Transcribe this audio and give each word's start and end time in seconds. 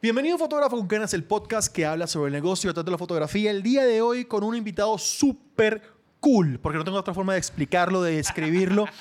Bienvenido 0.00 0.38
Fotógrafo 0.38 0.76
con 0.76 0.86
Canas, 0.86 1.12
el 1.12 1.24
podcast 1.24 1.74
que 1.74 1.84
habla 1.84 2.06
sobre 2.06 2.28
el 2.28 2.32
negocio 2.32 2.70
detrás 2.70 2.84
de 2.84 2.92
la 2.92 2.98
fotografía. 2.98 3.50
El 3.50 3.64
día 3.64 3.84
de 3.84 4.00
hoy 4.00 4.26
con 4.26 4.44
un 4.44 4.54
invitado 4.54 4.96
súper 4.96 5.82
cool, 6.20 6.60
porque 6.62 6.78
no 6.78 6.84
tengo 6.84 6.98
otra 6.98 7.12
forma 7.12 7.32
de 7.32 7.40
explicarlo, 7.40 8.00
de 8.02 8.16
describirlo. 8.16 8.86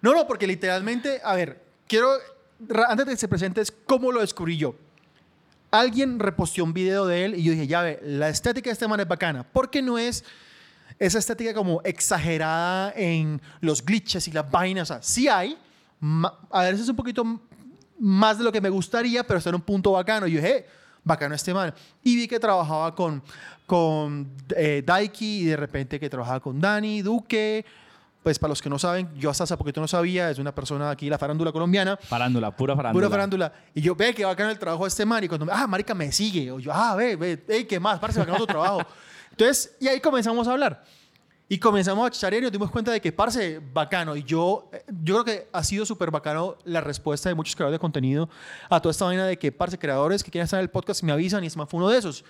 No, 0.00 0.14
no, 0.14 0.28
porque 0.28 0.46
literalmente, 0.46 1.20
a 1.24 1.34
ver, 1.34 1.60
quiero, 1.88 2.08
antes 2.88 3.04
de 3.04 3.12
que 3.12 3.18
se 3.18 3.26
presente, 3.26 3.60
es 3.60 3.72
cómo 3.72 4.12
lo 4.12 4.20
descubrí 4.20 4.56
yo. 4.56 4.76
Alguien 5.72 6.20
reposteó 6.20 6.62
un 6.62 6.72
video 6.72 7.04
de 7.04 7.24
él 7.24 7.34
y 7.34 7.42
yo 7.42 7.50
dije, 7.50 7.66
ya 7.66 7.82
ve, 7.82 7.98
la 8.04 8.28
estética 8.28 8.70
de 8.70 8.74
este 8.74 8.86
man 8.86 9.00
es 9.00 9.08
bacana, 9.08 9.42
porque 9.42 9.82
no 9.82 9.98
es 9.98 10.24
esa 11.00 11.18
estética 11.18 11.52
como 11.52 11.82
exagerada 11.82 12.92
en 12.94 13.42
los 13.60 13.84
glitches 13.84 14.28
y 14.28 14.30
las 14.30 14.48
vainas. 14.48 14.88
O 14.88 14.94
sea, 14.94 15.02
sí 15.02 15.26
hay, 15.26 15.58
a 16.52 16.62
veces 16.62 16.82
es 16.82 16.88
un 16.88 16.96
poquito 16.96 17.24
más 17.98 18.38
de 18.38 18.44
lo 18.44 18.52
que 18.52 18.60
me 18.60 18.70
gustaría, 18.70 19.24
pero 19.24 19.38
está 19.38 19.50
en 19.50 19.56
un 19.56 19.62
punto 19.62 19.92
bacano. 19.92 20.26
Y 20.26 20.32
yo 20.32 20.40
dije, 20.40 20.56
"Eh, 20.58 20.66
bacano 21.08 21.34
este 21.34 21.52
man. 21.52 21.74
Y 22.04 22.14
vi 22.16 22.28
que 22.28 22.38
trabajaba 22.38 22.94
con, 22.94 23.22
con 23.66 24.30
eh, 24.56 24.82
Daiki 24.84 25.40
y 25.40 25.44
de 25.46 25.56
repente 25.56 25.98
que 25.98 26.08
trabajaba 26.08 26.40
con 26.40 26.60
Dani, 26.60 27.02
Duque. 27.02 27.64
Pues 28.22 28.38
para 28.38 28.50
los 28.50 28.60
que 28.60 28.68
no 28.68 28.78
saben, 28.78 29.08
yo 29.16 29.30
hasta 29.30 29.44
hace 29.44 29.56
poquito 29.56 29.80
no 29.80 29.88
sabía, 29.88 30.28
es 30.30 30.38
una 30.38 30.54
persona 30.54 30.90
aquí, 30.90 31.08
la 31.08 31.16
farándula 31.18 31.50
colombiana. 31.50 31.96
Farándula, 31.96 32.54
pura 32.54 32.76
farándula. 32.76 33.06
Pura 33.06 33.10
farándula. 33.10 33.52
Y 33.74 33.80
yo, 33.80 33.94
ve, 33.94 34.12
que 34.12 34.24
bacano 34.24 34.50
el 34.50 34.58
trabajo 34.58 34.84
de 34.84 34.88
este 34.88 35.06
man. 35.06 35.24
Y 35.24 35.28
cuando 35.28 35.46
me, 35.46 35.52
ah, 35.52 35.66
marica, 35.66 35.94
me 35.94 36.12
sigue. 36.12 36.50
O 36.50 36.58
yo, 36.58 36.70
ah, 36.74 36.94
ve, 36.94 37.16
ve, 37.16 37.42
ey, 37.48 37.64
¿qué 37.64 37.80
más? 37.80 37.98
Parece 37.98 38.18
bacano 38.18 38.38
tu 38.38 38.46
trabajo. 38.46 38.82
Entonces, 39.30 39.76
y 39.80 39.88
ahí 39.88 40.00
comenzamos 40.00 40.46
a 40.46 40.52
hablar. 40.52 40.84
Y 41.50 41.58
comenzamos 41.58 42.06
a 42.06 42.10
charear 42.10 42.42
y 42.42 42.44
nos 42.44 42.52
dimos 42.52 42.70
cuenta 42.70 42.92
de 42.92 43.00
que, 43.00 43.10
parce, 43.10 43.60
bacano. 43.72 44.14
Y 44.16 44.22
yo, 44.22 44.68
eh, 44.72 44.84
yo 45.02 45.14
creo 45.14 45.24
que 45.24 45.48
ha 45.50 45.64
sido 45.64 45.86
súper 45.86 46.10
bacano 46.10 46.56
la 46.64 46.82
respuesta 46.82 47.30
de 47.30 47.34
muchos 47.34 47.56
creadores 47.56 47.76
de 47.76 47.80
contenido 47.80 48.28
a 48.68 48.80
toda 48.80 48.90
esta 48.90 49.06
vaina 49.06 49.24
de 49.24 49.38
que, 49.38 49.50
parce, 49.50 49.78
creadores 49.78 50.22
que 50.22 50.30
quieren 50.30 50.44
estar 50.44 50.60
en 50.60 50.64
el 50.64 50.70
podcast 50.70 51.02
me 51.02 51.12
avisan 51.12 51.42
y 51.44 51.46
este 51.46 51.58
man 51.58 51.66
fue 51.66 51.78
uno 51.78 51.88
de 51.88 51.98
esos. 51.98 52.24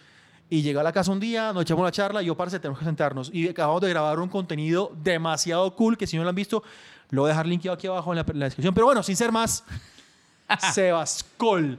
Y 0.49 0.63
llegó 0.63 0.81
a 0.81 0.83
la 0.85 0.93
casa 0.93 1.11
un 1.11 1.21
día, 1.21 1.53
nos 1.53 1.63
echamos 1.63 1.85
la 1.85 1.91
charla 1.91 2.23
y 2.23 2.27
yo, 2.27 2.37
parce, 2.37 2.61
tenemos 2.61 2.79
que 2.79 2.85
sentarnos. 2.85 3.31
Y 3.33 3.49
acabamos 3.49 3.81
de 3.81 3.89
grabar 3.89 4.21
un 4.21 4.29
contenido 4.29 4.93
demasiado 5.03 5.75
cool 5.75 5.99
que 5.99 6.07
si 6.07 6.17
no 6.17 6.23
lo 6.23 6.29
han 6.29 6.37
visto, 6.37 6.63
lo 7.11 7.23
voy 7.23 7.31
a 7.31 7.33
dejar 7.33 7.47
linkeado 7.47 7.75
aquí 7.75 7.87
abajo 7.89 8.13
en 8.13 8.17
la, 8.19 8.25
en 8.29 8.39
la 8.39 8.45
descripción. 8.45 8.73
Pero 8.73 8.87
bueno, 8.87 9.03
sin 9.03 9.17
ser 9.17 9.33
más, 9.33 9.65
Sebascol 10.73 11.79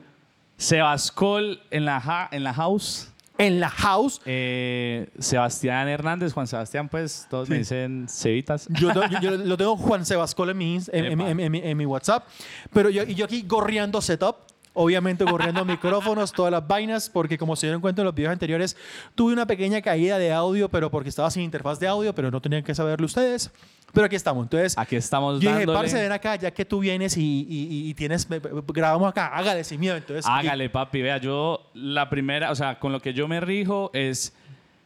Sebascol 0.60 1.62
en 1.72 1.86
la, 1.86 2.28
en 2.32 2.44
la 2.44 2.54
house. 2.54 3.08
En 3.40 3.60
la 3.60 3.70
house. 3.70 4.22
Eh, 4.26 5.10
Sebastián 5.18 5.88
Hernández, 5.88 6.34
Juan 6.34 6.46
Sebastián, 6.46 6.90
pues 6.90 7.26
todos 7.30 7.50
me 7.50 7.58
dicen 7.58 8.06
Cevitas. 8.08 8.68
Yo, 8.80 8.94
lo- 8.94 9.08
yo- 9.08 9.20
yo 9.22 9.32
lo 9.38 9.58
tengo 9.58 9.76
Juan 9.78 10.06
Sebascol 10.06 10.52
en 10.52 10.58
mi, 10.58 10.78
en, 10.92 11.06
en 11.22 11.52
mi- 11.52 11.62
en 11.64 11.78
mi- 11.78 11.86
WhatsApp. 11.86 12.28
Pero 12.72 12.90
yo, 12.92 13.04
y 13.04 13.16
yo 13.16 13.26
aquí 13.26 13.44
gorreando 13.48 14.02
setup. 14.02 14.36
Obviamente 14.74 15.24
gorreando 15.26 15.66
micrófonos, 15.66 16.32
todas 16.32 16.52
las 16.52 16.66
vainas, 16.66 17.10
porque 17.10 17.38
como 17.38 17.56
se 17.56 17.66
dieron 17.68 17.82
cuenta 17.82 18.02
en 18.02 18.06
los 18.06 18.16
videos 18.16 18.32
anteriores, 18.32 18.78
tuve 19.16 19.34
una 19.34 19.46
pequeña 19.46 19.82
caída 19.82 20.18
de 20.18 20.32
audio, 20.32 20.70
pero 20.70 20.90
porque 20.92 21.10
estaba 21.10 21.30
sin 21.32 21.42
interfaz 21.44 21.80
de 21.80 21.88
audio, 21.88 22.14
pero 22.14 22.30
no 22.32 22.40
tenían 22.42 22.64
que 22.64 22.74
saberlo 22.76 23.06
ustedes. 23.06 23.52
Pero 23.92 24.06
aquí 24.06 24.16
estamos. 24.16 24.44
Entonces, 24.46 24.78
Aquí 24.78 24.96
estamos 24.96 25.36
yo 25.42 25.50
dije, 25.50 25.62
dándole. 25.66 25.80
parce, 25.80 26.00
ven 26.00 26.12
acá, 26.12 26.36
ya 26.36 26.52
que 26.52 26.64
tú 26.64 26.80
vienes 26.80 27.18
y, 27.18 27.48
y- 27.50 27.90
y 27.90 27.94
tienes, 27.96 28.28
grabamos 28.68 29.10
acá, 29.10 29.28
hágale 29.36 29.64
sin 29.64 29.80
miedo. 29.80 29.96
Entonces, 29.98 30.26
Hágale, 30.28 30.70
papi. 30.70 31.02
Vea, 31.02 31.18
yo 31.18 31.72
la 31.74 32.08
primera, 32.08 32.52
o 32.52 32.56
sea, 32.56 32.78
con 32.80 32.92
lo 32.92 33.00
que 33.02 33.14
yo 33.14 33.28
me 33.28 33.40
rijo 33.40 33.90
es 33.94 34.34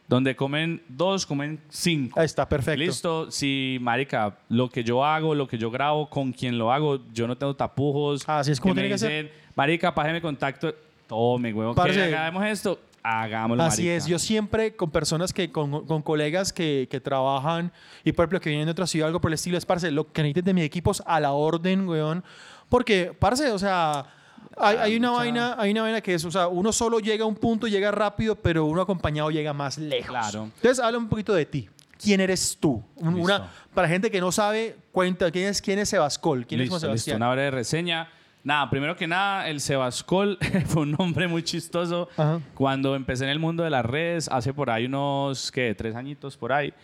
donde 0.06 0.36
comen 0.36 0.82
dos, 0.88 1.24
comen 1.26 1.60
cinco. 1.68 2.18
Ahí 2.18 2.26
está, 2.26 2.48
perfecto. 2.48 2.78
Listo, 2.78 3.30
si, 3.30 3.78
marica, 3.80 4.38
lo 4.48 4.68
que 4.68 4.84
yo 4.84 5.04
hago, 5.04 5.34
lo 5.34 5.48
que 5.48 5.58
yo 5.58 5.70
grabo, 5.70 6.08
con 6.08 6.32
quien 6.32 6.58
lo 6.58 6.72
hago, 6.72 7.00
yo 7.12 7.26
no 7.26 7.36
tengo 7.36 7.54
tapujos. 7.54 8.28
Así 8.28 8.52
es 8.52 8.60
como 8.60 8.74
tiene 8.74 8.90
que 8.90 8.98
ser. 8.98 9.32
marica, 9.54 9.94
págame 9.94 10.20
contacto. 10.20 10.74
Tome, 11.06 11.52
Parce. 11.74 11.92
que 11.94 12.02
hagamos 12.02 12.46
esto, 12.46 12.80
hagámoslo, 13.02 13.62
Así 13.62 13.82
marica. 13.82 13.96
es, 13.96 14.06
yo 14.06 14.18
siempre 14.18 14.74
con 14.74 14.90
personas 14.90 15.34
que, 15.34 15.52
con, 15.52 15.86
con 15.86 16.00
colegas 16.00 16.50
que, 16.50 16.88
que 16.90 16.98
trabajan 16.98 17.70
y 18.04 18.12
por 18.12 18.24
ejemplo 18.24 18.40
que 18.40 18.48
vienen 18.48 18.66
de 18.66 18.72
otra 18.72 18.86
ciudad, 18.86 19.08
algo 19.08 19.20
por 19.20 19.30
el 19.30 19.34
estilo, 19.34 19.58
es 19.58 19.66
parce, 19.66 19.90
lo 19.90 20.10
que 20.10 20.22
necesites 20.22 20.44
de 20.44 20.54
mi 20.54 20.62
equipo 20.62 20.92
es 20.92 21.02
a 21.04 21.20
la 21.20 21.32
orden, 21.32 21.86
weón. 21.86 22.24
Porque, 22.70 23.12
parce, 23.18 23.50
o 23.50 23.58
sea, 23.58 24.06
hay, 24.56 24.76
hay 24.76 24.96
una 24.96 25.10
mucha- 25.10 25.18
vaina, 25.22 25.54
hay 25.58 25.70
una 25.72 25.82
vaina 25.82 26.00
que 26.00 26.14
es, 26.14 26.24
o 26.24 26.30
sea, 26.30 26.48
uno 26.48 26.72
solo 26.72 26.98
llega 27.00 27.24
a 27.24 27.26
un 27.26 27.34
punto, 27.36 27.66
llega 27.66 27.90
rápido, 27.90 28.34
pero 28.36 28.64
uno 28.66 28.80
acompañado 28.82 29.30
llega 29.30 29.52
más 29.52 29.78
lejos. 29.78 30.08
Claro. 30.10 30.44
Entonces, 30.56 30.78
habla 30.80 30.98
un 30.98 31.08
poquito 31.08 31.32
de 31.34 31.46
ti. 31.46 31.68
¿Quién 32.02 32.20
eres 32.20 32.56
tú? 32.60 32.82
Listo. 32.96 33.10
Una, 33.20 33.50
para 33.72 33.88
gente 33.88 34.10
que 34.10 34.20
no 34.20 34.30
sabe, 34.32 34.76
cuenta, 34.92 35.30
¿quién 35.30 35.46
es, 35.46 35.62
quién 35.62 35.78
es 35.78 35.88
Sebascol? 35.88 36.46
¿Quién 36.46 36.60
listo, 36.60 36.76
es 36.76 36.82
Juan 36.82 36.92
listo, 36.92 37.04
Sebastián? 37.04 37.16
una 37.16 37.32
breve 37.32 37.50
reseña. 37.52 38.08
Nada, 38.42 38.68
primero 38.68 38.94
que 38.94 39.06
nada, 39.06 39.48
el 39.48 39.58
Sebascol 39.60 40.36
fue 40.66 40.82
un 40.82 40.92
nombre 40.92 41.26
muy 41.28 41.42
chistoso. 41.42 42.08
Ajá. 42.16 42.40
Cuando 42.54 42.94
empecé 42.94 43.24
en 43.24 43.30
el 43.30 43.38
mundo 43.38 43.62
de 43.62 43.70
las 43.70 43.86
redes, 43.86 44.28
hace 44.28 44.52
por 44.52 44.68
ahí 44.70 44.84
unos, 44.84 45.50
¿qué? 45.50 45.74
Tres 45.74 45.94
añitos 45.96 46.36
por 46.36 46.52
ahí. 46.52 46.74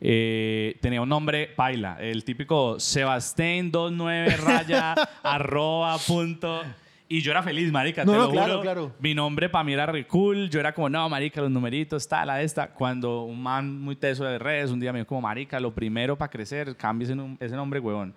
eh, 0.00 0.76
tenía 0.82 1.00
un 1.00 1.08
nombre 1.08 1.46
paila, 1.54 1.96
el 2.00 2.24
típico 2.24 2.80
Sebastián 2.80 3.70
29 3.70 4.36
raya 4.38 4.94
arroba 5.22 5.96
punto. 5.98 6.62
Y 7.06 7.20
yo 7.20 7.32
era 7.32 7.42
feliz, 7.42 7.70
marica, 7.70 8.04
No, 8.04 8.12
te 8.12 8.18
no, 8.18 8.24
lo 8.24 8.30
claro, 8.30 8.48
juro. 8.52 8.60
claro. 8.62 8.92
Mi 8.98 9.14
nombre 9.14 9.48
para 9.50 9.62
mí 9.62 9.74
era 9.74 9.84
re 9.86 10.06
cool. 10.06 10.48
Yo 10.48 10.58
era 10.58 10.72
como, 10.72 10.88
no, 10.88 11.06
marica, 11.08 11.40
los 11.42 11.50
numeritos, 11.50 12.08
tal, 12.08 12.28
la 12.28 12.40
esta. 12.40 12.68
Cuando 12.68 13.22
un 13.24 13.42
man 13.42 13.78
muy 13.80 13.94
teso 13.94 14.24
de 14.24 14.38
redes 14.38 14.70
un 14.70 14.80
día 14.80 14.92
me 14.92 15.00
dijo 15.00 15.08
como, 15.08 15.20
marica, 15.20 15.60
lo 15.60 15.74
primero 15.74 16.16
para 16.16 16.30
crecer, 16.30 16.74
cambie 16.76 17.06
ese, 17.06 17.14
ese 17.40 17.54
nombre, 17.56 17.78
huevón. 17.78 18.14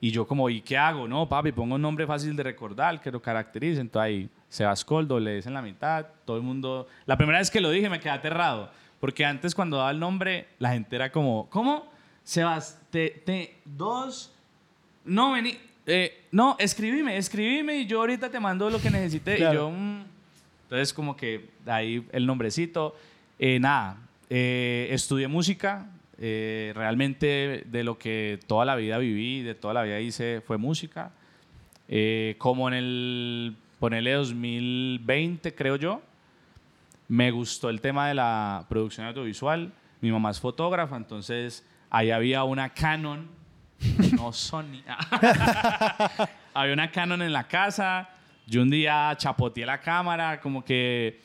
Y 0.00 0.10
yo 0.10 0.26
como, 0.26 0.48
¿y 0.50 0.60
qué 0.60 0.76
hago? 0.76 1.08
No, 1.08 1.28
papi, 1.28 1.52
pongo 1.52 1.74
un 1.76 1.82
nombre 1.82 2.06
fácil 2.06 2.36
de 2.36 2.42
recordar, 2.42 3.00
que 3.00 3.10
lo 3.10 3.20
caracterice. 3.20 3.80
Entonces 3.80 4.06
ahí, 4.06 4.30
Sebascol, 4.48 5.08
doble 5.08 5.38
S 5.38 5.48
en 5.48 5.54
la 5.54 5.62
mitad, 5.62 6.06
todo 6.24 6.36
el 6.36 6.42
mundo... 6.42 6.86
La 7.06 7.16
primera 7.16 7.38
vez 7.38 7.50
que 7.50 7.60
lo 7.60 7.70
dije 7.70 7.88
me 7.88 7.98
quedé 7.98 8.10
aterrado, 8.10 8.70
porque 9.00 9.24
antes 9.24 9.54
cuando 9.54 9.78
daba 9.78 9.90
el 9.90 9.98
nombre, 9.98 10.48
la 10.58 10.70
gente 10.70 10.94
era 10.94 11.10
como, 11.10 11.48
¿cómo? 11.48 11.90
Sebas, 12.22 12.80
te, 12.90 13.22
te, 13.24 13.58
dos... 13.64 14.34
No, 15.04 15.32
vení... 15.32 15.56
eh, 15.88 16.26
no, 16.30 16.54
escribime, 16.58 17.16
escribime 17.16 17.78
y 17.78 17.86
yo 17.86 18.00
ahorita 18.00 18.30
te 18.30 18.38
mando 18.38 18.68
lo 18.68 18.80
que 18.80 18.90
necesite. 18.90 19.36
Claro. 19.36 19.52
Y 19.52 19.56
yo... 19.56 19.70
mm. 19.70 20.04
Entonces 20.64 20.92
como 20.92 21.16
que 21.16 21.48
ahí 21.66 22.06
el 22.12 22.26
nombrecito. 22.26 22.94
Eh, 23.38 23.58
nada, 23.58 23.96
eh, 24.28 24.88
estudié 24.90 25.26
música. 25.28 25.90
realmente 26.18 27.64
de 27.66 27.84
lo 27.84 27.96
que 27.98 28.38
toda 28.46 28.64
la 28.66 28.76
vida 28.76 28.98
viví, 28.98 29.42
de 29.42 29.54
toda 29.54 29.72
la 29.72 29.82
vida 29.82 29.98
hice, 29.98 30.42
fue 30.46 30.58
música. 30.58 31.12
Como 32.36 32.68
en 32.68 32.74
el, 32.74 33.56
ponele 33.78 34.12
2020, 34.12 35.54
creo 35.54 35.76
yo, 35.76 36.02
me 37.08 37.30
gustó 37.30 37.70
el 37.70 37.80
tema 37.80 38.08
de 38.08 38.14
la 38.14 38.66
producción 38.68 39.06
audiovisual. 39.06 39.72
Mi 40.02 40.12
mamá 40.12 40.30
es 40.30 40.38
fotógrafa, 40.40 40.96
entonces 40.96 41.64
ahí 41.88 42.10
había 42.10 42.44
una 42.44 42.68
Canon, 42.68 43.37
no 44.16 44.32
Sony. 44.32 44.82
había 46.54 46.72
una 46.72 46.90
Canon 46.90 47.22
en 47.22 47.32
la 47.32 47.46
casa. 47.46 48.08
Yo 48.46 48.62
un 48.62 48.70
día 48.70 49.14
chapoteé 49.16 49.66
la 49.66 49.80
cámara, 49.80 50.40
como 50.40 50.64
que 50.64 51.20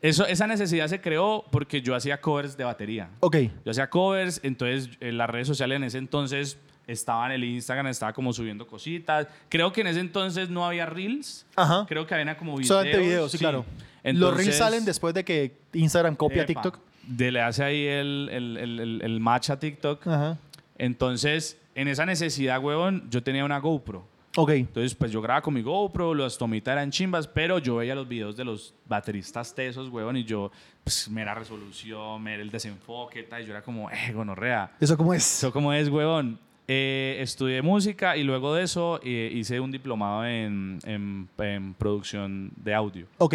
eso, 0.00 0.26
esa 0.26 0.46
necesidad 0.46 0.86
se 0.86 1.00
creó 1.00 1.44
porque 1.50 1.82
yo 1.82 1.94
hacía 1.94 2.20
covers 2.20 2.56
de 2.56 2.64
batería. 2.64 3.08
Ok. 3.20 3.36
Yo 3.64 3.70
hacía 3.72 3.90
covers, 3.90 4.40
entonces 4.44 4.90
en 5.00 5.18
las 5.18 5.28
redes 5.28 5.48
sociales 5.48 5.76
en 5.76 5.84
ese 5.84 5.98
entonces 5.98 6.56
estaban 6.86 7.32
el 7.32 7.42
Instagram, 7.44 7.88
estaba 7.88 8.12
como 8.12 8.32
subiendo 8.32 8.66
cositas. 8.66 9.26
Creo 9.48 9.72
que 9.72 9.80
en 9.80 9.88
ese 9.88 10.00
entonces 10.00 10.48
no 10.50 10.64
había 10.64 10.86
reels. 10.86 11.44
Ajá. 11.56 11.84
Creo 11.88 12.06
que 12.06 12.14
había 12.14 12.36
como 12.36 12.52
videos. 12.52 12.68
Solamente 12.68 12.98
videos, 12.98 13.32
sí, 13.32 13.38
claro. 13.38 13.64
Los 14.04 14.36
reels 14.36 14.56
salen 14.56 14.84
después 14.84 15.12
de 15.14 15.24
que 15.24 15.56
Instagram 15.72 16.14
copia 16.14 16.42
epa, 16.44 16.46
TikTok. 16.46 16.78
De 17.02 17.32
le 17.32 17.40
hace 17.42 17.64
ahí 17.64 17.84
el, 17.86 18.28
el, 18.32 18.56
el, 18.56 18.80
el- 18.80 19.00
el 19.02 19.20
match 19.20 19.50
a 19.50 19.58
TikTok. 19.58 20.06
Ajá. 20.06 20.38
Entonces, 20.78 21.58
en 21.80 21.88
esa 21.88 22.04
necesidad, 22.04 22.62
huevón, 22.62 23.08
yo 23.10 23.22
tenía 23.22 23.44
una 23.44 23.58
GoPro. 23.58 24.04
Ok. 24.36 24.50
Entonces, 24.50 24.94
pues 24.94 25.10
yo 25.10 25.20
grababa 25.22 25.42
con 25.42 25.54
mi 25.54 25.62
GoPro, 25.62 26.14
las 26.14 26.36
tomitas 26.38 26.72
eran 26.72 26.90
chimbas, 26.90 27.26
pero 27.26 27.58
yo 27.58 27.76
veía 27.76 27.94
los 27.94 28.06
videos 28.06 28.36
de 28.36 28.44
los 28.44 28.74
bateristas 28.86 29.54
tesos, 29.54 29.88
huevón, 29.88 30.16
y 30.16 30.24
yo, 30.24 30.50
pues, 30.84 31.08
mera 31.08 31.34
resolución, 31.34 32.22
mera 32.22 32.42
el 32.42 32.50
desenfoque, 32.50 33.22
tal, 33.24 33.42
y 33.42 33.46
yo 33.46 33.52
era 33.52 33.62
como, 33.62 33.90
eh, 33.90 34.12
gonorrea. 34.12 34.72
¿Eso 34.80 34.96
cómo 34.96 35.14
es? 35.14 35.38
Eso 35.38 35.52
como 35.52 35.72
es, 35.72 35.88
huevón. 35.88 36.38
Eh, 36.70 37.16
estudié 37.20 37.62
música 37.62 38.16
y 38.16 38.22
luego 38.24 38.54
de 38.54 38.64
eso 38.64 39.00
eh, 39.02 39.30
hice 39.34 39.58
un 39.58 39.70
diplomado 39.72 40.26
en, 40.26 40.78
en- 40.84 41.26
en 41.38 41.74
producción 41.74 42.50
de 42.56 42.74
audio. 42.74 43.06
Ok. 43.16 43.34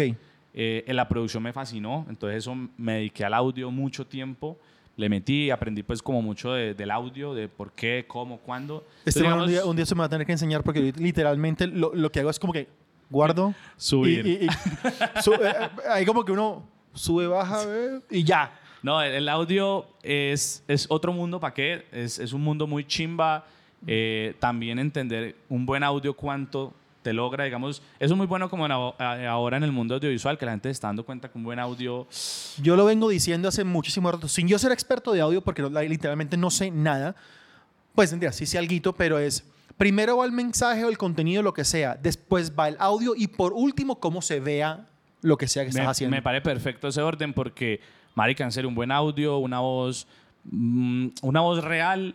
Eh, 0.54 0.84
en 0.86 0.94
la 0.96 1.08
producción 1.08 1.42
me 1.42 1.52
fascinó, 1.52 2.06
entonces 2.08 2.38
eso 2.38 2.54
me 2.78 2.92
dediqué 2.94 3.24
al 3.24 3.34
audio 3.34 3.72
mucho 3.72 4.06
tiempo. 4.06 4.56
Le 4.96 5.08
metí, 5.08 5.50
aprendí 5.50 5.82
pues 5.82 6.00
como 6.02 6.22
mucho 6.22 6.52
de- 6.52 6.74
del 6.74 6.90
audio, 6.90 7.34
de 7.34 7.48
por 7.48 7.72
qué, 7.72 8.04
cómo, 8.06 8.38
cuándo. 8.38 8.84
Este 9.04 9.20
Entonces, 9.20 9.42
un, 9.42 9.48
día, 9.50 9.64
un 9.64 9.76
día 9.76 9.86
se 9.86 9.94
me 9.94 10.00
va 10.00 10.04
a 10.06 10.08
tener 10.08 10.24
que 10.26 10.32
enseñar 10.32 10.62
porque 10.62 10.80
li- 10.80 10.92
literalmente 10.92 11.66
lo, 11.66 11.92
lo 11.94 12.12
que 12.12 12.20
hago 12.20 12.30
es 12.30 12.38
como 12.38 12.52
que 12.52 12.68
guardo. 13.10 13.54
Subir. 13.76 14.24
Y, 14.26 14.30
y- 14.30 14.44
y 14.46 14.48
su- 15.22 15.32
eh, 15.34 15.38
eh, 15.42 15.68
ahí 15.90 16.04
como 16.06 16.24
que 16.24 16.30
uno 16.32 16.64
sube, 16.92 17.26
baja 17.26 17.60
y 18.10 18.22
ya. 18.22 18.58
No, 18.82 19.00
el, 19.02 19.12
el 19.14 19.28
audio 19.28 19.86
es, 20.02 20.62
es 20.68 20.86
otro 20.90 21.12
mundo, 21.12 21.40
¿para 21.40 21.54
qué? 21.54 21.86
Es, 21.90 22.18
es 22.18 22.32
un 22.32 22.42
mundo 22.42 22.66
muy 22.66 22.84
chimba. 22.86 23.46
Eh, 23.86 24.34
también 24.38 24.78
entender 24.78 25.36
un 25.48 25.66
buen 25.66 25.82
audio 25.82 26.14
cuánto 26.14 26.72
te 27.04 27.12
logra, 27.12 27.44
digamos, 27.44 27.82
eso 28.00 28.14
es 28.14 28.16
muy 28.16 28.26
bueno 28.26 28.48
como 28.48 28.64
en 28.64 28.72
ahora 28.72 29.58
en 29.58 29.62
el 29.62 29.70
mundo 29.70 29.94
audiovisual, 29.94 30.38
que 30.38 30.46
la 30.46 30.52
gente 30.52 30.70
está 30.70 30.88
dando 30.88 31.04
cuenta 31.04 31.30
un 31.34 31.44
buen 31.44 31.58
audio... 31.58 32.08
Yo 32.62 32.76
lo 32.76 32.86
vengo 32.86 33.10
diciendo 33.10 33.46
hace 33.46 33.62
muchísimo 33.62 34.10
rato, 34.10 34.26
sin 34.26 34.48
yo 34.48 34.58
ser 34.58 34.72
experto 34.72 35.12
de 35.12 35.20
audio, 35.20 35.42
porque 35.42 35.62
literalmente 35.62 36.38
no 36.38 36.50
sé 36.50 36.70
nada, 36.70 37.14
pues 37.94 38.10
mentira, 38.10 38.32
sí 38.32 38.46
sé 38.46 38.56
alguito, 38.56 38.94
pero 38.94 39.18
es 39.18 39.44
primero 39.76 40.16
va 40.16 40.24
el 40.24 40.32
mensaje 40.32 40.82
o 40.82 40.88
el 40.88 40.96
contenido, 40.96 41.42
lo 41.42 41.52
que 41.52 41.64
sea, 41.64 41.94
después 41.94 42.52
va 42.58 42.68
el 42.68 42.76
audio 42.78 43.12
y 43.14 43.26
por 43.26 43.52
último 43.52 44.00
cómo 44.00 44.22
se 44.22 44.40
vea 44.40 44.86
lo 45.20 45.36
que 45.36 45.46
sea 45.46 45.64
que 45.64 45.68
estás 45.68 45.84
Me, 45.84 45.90
haciendo. 45.90 46.16
me 46.16 46.22
parece 46.22 46.42
perfecto 46.42 46.88
ese 46.88 47.02
orden 47.02 47.34
porque, 47.34 47.80
marica, 48.14 48.44
en 48.44 48.52
serio, 48.52 48.68
un 48.68 48.74
buen 48.74 48.90
audio, 48.90 49.36
una 49.36 49.60
voz, 49.60 50.06
mm, 50.44 51.08
una 51.20 51.40
voz 51.42 51.62
real 51.62 52.14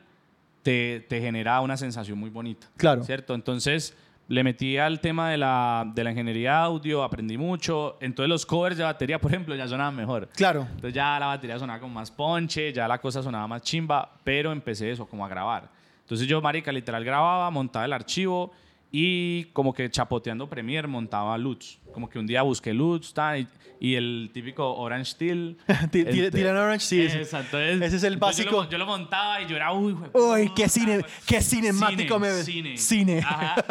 te, 0.63 1.05
te 1.07 1.21
genera 1.21 1.61
una 1.61 1.77
sensación 1.77 2.17
muy 2.17 2.31
bonita. 2.31 2.67
Claro. 2.75 3.03
¿Cierto? 3.03 3.35
Entonces, 3.35 3.95
le 4.29 4.43
metí 4.43 4.77
al 4.77 4.99
tema 4.99 5.31
de 5.31 5.37
la, 5.37 5.91
de 5.93 6.03
la 6.03 6.11
ingeniería 6.11 6.61
audio, 6.61 7.03
aprendí 7.03 7.35
mucho. 7.35 7.97
Entonces, 7.99 8.29
los 8.29 8.45
covers 8.45 8.77
de 8.77 8.83
batería, 8.83 9.19
por 9.19 9.31
ejemplo, 9.31 9.55
ya 9.55 9.67
sonaban 9.67 9.95
mejor. 9.95 10.29
Claro. 10.35 10.61
Entonces 10.61 10.93
ya 10.93 11.19
la 11.19 11.25
batería 11.25 11.57
sonaba 11.57 11.79
como 11.79 11.95
más 11.95 12.11
ponche, 12.11 12.71
ya 12.71 12.87
la 12.87 12.99
cosa 12.99 13.23
sonaba 13.23 13.47
más 13.47 13.63
chimba, 13.63 14.07
pero 14.23 14.51
empecé 14.51 14.91
eso, 14.91 15.07
como 15.07 15.25
a 15.25 15.29
grabar. 15.29 15.67
Entonces 16.01 16.27
yo, 16.27 16.41
marica, 16.41 16.71
literal 16.71 17.03
grababa, 17.03 17.49
montaba 17.49 17.85
el 17.85 17.93
archivo 17.93 18.51
y 18.91 19.45
como 19.53 19.73
que 19.73 19.89
chapoteando 19.89 20.47
Premiere 20.49 20.87
montaba 20.87 21.37
LUTs. 21.37 21.79
Como 21.93 22.09
que 22.09 22.17
un 22.19 22.25
día 22.27 22.41
busqué 22.43 22.73
LUTs 22.73 23.13
ta, 23.13 23.37
y, 23.37 23.47
y 23.79 23.95
el 23.95 24.29
típico 24.33 24.75
Orange 24.75 25.11
Steel. 25.11 25.57
Tiran 25.91 26.57
Orange, 26.57 26.85
sí. 26.85 27.09
sí. 27.09 27.17
Exacto, 27.17 27.59
entonces- 27.59 27.87
Ese 27.87 27.95
es 27.97 28.03
el 28.03 28.13
entonces 28.13 28.45
Yo 28.45 28.51
lo, 28.51 28.57
básico. 28.57 28.71
yo 28.71 28.77
lo 28.77 28.85
montaba 28.85 29.41
y 29.41 29.47
yo 29.47 29.55
era, 29.55 29.71
uy, 29.73 29.95
Uy, 30.13 30.51
qué 30.55 30.67
cine, 30.69 30.97
puta, 30.97 31.09
qué 31.27 31.41
cinemático 31.41 32.15
cine, 32.15 32.19
me 32.19 32.33
ves. 32.33 32.45
Cine. 32.45 32.77
Cine. 32.77 33.19
Ajá. 33.19 33.65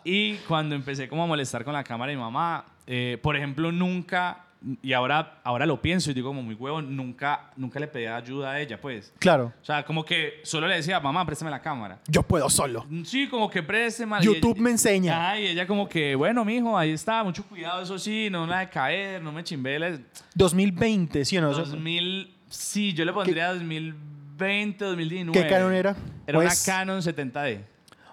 Y 0.04 0.34
cuando 0.48 0.74
empecé 0.74 1.08
como 1.08 1.24
a 1.24 1.26
molestar 1.26 1.64
con 1.64 1.72
la 1.74 1.84
cámara 1.84 2.10
de 2.10 2.16
mi 2.16 2.22
mamá, 2.22 2.64
eh, 2.86 3.18
por 3.22 3.36
ejemplo, 3.36 3.70
nunca, 3.72 4.46
y 4.82 4.92
ahora, 4.92 5.40
ahora 5.44 5.66
lo 5.66 5.80
pienso 5.80 6.10
y 6.10 6.14
digo 6.14 6.30
como 6.30 6.42
muy 6.42 6.54
huevo, 6.54 6.82
nunca, 6.82 7.50
nunca 7.56 7.78
le 7.78 7.86
pedía 7.86 8.16
ayuda 8.16 8.50
a 8.52 8.60
ella, 8.60 8.80
pues. 8.80 9.12
Claro. 9.18 9.52
O 9.62 9.64
sea, 9.64 9.84
como 9.84 10.04
que 10.04 10.40
solo 10.42 10.66
le 10.66 10.74
decía, 10.76 10.98
mamá, 11.00 11.24
préstame 11.24 11.50
la 11.50 11.62
cámara. 11.62 12.00
Yo 12.08 12.22
puedo 12.22 12.50
solo. 12.50 12.84
Sí, 13.04 13.28
como 13.28 13.48
que 13.48 13.62
présteme. 13.62 14.16
YouTube 14.20 14.56
Y- 14.56 14.60
me 14.60 14.70
enseña. 14.70 15.16
Ajá, 15.16 15.38
y 15.40 15.46
ella 15.46 15.66
como 15.66 15.88
que, 15.88 16.14
bueno, 16.16 16.44
mijo, 16.44 16.76
ahí 16.76 16.90
está, 16.90 17.22
mucho 17.22 17.44
cuidado, 17.44 17.82
eso 17.82 17.98
sí, 17.98 18.28
no 18.30 18.46
la 18.46 18.60
de 18.60 18.68
caer, 18.68 19.22
no 19.22 19.30
me 19.32 19.44
chimbeles. 19.44 20.00
2020, 20.34 21.24
¿sí 21.24 21.38
o 21.38 21.40
no? 21.40 21.50
Eso- 21.52 21.64
2000, 21.64 22.34
sí, 22.48 22.92
yo 22.94 23.04
le 23.04 23.12
pondría 23.12 23.52
2020, 23.54 24.84
2019. 24.84 25.40
¿Qué 25.40 25.48
Canon 25.48 25.72
era? 25.72 25.94
Era 26.26 26.38
Pues- 26.38 26.66
una 26.66 26.76
Canon 26.76 27.02
70D. 27.02 27.60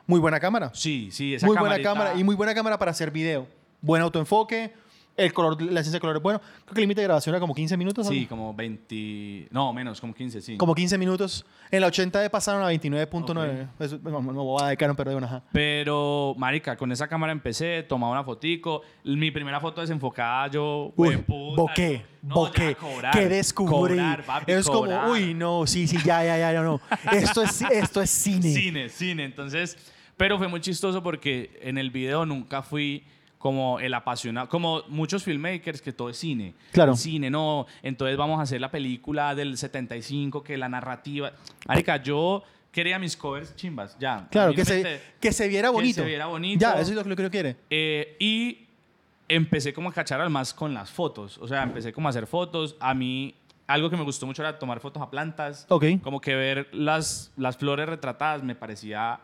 Muy 0.08 0.20
buena 0.20 0.40
cámara. 0.40 0.70
Sí, 0.74 1.10
sí, 1.12 1.34
esa 1.34 1.48
Muy 1.48 1.58
buena 1.58 1.82
cámara 1.82 2.14
y 2.16 2.24
muy 2.24 2.36
buena 2.36 2.54
cámara 2.54 2.78
para 2.78 2.92
hacer 2.92 3.10
video. 3.10 3.48
Buen 3.82 4.02
autoenfoque, 4.02 4.72
el 5.18 5.34
color, 5.34 5.62
la 5.62 5.80
esencia 5.80 5.98
de 5.98 6.02
color 6.02 6.18
es 6.18 6.22
bueno. 6.22 6.40
Creo 6.40 6.74
que 6.74 6.82
el 6.82 6.84
límite 6.84 7.02
de 7.02 7.08
grabación 7.08 7.34
era 7.34 7.40
como 7.40 7.56
15 7.56 7.78
minutos. 7.78 8.08
Sí, 8.08 8.26
como 8.26 8.54
20, 8.54 9.48
no, 9.52 9.72
menos, 9.74 10.02
como 10.02 10.14
15, 10.14 10.42
sí. 10.42 10.58
Como 10.58 10.76
15 10.76 10.98
minutos. 10.98 11.46
En 11.72 11.82
la 11.82 11.88
80D 11.88 12.30
pasaron 12.30 12.64
a 12.64 12.72
29.9. 12.72 13.68
Eso, 13.80 14.00
no, 14.04 14.22
no, 14.22 14.44
bobada 14.44 14.70
de 14.70 14.78
Canon, 14.78 14.96
pero 14.96 15.18
ajá. 15.18 15.44
Marica, 16.38 16.76
con 16.76 16.92
esa 16.92 17.08
cámara 17.08 17.32
empecé, 17.32 17.84
tomaba 17.84 18.12
una 18.12 18.24
fotico. 18.24 18.82
Mi 19.04 19.32
primera 19.32 19.60
foto 19.60 19.82
desenfocada, 19.82 20.48
yo, 20.48 20.92
Uy, 20.96 21.10
hueputa, 21.10 21.62
boqué, 21.62 22.06
no, 22.22 22.36
boqué. 22.36 22.76
cobrar, 22.76 23.14
que 23.14 23.28
descubrí. 23.28 23.96
cobrar, 23.96 24.24
papi, 24.26 24.52
es 24.52 24.68
cobrar. 24.68 25.02
como, 25.02 25.14
uy, 25.14 25.34
no, 25.34 25.66
sí, 25.66 25.88
sí, 25.88 25.98
ya, 26.04 26.24
ya, 26.24 26.38
ya, 26.38 26.52
ya, 26.54 26.62
no. 26.62 26.82
Esto 27.12 27.42
es, 27.42 27.62
esto 27.62 28.02
es 28.02 28.10
cine. 28.10 28.54
Cine, 28.54 28.90
cine. 28.90 29.24
Entonces, 29.24 29.78
pero 30.18 30.38
fue 30.38 30.48
muy 30.48 30.62
chistoso 30.62 31.02
porque 31.02 31.58
en 31.62 31.78
el 31.78 31.90
video 31.90 32.26
nunca 32.26 32.62
fui 32.62 33.06
como 33.46 33.80
el 33.80 33.94
apasionado, 33.94 34.50
como 34.50 34.82
muchos 34.88 35.24
filmmakers 35.24 35.80
que 35.80 35.94
todo 35.94 36.10
es 36.10 36.18
cine. 36.18 36.56
Claro. 36.72 36.96
Cine, 36.96 37.30
no. 37.30 37.68
Entonces 37.84 38.18
vamos 38.18 38.40
a 38.40 38.42
hacer 38.42 38.60
la 38.60 38.72
película 38.72 39.36
del 39.36 39.56
75, 39.56 40.44
que 40.44 40.58
la 40.58 40.68
narrativa. 40.68 41.32
Marica, 41.68 42.02
yo 42.02 42.42
quería 42.72 42.98
mis 42.98 43.16
covers 43.16 43.56
chimbas, 43.56 43.96
ya. 44.00 44.28
Claro, 44.32 44.52
que 44.56 44.66
se, 44.66 45.00
que 45.20 45.32
se 45.32 45.48
viera 45.48 45.68
que 45.68 45.74
bonito. 45.76 46.02
se 46.02 46.08
viera 46.08 46.26
bonito. 46.26 46.60
Ya, 46.60 46.80
eso 46.80 46.90
es 46.90 46.96
lo 46.96 47.04
que 47.04 47.16
que 47.16 47.22
uno 47.22 47.30
quiere. 47.30 47.56
Eh, 47.70 48.16
y 48.20 48.66
empecé 49.30 49.74
como 49.74 49.90
a 49.90 49.94
cachar 49.94 50.22
al 50.22 50.32
más 50.32 50.52
con 50.52 50.74
las 50.74 50.90
fotos. 50.90 51.38
O 51.38 51.48
sea, 51.48 51.62
empecé 51.62 51.94
como 51.94 52.08
a 52.08 52.10
hacer 52.10 52.26
fotos. 52.26 52.76
A 52.80 52.96
mí, 52.96 53.36
algo 53.68 53.92
que 53.92 53.96
me 53.96 54.04
gustó 54.04 54.26
mucho 54.26 54.42
era 54.42 54.58
tomar 54.58 54.80
fotos 54.80 55.04
a 55.04 55.12
plantas. 55.12 55.68
Ok. 55.70 55.86
Como 56.02 56.20
que 56.20 56.34
ver 56.34 56.68
las, 56.74 57.32
las 57.38 57.58
flores 57.58 57.88
retratadas 57.88 58.42
me 58.42 58.56
parecía 58.56 59.20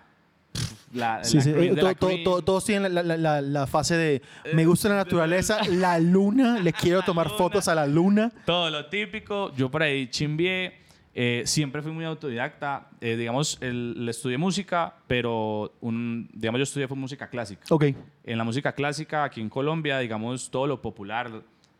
la, 0.93 1.23
Sí, 1.23 1.37
la 1.37 1.43
sí. 1.43 1.53
queen 1.53 1.71
eh, 1.71 1.75
de 1.75 1.81
la 1.83 1.93
to- 1.93 1.99
to- 1.99 2.07
queen. 2.09 2.23
to- 2.23 2.41
todos 2.41 2.65
tienen 2.65 2.93
la, 2.93 3.03
la- 3.03 3.41
la- 3.41 3.67
fase 3.67 3.95
de 3.95 4.21
me 4.53 4.65
gusta 4.65 4.89
la 4.89 4.95
naturaleza, 4.95 5.59
la 5.69 5.99
luna, 5.99 6.59
le 6.59 6.73
quiero 6.73 7.01
tomar 7.01 7.27
luna. 7.27 7.37
fotos 7.37 7.67
a 7.67 7.75
la 7.75 7.87
luna. 7.87 8.31
Todo 8.45 8.69
lo 8.69 8.85
típico. 8.87 9.53
Yo 9.55 9.69
por 9.71 9.83
ahí 9.83 10.07
chimbié. 10.09 10.79
eh, 11.13 11.43
siempre 11.45 11.81
fui 11.81 11.91
muy 11.91 12.05
autodidacta. 12.05 12.87
Eh, 13.01 13.17
digamos, 13.17 13.57
el, 13.61 14.05
le 14.05 14.11
estudié 14.11 14.37
música, 14.37 14.95
pero 15.07 15.73
un, 15.81 16.29
digamos, 16.33 16.59
yo 16.59 16.63
estudié 16.63 16.87
fue 16.87 16.95
música 16.95 17.27
clásica. 17.27 17.63
Ok. 17.69 17.83
En 18.23 18.37
la 18.37 18.45
música 18.45 18.71
clásica, 18.71 19.25
aquí 19.25 19.41
en 19.41 19.49
Colombia, 19.49 19.99
digamos, 19.99 20.49
todo 20.49 20.67
lo 20.67 20.81
popular, 20.81 21.29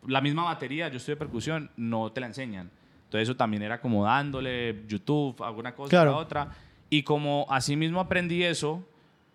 la 0.06 0.20
misma 0.20 0.44
batería, 0.44 0.90
yo 0.90 0.98
estudié 0.98 1.16
percusión, 1.16 1.72
no 1.78 2.12
te 2.12 2.20
la 2.20 2.28
enseñan. 2.28 2.70
Entonces 3.06 3.30
eso 3.30 3.38
también 3.38 3.64
era 3.64 3.80
como 3.80 4.04
dándole 4.04 4.84
YouTube, 4.88 5.42
alguna 5.44 5.74
cosa, 5.76 5.90
Claro. 5.90 6.12
la 6.12 6.18
otra. 6.18 6.50
Y 6.90 7.04
como 7.04 7.46
así 7.50 7.78
mismo 7.78 8.02
aprendí 8.02 8.44
eso, 8.44 8.86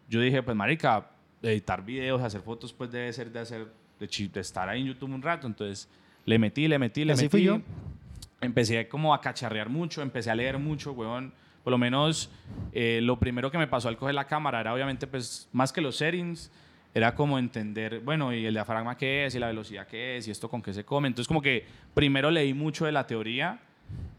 yo 0.09 0.21
dije, 0.21 0.43
pues 0.43 0.57
marica, 0.57 1.11
editar 1.43 1.85
videos, 1.85 2.23
hacer 2.23 2.41
fotos, 2.41 2.73
pues 2.73 2.91
debe 2.91 3.13
ser 3.13 3.31
de 3.31 3.41
hacer, 3.41 3.67
de, 3.99 4.29
de 4.33 4.41
estar 4.41 4.69
ahí 4.69 4.81
en 4.81 4.89
YouTube 4.89 5.13
un 5.13 5.23
rato. 5.23 5.47
Entonces 5.47 5.89
le 6.25 6.39
metí, 6.39 6.69
le 6.69 6.79
metí, 6.79 7.05
le 7.05 7.13
Así 7.13 7.25
metí. 7.25 7.31
fui 7.31 7.43
yo. 7.43 7.61
Empecé 8.41 8.89
como 8.89 9.15
a 9.15 9.21
cacharrear 9.21 9.69
mucho, 9.69 10.03
empecé 10.03 10.31
a 10.31 10.35
leer 10.35 10.59
mucho, 10.59 10.93
weón. 10.93 11.33
Por 11.65 11.71
lo 11.71 11.79
menos 11.79 12.31
eh, 12.73 13.01
lo 13.03 13.19
primero 13.19 13.51
que 13.51 13.59
me 13.59 13.67
pasó 13.67 13.89
al 13.89 13.97
coger 13.97 14.15
la 14.15 14.27
cámara 14.27 14.61
era 14.61 14.73
obviamente, 14.73 15.07
pues, 15.07 15.49
más 15.53 15.73
que 15.73 15.81
los 15.81 15.97
settings, 15.97 16.53
era 16.95 17.15
como 17.15 17.39
entender, 17.39 18.01
bueno, 18.01 18.33
y 18.33 18.47
el 18.47 18.55
diafragma 18.55 18.97
qué 18.97 19.27
es, 19.27 19.35
y 19.35 19.39
la 19.39 19.49
velocidad 19.49 19.87
qué 19.87 20.17
es, 20.17 20.29
y 20.29 20.31
esto 20.31 20.49
con 20.49 20.63
qué 20.63 20.73
se 20.73 20.85
come. 20.85 21.09
Entonces 21.09 21.29
como 21.29 21.43
que 21.43 21.67
primero 21.93 22.31
leí 22.31 22.55
mucho 22.55 22.87
de 22.87 22.93
la 22.93 23.07
teoría 23.07 23.59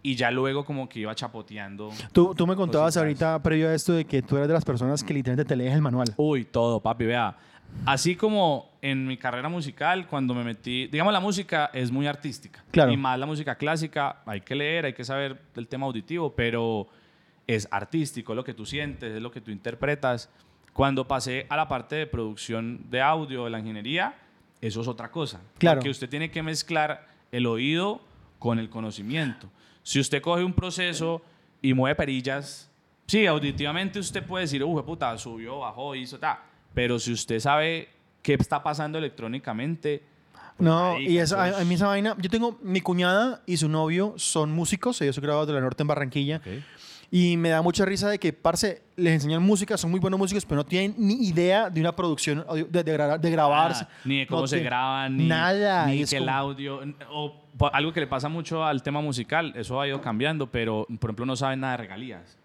y 0.04 0.16
ya 0.16 0.32
luego 0.32 0.64
como 0.64 0.88
que 0.88 1.00
iba 1.00 1.14
chapoteando. 1.14 1.92
Tú, 2.14 2.34
tú 2.34 2.48
me 2.48 2.56
contabas 2.56 2.96
Cositas. 2.96 3.04
ahorita, 3.04 3.44
previo 3.44 3.68
a 3.68 3.74
esto, 3.74 3.94
de 3.94 4.06
que 4.06 4.22
tú 4.22 4.38
eras 4.38 4.48
de 4.48 4.54
las 4.54 4.64
personas 4.64 5.04
que 5.04 5.14
literalmente 5.14 5.48
te 5.48 5.56
lees 5.56 5.74
el 5.74 5.82
manual. 5.82 6.14
Uy, 6.16 6.46
todo, 6.46 6.82
papi, 6.82 7.06
vea. 7.06 7.36
Así 7.86 8.16
como 8.16 8.72
en 8.82 9.06
mi 9.06 9.18
carrera 9.18 9.50
musical, 9.50 10.08
cuando 10.08 10.34
me 10.34 10.44
metí, 10.44 10.88
digamos, 10.88 11.12
la 11.12 11.20
música 11.20 11.70
es 11.74 11.92
muy 11.92 12.08
artística. 12.08 12.64
Claro. 12.72 12.92
Y 12.92 12.98
más 12.98 13.20
la 13.20 13.26
música 13.26 13.56
clásica, 13.56 14.22
hay 14.26 14.42
que 14.42 14.56
leer, 14.56 14.86
hay 14.86 14.94
que 14.94 15.04
saber 15.04 15.42
del 15.54 15.68
tema 15.68 15.86
auditivo, 15.86 16.34
pero 16.34 16.88
es 17.46 17.68
artístico, 17.72 18.34
es 18.34 18.38
lo 18.38 18.44
que 18.44 18.54
tú 18.54 18.66
sientes, 18.66 19.14
es 19.14 19.22
lo 19.22 19.32
que 19.32 19.42
tú 19.42 19.52
interpretas. 19.52 20.30
Cuando 20.74 21.08
pasé 21.08 21.48
a 21.50 21.58
la 21.58 21.68
parte 21.68 21.96
de 21.96 22.08
producción 22.08 22.90
de 22.90 23.02
audio, 23.02 23.46
de 23.46 23.50
la 23.50 23.60
ingeniería, 23.60 24.16
eso 24.62 24.82
es 24.82 24.88
otra 24.88 25.12
cosa. 25.12 25.42
Claro. 25.58 25.80
Porque 25.80 25.90
usted 25.90 26.10
tiene 26.10 26.32
que 26.32 26.42
mezclar 26.44 27.08
el 27.32 27.46
oído 27.46 28.02
con 28.40 28.60
el 28.60 28.70
conocimiento. 28.70 29.50
Si 29.84 30.00
usted 30.00 30.22
coge 30.22 30.44
un 30.44 30.54
proceso 30.54 31.22
y 31.62 31.74
mueve 31.74 31.96
perillas, 31.96 32.70
sí, 33.06 33.26
auditivamente 33.26 34.00
usted 34.00 34.24
puede 34.24 34.44
decir, 34.44 34.64
uy, 34.64 34.82
puta, 34.84 35.18
subió, 35.18 35.60
bajó, 35.60 35.96
hizo, 35.96 36.20
ta. 36.20 36.44
Pero 36.74 37.00
si 37.00 37.14
usted 37.14 37.40
sabe 37.40 37.90
qué 38.22 38.34
está 38.34 38.62
pasando 38.62 38.98
electrónicamente, 38.98 40.04
pues, 40.58 40.66
No, 40.66 40.94
marica, 40.94 41.12
y 41.12 41.18
eso, 41.20 41.40
a, 41.40 41.64
mí 41.64 41.76
esa 41.76 41.88
vaina, 41.88 42.16
yo 42.20 42.30
tengo, 42.30 42.60
mi 42.64 42.82
cuñada 42.82 43.44
y 43.46 43.58
su 43.58 43.70
novio 43.70 44.14
son 44.18 44.52
músicos, 44.52 45.00
ellos 45.02 45.16
son 45.16 45.24
grabados 45.24 45.48
de 45.48 45.54
la 45.54 45.62
Norte 45.62 45.84
en 45.84 45.88
Barranquilla, 45.88 46.38
Ok. 46.38 46.48
Y 47.10 47.38
me 47.38 47.50
da 47.50 47.62
mucha 47.62 47.86
risa 47.86 48.10
de 48.10 48.20
que, 48.20 48.34
parce, 48.34 48.82
les 48.98 49.14
enseñan 49.14 49.42
música, 49.42 49.78
son 49.78 49.92
muy 49.92 50.00
buenos 50.00 50.20
músicos, 50.20 50.46
pero 50.46 50.58
no 50.58 50.66
tienen 50.66 50.94
ni 50.98 51.28
idea 51.28 51.70
de 51.70 51.80
una 51.80 51.96
producción, 51.96 52.46
de, 52.70 52.84
de, 52.84 53.18
de 53.20 53.32
grabarse. 53.32 53.86
Ni 54.04 54.20
de 54.20 54.28
cómo 54.28 54.42
No 54.42 54.48
se 54.48 54.60
graban, 54.60 55.16
ni, 55.16 55.26
Nada. 55.28 55.86
ni 55.86 55.94
y 55.96 56.02
es 56.04 56.10
que 56.10 56.18
el 56.18 56.28
audio. 56.30 56.82
O 57.10 57.34
algo 57.72 57.94
que 57.94 58.02
le 58.02 58.08
pasa 58.08 58.28
mucho 58.30 58.64
al 58.66 58.84
tema 58.84 59.02
musical, 59.02 59.54
eso 59.56 59.80
ha 59.80 59.88
ido 59.88 60.02
cambiando, 60.02 60.48
pero 60.52 60.86
por 61.00 61.10
ejemplo 61.10 61.26
no 61.26 61.36
saben 61.36 61.62
nada 61.62 61.74
de 61.74 61.78
regalías. 61.78 62.38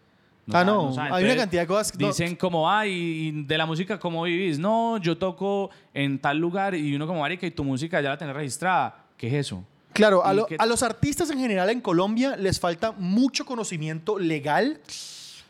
Ah, 0.49 0.53
saben- 0.53 0.67
no, 0.67 0.93
saben. 0.93 1.13
hay 1.13 1.25
una 1.25 1.37
cantidad 1.37 1.63
de 1.63 1.67
cosas 1.69 1.93
que 1.93 1.99
no- 1.99 2.09
Dicen 2.09 2.35
como, 2.37 2.69
ay, 2.71 2.91
y 2.93 3.45
de 3.45 3.59
la 3.59 3.67
música, 3.67 3.99
¿cómo 3.99 4.23
vivís? 4.25 4.59
No, 4.59 4.97
yo 4.99 5.17
toco 5.19 5.71
en 5.95 6.19
tal 6.19 6.39
lugar 6.39 6.75
y 6.75 6.95
uno 6.97 7.07
como, 7.07 7.21
marica, 7.21 7.47
y 7.47 7.51
tu 7.51 7.63
música 7.65 8.01
ya 8.01 8.11
la 8.11 8.17
tenés 8.17 8.35
registrada. 8.35 9.05
¿Qué 9.17 9.27
es 9.29 9.35
eso? 9.35 9.65
Claro, 9.93 10.25
a, 10.25 10.33
y 10.33 10.37
lo- 10.37 10.47
que- 10.47 10.57
a 10.59 10.67
los 10.67 10.83
artistas 10.83 11.31
en 11.31 11.39
general 11.39 11.71
en 11.71 11.81
Colombia 11.81 12.37
les 12.37 12.59
falta 12.61 12.93
mucho 12.93 13.45
conocimiento 13.45 14.19
legal, 14.19 14.81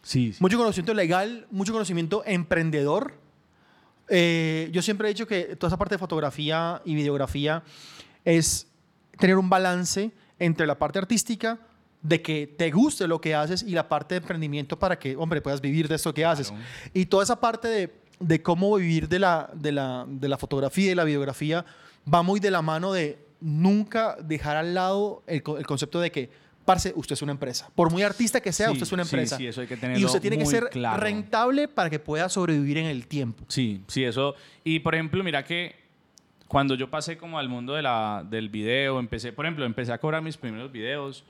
Sí, 0.04 0.34
mucho 0.40 0.58
conocimiento 0.58 0.94
legal, 0.94 1.46
mucho 1.50 1.72
conocimiento 1.72 2.22
emprendedor. 2.26 3.14
Eh, 4.08 4.68
yo 4.72 4.82
siempre 4.82 5.08
he 5.08 5.12
dicho 5.14 5.26
que 5.26 5.56
toda 5.56 5.68
esa 5.68 5.76
parte 5.78 5.94
de 5.94 5.98
fotografía 5.98 6.82
y 6.84 6.94
videografía 6.94 7.62
es 8.24 8.66
tener 9.18 9.36
un 9.38 9.48
balance 9.48 10.10
entre 10.38 10.66
la 10.66 10.76
parte 10.78 10.98
artística, 10.98 11.58
de 12.02 12.20
que 12.20 12.48
te 12.48 12.68
guste 12.72 13.06
lo 13.06 13.20
que 13.20 13.32
haces, 13.36 13.62
y 13.62 13.70
la 13.70 13.88
parte 13.88 14.16
de 14.16 14.20
emprendimiento 14.22 14.76
para 14.76 14.98
que, 14.98 15.14
hombre, 15.14 15.40
puedas 15.40 15.60
vivir 15.60 15.86
de 15.86 15.94
esto 15.94 16.12
que 16.12 16.24
haces. 16.24 16.48
Claro. 16.48 16.64
Y 16.92 17.06
toda 17.06 17.22
esa 17.22 17.38
parte 17.40 17.68
de 17.68 18.02
de 18.18 18.40
cómo 18.40 18.76
vivir 18.76 19.08
de 19.08 19.18
la, 19.18 19.50
de, 19.52 19.72
la, 19.72 20.04
de 20.06 20.28
la 20.28 20.38
fotografía 20.38 20.92
y 20.92 20.94
la 20.94 21.02
videografía 21.02 21.64
va 22.12 22.22
muy 22.22 22.38
de 22.38 22.52
la 22.52 22.62
mano 22.62 22.92
de 22.92 23.18
nunca 23.42 24.16
dejar 24.22 24.56
al 24.56 24.72
lado 24.74 25.22
el, 25.26 25.42
el 25.58 25.66
concepto 25.66 26.00
de 26.00 26.10
que, 26.10 26.30
parce, 26.64 26.92
usted 26.96 27.14
es 27.14 27.22
una 27.22 27.32
empresa. 27.32 27.68
Por 27.74 27.90
muy 27.90 28.02
artista 28.02 28.40
que 28.40 28.52
sea, 28.52 28.68
Sí, 28.68 28.72
usted 28.74 28.82
es 28.84 28.92
una 28.92 29.02
empresa. 29.02 29.36
sí, 29.36 29.46
eso 29.46 29.60
hay 29.60 29.66
que 29.66 29.74
y 29.74 29.78
tenerlo 29.78 30.06
usted 30.06 30.20
tiene 30.20 30.38
que 30.38 30.46
ser 30.46 30.68
claro. 30.70 31.00
rentable 31.02 31.68
para 31.68 31.90
que 31.90 31.98
pueda 31.98 32.28
sobrevivir 32.28 32.78
en 32.78 32.86
el 32.86 33.06
tiempo. 33.06 33.44
Sí, 33.48 33.82
sí, 33.88 34.04
eso. 34.04 34.34
Y 34.64 34.78
por 34.78 34.94
ejemplo, 34.94 35.22
mira 35.24 35.44
que 35.44 35.74
cuando 36.46 36.74
yo 36.74 36.88
pasé 36.90 37.16
como 37.16 37.38
al 37.38 37.48
mundo 37.48 37.74
de 37.74 37.82
la, 37.82 38.24
del 38.28 38.48
video, 38.48 38.98
empecé, 39.00 39.32
por 39.32 39.44
ejemplo, 39.46 39.64
empecé 39.64 39.92
a 39.92 39.98
cobrar 39.98 40.22
mis 40.22 40.36
primeros 40.36 40.70
videos 40.70 41.24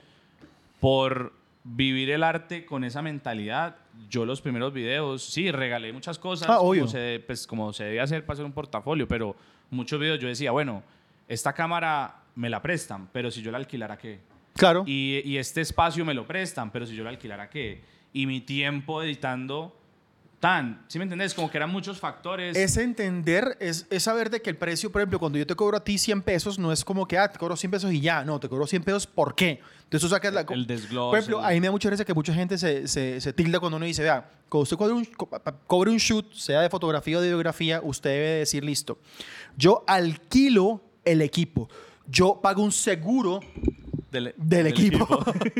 por 0.79 1.33
vivir 1.63 2.09
el 2.11 2.23
arte 2.23 2.65
con 2.65 2.83
esa 2.83 3.01
mentalidad. 3.01 3.77
Yo 4.09 4.25
los 4.25 4.41
primeros 4.41 4.73
videos, 4.73 5.23
sí, 5.23 5.49
regalé 5.51 5.93
muchas 5.93 6.19
cosas, 6.19 6.49
Ah, 6.49 6.59
obvio. 6.59 6.81
como 6.81 6.91
se, 6.91 7.23
pues, 7.25 7.47
como 7.47 7.71
se 7.73 7.85
debe 7.85 8.01
hacer 8.01 8.25
para 8.25 8.33
hacer 8.33 8.45
un 8.45 8.51
portafolio, 8.51 9.07
pero 9.07 9.35
muchos 9.69 9.99
videos 9.99 10.19
yo 10.19 10.27
decía, 10.27 10.51
bueno, 10.51 10.83
esta 11.27 11.53
cámara 11.53 12.21
me 12.35 12.49
la 12.49 12.61
prestan, 12.61 13.07
pero 13.11 13.29
si 13.31 13.41
yo 13.41 13.51
la 13.51 13.57
alquilara, 13.57 13.97
¿qué? 13.97 14.19
Claro. 14.55 14.83
Y, 14.85 15.21
y 15.25 15.37
este 15.37 15.61
espacio 15.61 16.03
me 16.05 16.13
lo 16.13 16.25
prestan, 16.27 16.71
pero 16.71 16.85
si 16.85 16.95
yo 16.95 17.03
lo 17.03 17.09
alquilara, 17.09 17.49
¿qué? 17.49 17.81
Y 18.13 18.25
mi 18.27 18.41
tiempo 18.41 19.01
editando, 19.01 19.75
tan, 20.39 20.83
¿sí 20.87 20.99
me 20.99 21.05
entendés? 21.05 21.33
Como 21.33 21.49
que 21.49 21.57
eran 21.57 21.69
muchos 21.71 21.99
factores. 21.99 22.55
Es 22.57 22.77
entender, 22.77 23.57
es, 23.59 23.87
es 23.89 24.03
saber 24.03 24.29
de 24.29 24.41
que 24.41 24.49
el 24.49 24.57
precio, 24.57 24.91
por 24.91 25.01
ejemplo, 25.01 25.17
cuando 25.17 25.37
yo 25.39 25.47
te 25.47 25.55
cobro 25.55 25.77
a 25.77 25.83
ti 25.83 25.97
100 25.97 26.21
pesos, 26.21 26.59
no 26.59 26.71
es 26.71 26.83
como 26.83 27.07
que, 27.07 27.17
ah, 27.17 27.31
te 27.31 27.39
cobro 27.39 27.55
100 27.55 27.71
pesos 27.71 27.91
y 27.93 28.01
ya. 28.01 28.23
No, 28.25 28.39
te 28.39 28.49
cobro 28.49 28.67
100 28.67 28.83
pesos, 28.83 29.07
¿por 29.07 29.33
qué? 29.35 29.61
Entonces 29.85 30.01
tú 30.01 30.09
sacas 30.09 30.33
la... 30.33 30.41
El 30.49 30.67
desglose, 30.67 31.09
Por 31.11 31.17
ejemplo, 31.19 31.39
el- 31.39 31.45
a 31.45 31.49
mí 31.49 31.59
me 31.61 31.67
da 31.67 31.71
mucha 31.71 31.87
gracia 31.89 32.03
que 32.05 32.13
mucha 32.13 32.33
gente 32.33 32.57
se, 32.57 32.87
se, 32.87 33.21
se 33.21 33.33
tilda 33.33 33.59
cuando 33.59 33.77
uno 33.77 33.85
dice, 33.85 34.03
vea, 34.03 34.29
cuando 34.49 34.63
usted 34.63 34.75
cobre 34.77 34.93
un, 34.93 35.05
co- 35.05 35.29
cobre 35.65 35.89
un 35.91 35.97
shoot, 35.97 36.31
sea 36.33 36.61
de 36.61 36.69
fotografía 36.69 37.17
o 37.17 37.21
de 37.21 37.27
videografía, 37.27 37.79
usted 37.81 38.09
debe 38.11 38.29
decir, 38.39 38.63
listo, 38.65 38.99
yo 39.55 39.83
alquilo 39.87 40.81
el 41.05 41.21
equipo. 41.21 41.69
Yo 42.07 42.39
pago 42.41 42.61
un 42.63 42.71
seguro 42.71 43.39
del, 44.11 44.33
del, 44.37 44.67
equipo. 44.67 45.07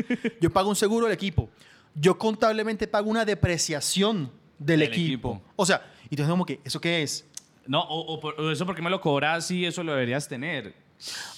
yo 0.40 0.50
pago 0.52 0.68
un 0.68 0.76
seguro 0.76 1.06
del 1.06 1.14
equipo. 1.14 1.48
Yo 1.94 2.18
contablemente 2.18 2.86
pago 2.86 3.08
una 3.10 3.24
depreciación 3.24 4.30
del, 4.58 4.80
Del 4.80 4.88
equipo. 4.88 5.32
equipo. 5.34 5.42
O 5.56 5.64
sea, 5.66 5.82
y 6.04 6.14
entonces 6.14 6.30
como 6.30 6.44
que, 6.46 6.60
¿eso 6.64 6.80
qué 6.80 7.02
es? 7.02 7.24
No, 7.66 7.80
o, 7.80 8.14
o 8.14 8.20
por- 8.20 8.38
o 8.40 8.50
eso 8.50 8.66
porque 8.66 8.82
me 8.82 8.90
lo 8.90 9.00
cobras 9.00 9.50
y 9.50 9.64
eso 9.64 9.82
lo 9.82 9.92
deberías 9.92 10.28
tener. 10.28 10.74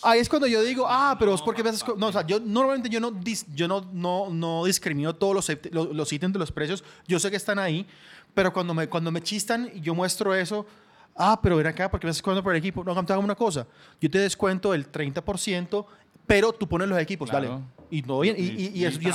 Ahí 0.03 0.21
es 0.21 0.29
cuando 0.29 0.47
yo 0.47 0.63
digo, 0.63 0.87
ah, 0.89 1.17
pero 1.19 1.35
es 1.35 1.41
porque 1.43 1.63
co-". 1.63 1.97
No, 1.97 2.09
o 2.09 2.13
sea, 2.13 2.27
yo 2.27 2.41
normalmente 2.41 2.89
yo 2.89 3.01
no, 3.01 3.11
dis- 3.13 3.47
yo 3.55 3.67
no, 3.69 3.89
no, 3.93 4.29
no 4.31 4.65
discrimino 4.65 5.15
todos 5.15 5.35
los, 5.35 5.59
los, 5.73 5.95
los 5.95 6.13
ítems 6.13 6.33
de 6.33 6.39
los 6.39 6.53
precios. 6.53 6.85
Yo 7.07 7.19
sé 7.19 7.31
que 7.31 7.37
están 7.37 7.59
ahí, 7.59 7.87
pero 8.35 8.53
cuando 8.53 8.75
me, 8.75 8.89
cuando 8.89 9.11
me 9.11 9.23
chistan 9.23 9.71
y 9.75 9.81
yo 9.81 9.95
muestro 9.95 10.35
eso, 10.35 10.67
ah, 11.16 11.38
pero 11.42 11.56
ven 11.56 11.66
acá, 11.66 11.90
porque 11.90 12.06
me 12.06 12.11
estás 12.11 12.23
cobrando 12.23 12.42
por 12.42 12.52
el 12.52 12.58
equipo. 12.58 12.85
No, 12.85 13.04
te 13.04 13.12
hago 13.12 13.23
una 13.23 13.35
cosa. 13.35 13.66
Yo 14.00 14.11
te 14.11 14.18
descuento 14.18 14.75
el 14.75 14.90
30%, 14.90 15.87
pero 16.26 16.52
tú 16.52 16.68
pones 16.68 16.88
los 16.88 16.99
equipos, 16.99 17.30
Claro. 17.30 17.49
dale. 17.49 17.62
Y, 17.90 18.02
no, 18.02 18.25
y, 18.25 18.30
y- 18.30 18.85
eso, 18.85 19.00
y 19.00 19.06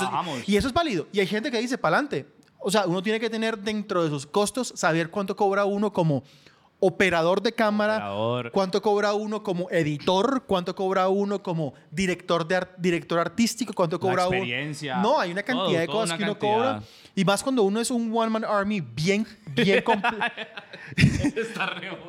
eso 0.58 0.68
es 0.68 0.74
válido. 0.74 1.08
Y 1.12 1.20
hay 1.20 1.28
gente 1.28 1.52
que 1.52 1.60
dice, 1.60 1.78
pa'lante. 1.78 2.26
O 2.60 2.70
sea, 2.72 2.86
uno 2.86 3.02
tiene 3.02 3.20
que 3.20 3.30
tener 3.30 3.58
dentro 3.58 4.04
de 4.04 4.10
sus 4.10 4.26
costos, 4.26 4.72
saber 4.76 5.10
cuánto 5.10 5.36
cobra 5.36 5.66
uno 5.66 5.92
como 5.92 6.24
operador 6.84 7.42
de 7.42 7.54
cámara, 7.54 7.96
Operador. 8.12 8.52
cuánto 8.52 8.82
cobra 8.82 9.14
uno 9.14 9.44
como 9.44 9.70
editor, 9.70 10.44
cuánto 10.48 10.76
cobra 10.76 11.08
uno 11.08 11.42
como 11.42 11.74
director, 11.92 12.46
de 12.48 12.68
director 12.78 13.20
artístico, 13.20 13.72
cuánto 13.74 14.00
cobra 14.00 14.28
uno. 14.28 14.44
No, 15.02 15.20
hay 15.20 15.32
una 15.32 15.44
cantidad 15.44 15.68
todo, 15.68 15.80
de 15.80 15.88
cosas 15.88 16.18
que 16.18 16.24
uno 16.24 16.34
cantidad. 16.34 16.56
cobra. 16.58 16.84
Y 17.16 17.24
más 17.26 17.44
cuando 17.44 17.64
uno 17.64 17.80
es 17.80 17.92
un 17.92 18.12
one 18.16 18.30
man 18.30 18.44
army 18.46 18.82
bien, 18.82 19.28
bien 19.54 19.82
completo. 19.84 20.18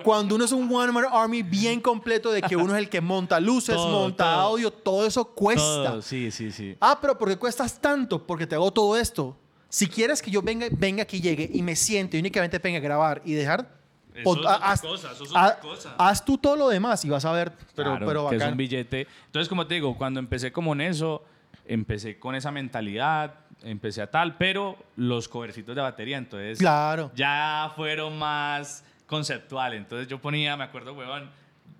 Cuando 0.05 0.35
uno 0.37 0.45
es 0.45 0.53
un 0.53 0.73
one 0.75 0.93
man 0.93 1.05
army 1.11 1.43
bien 1.43 1.81
completo 1.81 2.31
de 2.33 2.41
que 2.43 2.57
uno 2.57 2.75
es 2.75 2.79
el 2.79 2.89
que 2.89 3.01
monta 3.01 3.39
luces, 3.41 3.75
Todo, 3.75 3.91
monta 3.91 4.25
todo. 4.25 4.41
audio, 4.43 4.71
todo 4.73 5.07
eso 5.07 5.25
cuesta. 5.25 6.01
Sí, 6.03 6.31
sí, 6.31 6.51
sí. 6.51 6.77
Ah, 6.81 6.99
pero 7.01 7.19
¿por 7.19 7.29
qué 7.29 7.37
cuestas 7.37 7.81
tanto? 7.81 8.25
Porque 8.27 8.47
te 8.47 8.55
hago 8.55 8.71
todo 8.73 8.97
esto. 8.97 9.37
Si 9.69 9.87
quieres 9.87 10.21
que 10.23 10.31
yo 10.31 10.43
venga, 10.43 10.67
venga 10.71 11.03
aquí, 11.03 11.21
llegue 11.21 11.49
y 11.53 11.63
me 11.63 11.77
siente 11.77 12.17
y 12.17 12.21
únicamente 12.21 12.59
venga 12.59 12.79
a 12.79 12.83
grabar 12.83 13.23
y 13.25 13.33
dejar... 13.35 13.82
Eso 14.15 14.25
pon- 14.25 14.39
es 14.41 14.45
otra 14.47 14.55
haz, 14.57 14.81
cosa, 14.83 15.13
eso 15.13 15.25
es 15.25 15.31
haz- 15.35 15.51
otra 15.57 15.61
cosa. 15.61 15.95
haz 15.99 16.25
tú 16.25 16.39
todo 16.39 16.57
lo 16.57 16.69
demás 16.69 17.05
y 17.05 17.09
vas 17.11 17.25
a 17.25 17.33
ver, 17.33 17.53
pero, 17.75 17.91
Claro, 17.93 18.07
pero 18.07 18.29
que 18.29 18.37
es 18.37 18.41
bacán. 18.41 18.53
un 18.53 18.59
billete. 18.59 19.07
Entonces, 19.27 19.49
como 19.49 19.67
te 19.67 19.75
digo, 19.75 19.97
cuando 19.97 20.21
empecé 20.21 20.53
como 20.53 20.73
en 20.75 20.83
eso, 20.83 21.25
empecé 21.67 22.19
con 22.19 22.35
esa 22.35 22.51
mentalidad, 22.51 23.35
empecé 23.63 24.03
a 24.03 24.11
tal, 24.11 24.37
pero 24.37 24.77
los 24.97 25.29
covercitos 25.29 25.75
de 25.77 25.81
batería, 25.83 26.19
entonces 26.19 26.59
Claro. 26.59 27.11
ya 27.15 27.73
fueron 27.77 28.19
más 28.19 28.85
conceptuales. 29.07 29.79
Entonces 29.79 30.09
yo 30.09 30.19
ponía, 30.21 30.57
me 30.57 30.65
acuerdo, 30.65 30.93
weón, 30.95 31.31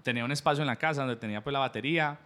tenía 0.03 0.25
un 0.25 0.33
espacio 0.33 0.63
en 0.63 0.67
la 0.69 0.77
casa 0.77 1.01
donde 1.03 1.17
tenía 1.17 1.43
pues 1.43 1.53
la 1.53 1.59
batería, 1.61 2.19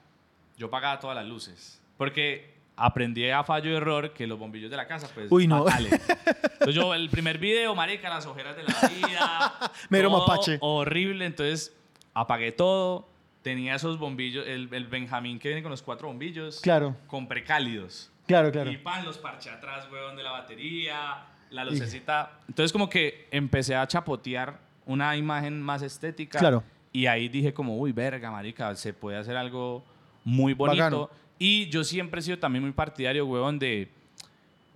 yo 0.58 0.68
pagaba 0.70 0.98
todas 1.00 1.16
las 1.16 1.26
luces, 1.26 1.80
porque 1.96 2.55
aprendí 2.76 3.28
a 3.30 3.42
fallo 3.42 3.70
y 3.70 3.74
error 3.74 4.12
que 4.12 4.26
los 4.26 4.38
bombillos 4.38 4.70
de 4.70 4.76
la 4.76 4.86
casa, 4.86 5.08
pues, 5.14 5.30
Uy, 5.30 5.46
no. 5.46 5.64
Entonces 6.52 6.74
yo, 6.74 6.94
el 6.94 7.08
primer 7.08 7.38
video, 7.38 7.74
marica, 7.74 8.08
las 8.08 8.26
ojeras 8.26 8.56
de 8.56 8.64
la 8.64 8.88
vida. 8.88 9.72
Mero 9.88 10.10
todo 10.10 10.20
mapache. 10.20 10.58
Horrible, 10.60 11.24
entonces 11.24 11.74
apagué 12.12 12.52
todo, 12.52 13.08
tenía 13.42 13.74
esos 13.74 13.98
bombillos, 13.98 14.46
el, 14.46 14.68
el 14.72 14.86
Benjamín 14.86 15.38
que 15.38 15.48
viene 15.48 15.62
con 15.62 15.70
los 15.70 15.82
cuatro 15.82 16.08
bombillos. 16.08 16.60
Claro. 16.60 16.96
Compré 17.06 17.44
cálidos. 17.44 18.10
Claro, 18.26 18.50
claro. 18.50 18.70
Y 18.70 18.76
pan, 18.76 19.04
los 19.04 19.18
parché 19.18 19.50
atrás, 19.50 19.88
weón, 19.90 20.16
de 20.16 20.22
la 20.22 20.32
batería, 20.32 21.26
la 21.50 21.64
lucecita. 21.64 22.40
Entonces, 22.48 22.72
como 22.72 22.90
que 22.90 23.28
empecé 23.30 23.76
a 23.76 23.86
chapotear 23.86 24.58
una 24.84 25.16
imagen 25.16 25.62
más 25.62 25.82
estética. 25.82 26.38
Claro. 26.38 26.64
Y 26.92 27.06
ahí 27.06 27.28
dije, 27.28 27.54
como, 27.54 27.78
uy, 27.78 27.92
verga, 27.92 28.30
marica, 28.30 28.74
se 28.74 28.92
puede 28.92 29.16
hacer 29.18 29.36
algo 29.36 29.84
muy 30.26 30.52
bonito. 30.54 30.76
Bacano. 30.82 31.10
Y 31.38 31.68
yo 31.70 31.84
siempre 31.84 32.20
he 32.20 32.22
sido 32.22 32.38
también 32.38 32.62
muy 32.64 32.72
partidario, 32.72 33.24
weón, 33.26 33.58
de 33.58 33.88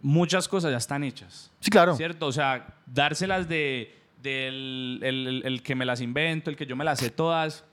muchas 0.02 0.48
cosas 0.48 0.70
ya 0.70 0.76
están 0.78 1.04
hechas. 1.04 1.50
Sí, 1.60 1.70
claro. 1.70 1.94
¿Cierto? 1.94 2.26
O 2.26 2.32
sea, 2.32 2.74
dárselas 2.86 3.48
de 3.48 3.96
del 4.22 5.00
el, 5.02 5.26
el- 5.26 5.42
el 5.46 5.62
que 5.62 5.74
me 5.74 5.84
las 5.86 6.00
invento, 6.02 6.50
el 6.50 6.56
que 6.56 6.66
yo 6.66 6.76
me 6.76 6.84
las 6.84 6.98
sé 7.00 7.10
todas. 7.10 7.64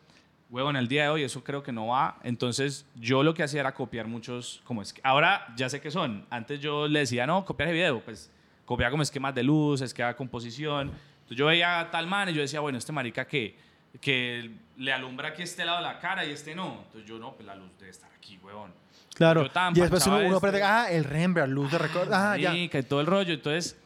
Huevón, 0.49 0.77
el 0.77 0.87
día 0.87 1.03
de 1.03 1.09
hoy 1.09 1.23
eso 1.23 1.43
creo 1.43 1.61
que 1.61 1.73
no 1.73 1.87
va. 1.87 2.19
Entonces 2.23 2.85
yo 2.95 3.21
lo 3.21 3.33
que 3.33 3.43
hacía 3.43 3.59
era 3.59 3.73
copiar 3.73 4.07
muchos, 4.07 4.61
como 4.63 4.81
es 4.81 4.93
que 4.93 5.01
ahora 5.03 5.45
ya 5.57 5.67
sé 5.69 5.81
qué 5.81 5.91
son. 5.91 6.25
Antes 6.29 6.61
yo 6.61 6.87
le 6.87 6.99
decía, 6.99 7.27
no, 7.27 7.43
copiar 7.43 7.67
el 7.69 7.75
video, 7.75 7.99
pues 7.99 8.31
copiar 8.65 8.89
como 8.91 9.03
esquemas 9.03 9.35
de 9.35 9.43
luz, 9.43 9.81
esquema 9.81 10.07
de 10.09 10.15
composición. 10.15 10.87
Entonces 11.17 11.37
yo 11.37 11.47
veía 11.47 11.81
a 11.81 11.91
tal 11.91 12.07
man 12.07 12.29
y 12.29 12.33
yo 12.33 12.39
decía, 12.41 12.61
bueno, 12.61 12.77
este 12.77 12.93
marica 12.93 13.27
que, 13.27 13.57
que 14.01 14.51
le 14.77 14.93
alumbra 14.93 15.29
aquí 15.29 15.41
este 15.41 15.65
lado 15.65 15.77
de 15.77 15.83
la 15.83 15.99
cara 15.99 16.25
y 16.25 16.31
este 16.31 16.55
no. 16.55 16.83
Entonces 16.85 17.05
yo 17.05 17.17
no, 17.17 17.33
pues 17.33 17.45
la 17.45 17.55
luz 17.55 17.69
debe 17.79 17.91
estar 17.91 18.09
aquí, 18.15 18.39
huevón. 18.43 18.73
Claro. 19.15 19.43
Yo 19.43 19.51
tan 19.51 19.75
Y 19.75 19.81
después 19.81 20.05
uno, 20.07 20.17
uno 20.17 20.25
este. 20.25 20.35
aprende, 20.37 20.63
ah, 20.63 20.87
el 20.91 21.03
Rembrandt, 21.03 21.53
luz 21.53 21.71
de 21.71 21.77
recuerdo. 21.77 22.13
Ah, 22.13 22.37
ya. 22.37 22.55
Y 22.55 22.69
todo 22.83 23.01
el 23.01 23.07
rollo. 23.07 23.33
Entonces, 23.33 23.77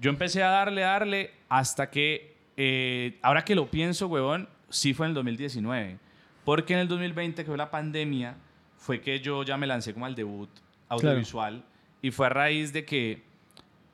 yo 0.00 0.10
empecé 0.10 0.42
a 0.42 0.48
darle, 0.48 0.82
darle, 0.82 1.32
hasta 1.48 1.90
que, 1.90 2.36
eh, 2.56 3.18
ahora 3.22 3.44
que 3.44 3.54
lo 3.54 3.70
pienso, 3.70 4.06
huevón, 4.06 4.48
sí 4.68 4.94
fue 4.94 5.06
en 5.06 5.10
el 5.10 5.14
2019. 5.14 5.98
Porque 6.44 6.74
en 6.74 6.80
el 6.80 6.88
2020, 6.88 7.42
que 7.42 7.48
fue 7.48 7.56
la 7.56 7.70
pandemia, 7.70 8.36
fue 8.76 9.00
que 9.00 9.20
yo 9.20 9.42
ya 9.42 9.56
me 9.56 9.66
lancé 9.66 9.92
como 9.92 10.06
al 10.06 10.14
debut 10.14 10.50
audiovisual. 10.88 11.64
Y 12.00 12.10
fue 12.10 12.26
a 12.26 12.30
raíz 12.30 12.72
de 12.72 12.84
que 12.84 13.22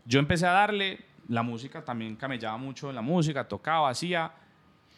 yo 0.05 0.19
empecé 0.19 0.47
a 0.47 0.53
darle, 0.53 1.01
la 1.29 1.43
música 1.43 1.85
también 1.85 2.17
camellaba 2.17 2.57
mucho 2.57 2.89
en 2.89 2.95
la 2.95 3.03
música, 3.03 3.47
tocaba, 3.47 3.91
hacía, 3.91 4.33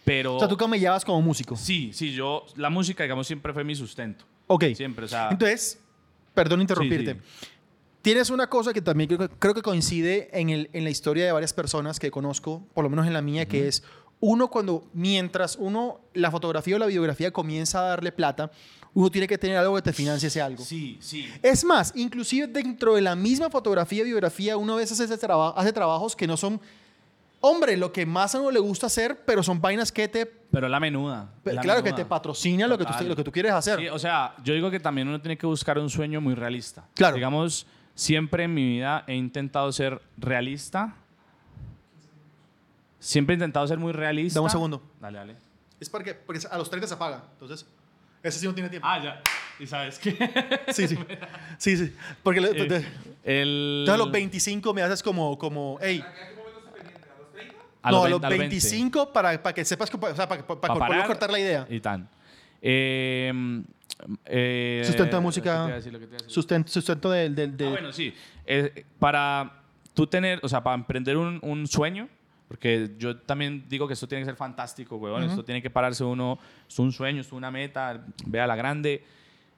pero... 0.04 0.37
O 0.37 0.38
sea, 0.38 0.49
tú 0.49 0.57
camellabas 0.57 1.04
como 1.04 1.21
músico. 1.23 1.57
Sí, 1.57 1.90
sí, 1.92 2.12
yo, 2.12 2.45
la 2.57 2.71
música, 2.71 3.02
digamos, 3.04 3.26
siempre 3.26 3.52
fue 3.52 3.64
mi 3.64 3.75
sustento. 3.75 4.25
Ok. 4.47 4.64
Siempre, 4.75 5.04
o 5.04 5.09
sea... 5.09 5.28
Entonces, 5.30 5.78
perdón 6.35 6.61
interrumpirte. 6.61 7.14
Sí, 7.14 7.47
Tienes 8.02 8.30
una 8.30 8.49
cosa 8.49 8.73
que 8.73 8.80
también 8.80 9.09
creo 9.09 9.19
que, 9.19 9.28
creo 9.28 9.52
que 9.54 9.61
coincide 9.61 10.30
en, 10.33 10.49
el, 10.49 10.71
en 10.73 10.85
la 10.85 10.90
historia 10.90 11.26
de 11.26 11.33
varias 11.33 11.52
personas 11.52 11.99
que 12.00 12.11
conozco, 12.11 12.66
por 12.73 12.83
lo 12.83 12.88
menos 12.88 13.07
en 13.07 13.12
la 13.12 13.21
mía, 13.21 13.47
que 13.47 13.69
es 13.69 13.83
uno 14.21 14.49
cuando, 14.49 14.88
mientras 14.95 15.57
uno, 15.57 16.00
la 16.14 16.30
fotografía 16.30 16.76
o 16.76 16.78
la 16.78 16.87
videografía 16.87 17.30
comienza 17.30 17.80
a 17.80 17.88
darle 17.90 18.11
plata, 18.11 18.50
uno 18.95 19.11
tiene 19.11 19.26
que 19.28 19.37
tener 19.37 19.59
algo 19.59 19.76
que 19.76 19.83
te 19.83 19.92
financie 19.92 20.28
ese 20.28 20.40
algo. 20.40 20.64
sí, 20.64 20.97
sí. 21.00 21.28
Es 21.42 21.62
más, 21.62 21.92
inclusive 21.95 22.47
dentro 22.47 22.95
de 22.95 23.02
la 23.02 23.14
misma 23.14 23.50
fotografía 23.50 24.02
biografía, 24.02 24.57
uno 24.57 24.73
a 24.73 24.76
veces 24.76 24.99
hace, 24.99 25.19
traba- 25.19 25.52
hace 25.54 25.73
trabajos 25.73 26.16
que 26.16 26.26
no 26.26 26.38
son, 26.38 26.59
hombre, 27.40 27.76
lo 27.76 27.92
que 27.92 28.04
más 28.06 28.35
a 28.35 28.40
uno 28.40 28.50
le 28.50 28.59
gusta 28.61 28.87
hacer, 28.87 29.23
pero 29.25 29.42
son 29.42 29.61
vainas 29.61 29.90
que 29.92 30.09
te, 30.09 30.26
Pero 30.26 30.68
la 30.68 30.78
menuda. 30.80 31.30
la 31.44 31.61
claro, 31.62 31.82
que 31.82 31.92
te 31.92 32.04
patrocina 32.04 32.66
lo 32.66 32.76
que, 32.78 32.85
tú, 32.85 32.92
Total. 32.92 33.09
lo 33.09 33.16
que 33.16 33.25
tú 33.25 33.32
quieres 33.32 33.52
hacer. 33.52 33.78
Sí, 33.78 33.88
o 33.88 33.99
sea, 33.99 34.35
yo 34.44 34.52
digo 34.54 34.70
que 34.70 34.80
también 34.80 35.09
uno 35.09 35.20
tiene 35.20 35.37
que 35.38 35.47
buscar 35.47 35.78
un 35.78 35.88
sueño 35.90 36.20
muy 36.20 36.35
realista. 36.35 36.85
Claro. 36.94 37.14
Digamos, 37.16 37.66
siempre 37.94 38.44
en 38.44 38.54
mi 38.54 38.64
vida 38.66 39.04
he 39.06 39.14
intentado 39.14 39.70
ser 39.73 40.00
realista. 40.18 40.94
Siempre 42.99 43.32
he 43.35 43.37
intentado 43.37 43.66
ser 43.66 43.78
muy 43.78 43.92
realista. 43.92 44.38
Dame 44.38 44.44
un 44.44 44.50
segundo. 44.50 44.82
Dale, 45.00 45.18
dale. 45.18 45.37
Es 45.78 45.88
porque, 45.88 46.12
porque 46.14 46.40
a 46.50 46.59
los 46.59 46.68
30 46.68 46.87
se 46.87 46.94
apaga, 46.94 47.25
entonces 47.32 47.66
ese 48.23 48.38
sí 48.38 48.47
no 48.47 48.52
tiene 48.54 48.68
tiempo. 48.68 48.87
Ah, 48.87 49.02
ya. 49.02 49.23
¿Y 49.59 49.66
sabes 49.66 49.99
qué? 49.99 50.14
Sí, 50.73 50.87
sí. 50.87 50.99
Sí, 51.59 51.76
sí. 51.76 51.94
Porque 52.23 52.40
le- 52.42 52.49
Eh, 52.50 52.85
el... 53.25 53.78
entonces 53.80 53.94
a 53.94 53.97
los 54.04 54.11
25 54.12 54.75
me 54.75 54.82
haces 54.82 55.02
como, 55.02 55.38
como, 55.38 55.78
hey, 55.80 56.04
¿A? 57.83 57.89
¿A 57.89 57.93
los 57.93 58.03
30? 58.03 58.09
A 58.09 58.11
no, 58.11 58.17
los 58.19 58.23
a 58.25 58.29
los 58.29 58.39
20, 58.39 58.39
25 58.39 59.13
para, 59.13 59.43
para 59.43 59.55
que 59.55 59.65
sepas 59.65 59.89
que, 59.91 59.97
o 59.97 60.15
sea, 60.15 60.29
para, 60.29 60.47
para, 60.47 60.61
Pa' 60.61 60.69
poder 60.69 60.79
parar 60.89 61.07
cortar 61.07 61.31
la 61.31 61.39
idea. 61.39 61.67
Y 61.71 61.81
tan. 61.81 62.09
Eh, 62.63 63.63
eh, 64.25 64.83
Sustento 64.85 65.17
de 65.17 65.21
lo 65.21 65.23
música, 65.23 65.67
decir. 65.67 65.99
Sustento, 66.27 66.71
sustento 66.73 67.11
del... 67.11 67.35
del- 67.35 67.57
del- 67.57 67.69
Ah, 67.69 67.71
bueno, 67.73 67.93
sí. 67.93 68.13
Eh, 68.47 68.85
para 68.99 69.63
tú 69.95 70.07
tener, 70.07 70.41
o 70.43 70.49
sea, 70.49 70.63
para 70.63 70.75
emprender 70.75 71.17
un, 71.17 71.39
un 71.43 71.67
sueño, 71.67 72.09
porque 72.49 72.91
yo 72.99 73.17
también 73.17 73.65
digo 73.69 73.87
que 73.87 73.95
esto 73.95 74.09
tiene 74.09 74.23
que 74.23 74.27
ser 74.27 74.37
fantástico, 74.37 74.97
weón. 74.97 75.23
Esto 75.25 75.45
tiene 75.45 75.63
que 75.63 75.71
pararse 75.71 76.03
uno, 76.05 76.39
es 76.69 76.79
un 76.79 76.91
sueño, 76.93 77.21
es 77.21 77.33
una 77.33 77.51
meta, 77.51 78.05
vea 78.27 78.47
la 78.47 78.57
grande. 78.57 79.05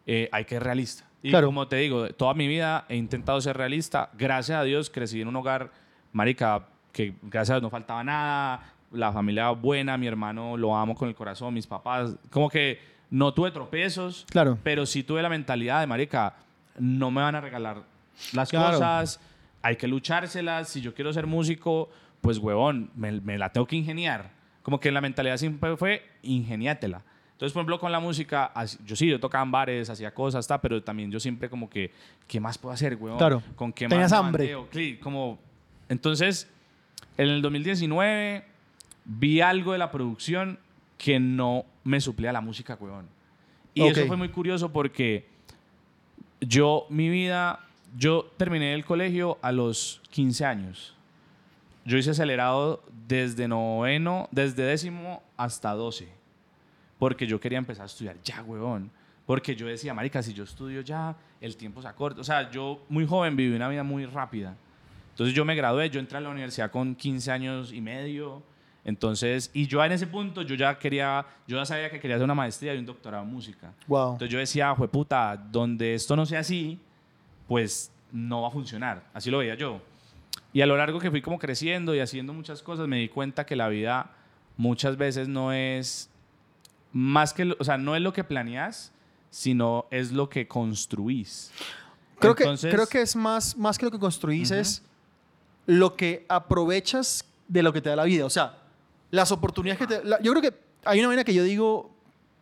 eh, 0.07 0.29
hay 0.33 0.45
que 0.45 0.57
ser 0.57 0.65
realista. 0.65 1.05
Y 1.23 1.31
Claro. 1.31 1.47
como 1.47 1.69
te 1.69 1.77
digo, 1.77 2.09
toda 2.11 2.35
mi 2.35 2.49
vida 2.49 2.85
he 2.89 2.97
intentado 2.97 3.41
ser 3.41 3.57
realista. 3.57 4.11
Gracias 4.19 4.59
a 4.59 4.65
Dios 4.65 4.91
crecí 4.91 5.21
en 5.21 5.29
un 5.29 5.37
hogar, 5.37 5.71
marica, 6.13 6.67
que 6.93 7.15
gracias 7.23 7.51
a 7.51 7.55
Dios 7.55 7.63
no 7.63 7.71
faltaba 7.71 8.05
nada. 8.05 8.63
La 8.93 9.11
familia 9.13 9.51
buena, 9.51 9.97
mi 9.97 10.07
hermano 10.07 10.57
lo 10.57 10.77
amo 10.77 10.95
con 10.95 11.09
el 11.09 11.15
corazón, 11.15 11.55
mis 11.55 11.67
papás. 11.67 12.15
Como 12.31 12.49
que 12.51 12.79
no 13.11 13.33
tuve 13.33 13.51
tropiezos. 13.51 14.27
Claro. 14.31 14.59
Pero 14.63 14.85
sí 14.87 15.03
tuve 15.03 15.23
la 15.23 15.29
mentalidad 15.31 15.81
de, 15.81 15.87
marica, 15.87 16.35
no 16.79 17.11
me 17.11 17.23
van 17.23 17.35
a 17.35 17.41
regalar 17.41 17.83
las 18.35 18.51
Claro. 18.51 18.73
cosas, 18.79 19.19
hay 19.63 19.77
que 19.77 19.87
luchárselas. 19.89 20.69
Si 20.69 20.81
yo 20.83 20.95
quiero 20.95 21.13
ser 21.13 21.27
músico, 21.27 21.89
pues, 22.21 22.37
huevón, 22.39 22.91
me, 22.95 23.13
me 23.21 23.39
la 23.39 23.49
tengo 23.51 23.67
que 23.67 23.77
ingeniar. 23.77 24.31
Como 24.63 24.79
que 24.79 24.93
la 24.93 25.01
mentalidad 25.01 25.39
siempre 25.39 25.77
fue, 25.77 26.07
ingeniátela. 26.23 27.03
Entonces, 27.33 27.53
por 27.55 27.61
ejemplo, 27.63 27.81
con 27.81 27.91
la 27.91 27.99
música, 27.99 28.53
yo 28.85 28.95
sí, 28.95 29.09
yo 29.09 29.19
tocaba 29.19 29.43
en 29.43 29.51
bares, 29.51 29.91
hacía 29.91 30.15
cosas, 30.15 30.45
está, 30.45 30.61
pero 30.61 30.81
también 30.83 31.11
yo 31.11 31.19
siempre 31.19 31.49
como 31.51 31.69
que, 31.69 31.91
¿qué 32.29 32.39
más 32.39 32.57
puedo 32.59 32.73
hacer, 32.73 32.95
huevón? 32.95 33.19
Claro. 33.19 33.43
¿Con 33.57 33.73
qué 33.73 33.89
Tenías 33.89 34.13
más 34.13 34.21
me 34.23 34.27
hambre. 34.29 34.45
bandeo? 34.55 34.69
Sí, 34.71 34.99
como... 35.03 35.39
Entonces, 35.89 36.49
en 37.19 37.29
el 37.29 37.43
2019 37.43 38.45
vi 39.05 39.41
algo 39.41 39.73
de 39.73 39.79
la 39.79 39.91
producción 39.91 40.59
que 40.99 41.19
no 41.19 41.65
me 41.85 42.01
suplía 42.01 42.33
la 42.33 42.41
música, 42.41 42.77
huevón. 42.81 43.07
Y 43.75 43.83
Ok. 43.83 43.91
eso 43.91 44.07
fue 44.07 44.17
muy 44.17 44.29
curioso 44.29 44.73
porque 44.73 45.27
yo, 46.41 46.87
mi 46.91 47.09
vida, 47.09 47.61
yo 47.97 48.31
terminé 48.37 48.75
el 48.75 48.85
colegio 48.85 49.39
a 49.43 49.53
los 49.53 50.01
15 50.11 50.45
años. 50.45 50.95
Yo 51.85 51.99
hice 51.99 52.11
acelerado 52.11 52.83
desde 53.09 53.49
noveno, 53.49 54.29
desde 54.31 54.63
décimo 54.63 55.23
hasta 55.37 55.73
12. 55.73 56.09
Porque 56.99 57.27
yo 57.27 57.41
quería 57.41 57.59
empezar 57.59 57.83
a 57.85 57.87
estudiar 57.87 58.17
ya, 58.23 58.43
huevón. 58.43 58.91
Porque 59.27 59.57
yo 59.57 59.67
decía, 59.67 59.93
marica, 59.95 60.23
si 60.23 60.33
yo 60.33 60.45
estudio 60.45 60.81
ya, 60.83 61.17
el 61.41 61.57
tiempo 61.57 61.83
se 61.83 61.89
acorta. 61.89 62.21
O 62.21 62.25
sea, 62.25 62.51
yo 62.51 62.85
muy 62.89 63.07
joven 63.07 63.35
viví 63.35 63.55
una 63.57 63.69
vida 63.69 63.83
muy 63.83 64.07
rápida. 64.07 64.57
Entonces 65.13 65.35
yo 65.35 65.45
me 65.45 65.55
gradué, 65.55 65.89
yo 65.91 66.01
entré 66.01 66.19
a 66.19 66.21
la 66.21 66.31
universidad 66.31 66.71
con 66.71 66.95
15 66.95 67.31
años 67.31 67.73
y 67.73 67.81
medio. 67.81 68.43
Entonces, 68.85 69.51
y 69.55 69.67
yo 69.67 69.85
en 69.85 69.93
ese 69.93 70.07
punto, 70.07 70.43
yo 70.43 70.55
ya 70.57 70.77
quería, 70.79 71.25
yo 71.47 71.57
ya 71.57 71.65
sabía 71.65 71.89
que 71.91 72.01
quería 72.01 72.17
hacer 72.17 72.25
una 72.25 72.35
maestría 72.35 72.75
y 72.75 72.79
un 72.79 72.87
doctorado 72.87 73.23
en 73.23 73.31
música. 73.31 73.73
Wow. 73.87 74.13
Entonces 74.15 74.31
yo 74.33 74.39
decía, 74.39 74.75
puta, 74.75 75.37
donde 75.37 75.95
esto 75.95 76.17
no 76.17 76.27
sea 76.27 76.41
así, 76.41 76.81
pues 77.47 77.93
no 78.11 78.43
va 78.43 78.49
a 78.49 78.51
funcionar. 78.51 79.05
Así 79.15 79.31
lo 79.31 79.39
veía 79.39 79.55
yo. 79.55 79.81
Y 80.53 80.61
a 80.63 80.67
lo 80.67 80.77
largo 80.77 80.99
que 80.99 81.11
fui 81.11 81.23
como 81.23 81.39
creciendo 81.39 81.95
y 81.95 82.01
haciendo 82.01 82.33
muchas 82.33 82.63
cosas, 82.63 82.89
me 82.89 82.99
di 82.99 83.09
cuenta 83.09 83.47
que 83.47 83.55
la 83.55 83.69
vida 83.69 84.11
muchas 84.57 84.97
veces 84.97 85.29
no 85.29 85.53
es 85.53 86.11
más 86.93 87.33
que, 87.33 87.55
o 87.59 87.65
sea, 87.65 87.79
no 87.79 87.97
es 87.97 88.03
lo 88.03 88.13
que 88.13 88.25
planeas, 88.25 88.93
sino 89.31 89.87
es 89.91 90.13
lo 90.13 90.29
que 90.29 90.47
construís. 90.49 91.53
Creo, 92.19 92.35
Entonces- 92.37 92.71
que, 92.71 92.77
creo 92.77 92.87
que 92.87 93.01
es 93.01 93.17
más, 93.17 93.57
más 93.57 93.79
que 93.79 93.87
lo 93.87 93.91
que 93.91 93.99
construís, 93.99 94.51
es 94.51 94.83
lo 95.67 95.97
que 95.97 96.25
aprovechas 96.29 97.25
de 97.49 97.63
lo 97.63 97.73
que 97.73 97.81
te 97.81 97.89
da 97.91 97.97
la 97.97 98.05
vida. 98.05 98.25
O 98.25 98.31
sea, 98.31 98.59
las 99.11 99.31
oportunidades 99.33 99.79
que 99.79 99.87
te... 99.87 100.05
la- 100.05 100.21
yo 100.23 100.33
creo 100.33 100.43
que 100.43 100.57
hay 100.85 100.99
una 100.99 101.09
manera 101.09 101.25
que 101.25 101.35
yo 101.35 101.45
digo, 101.45 101.91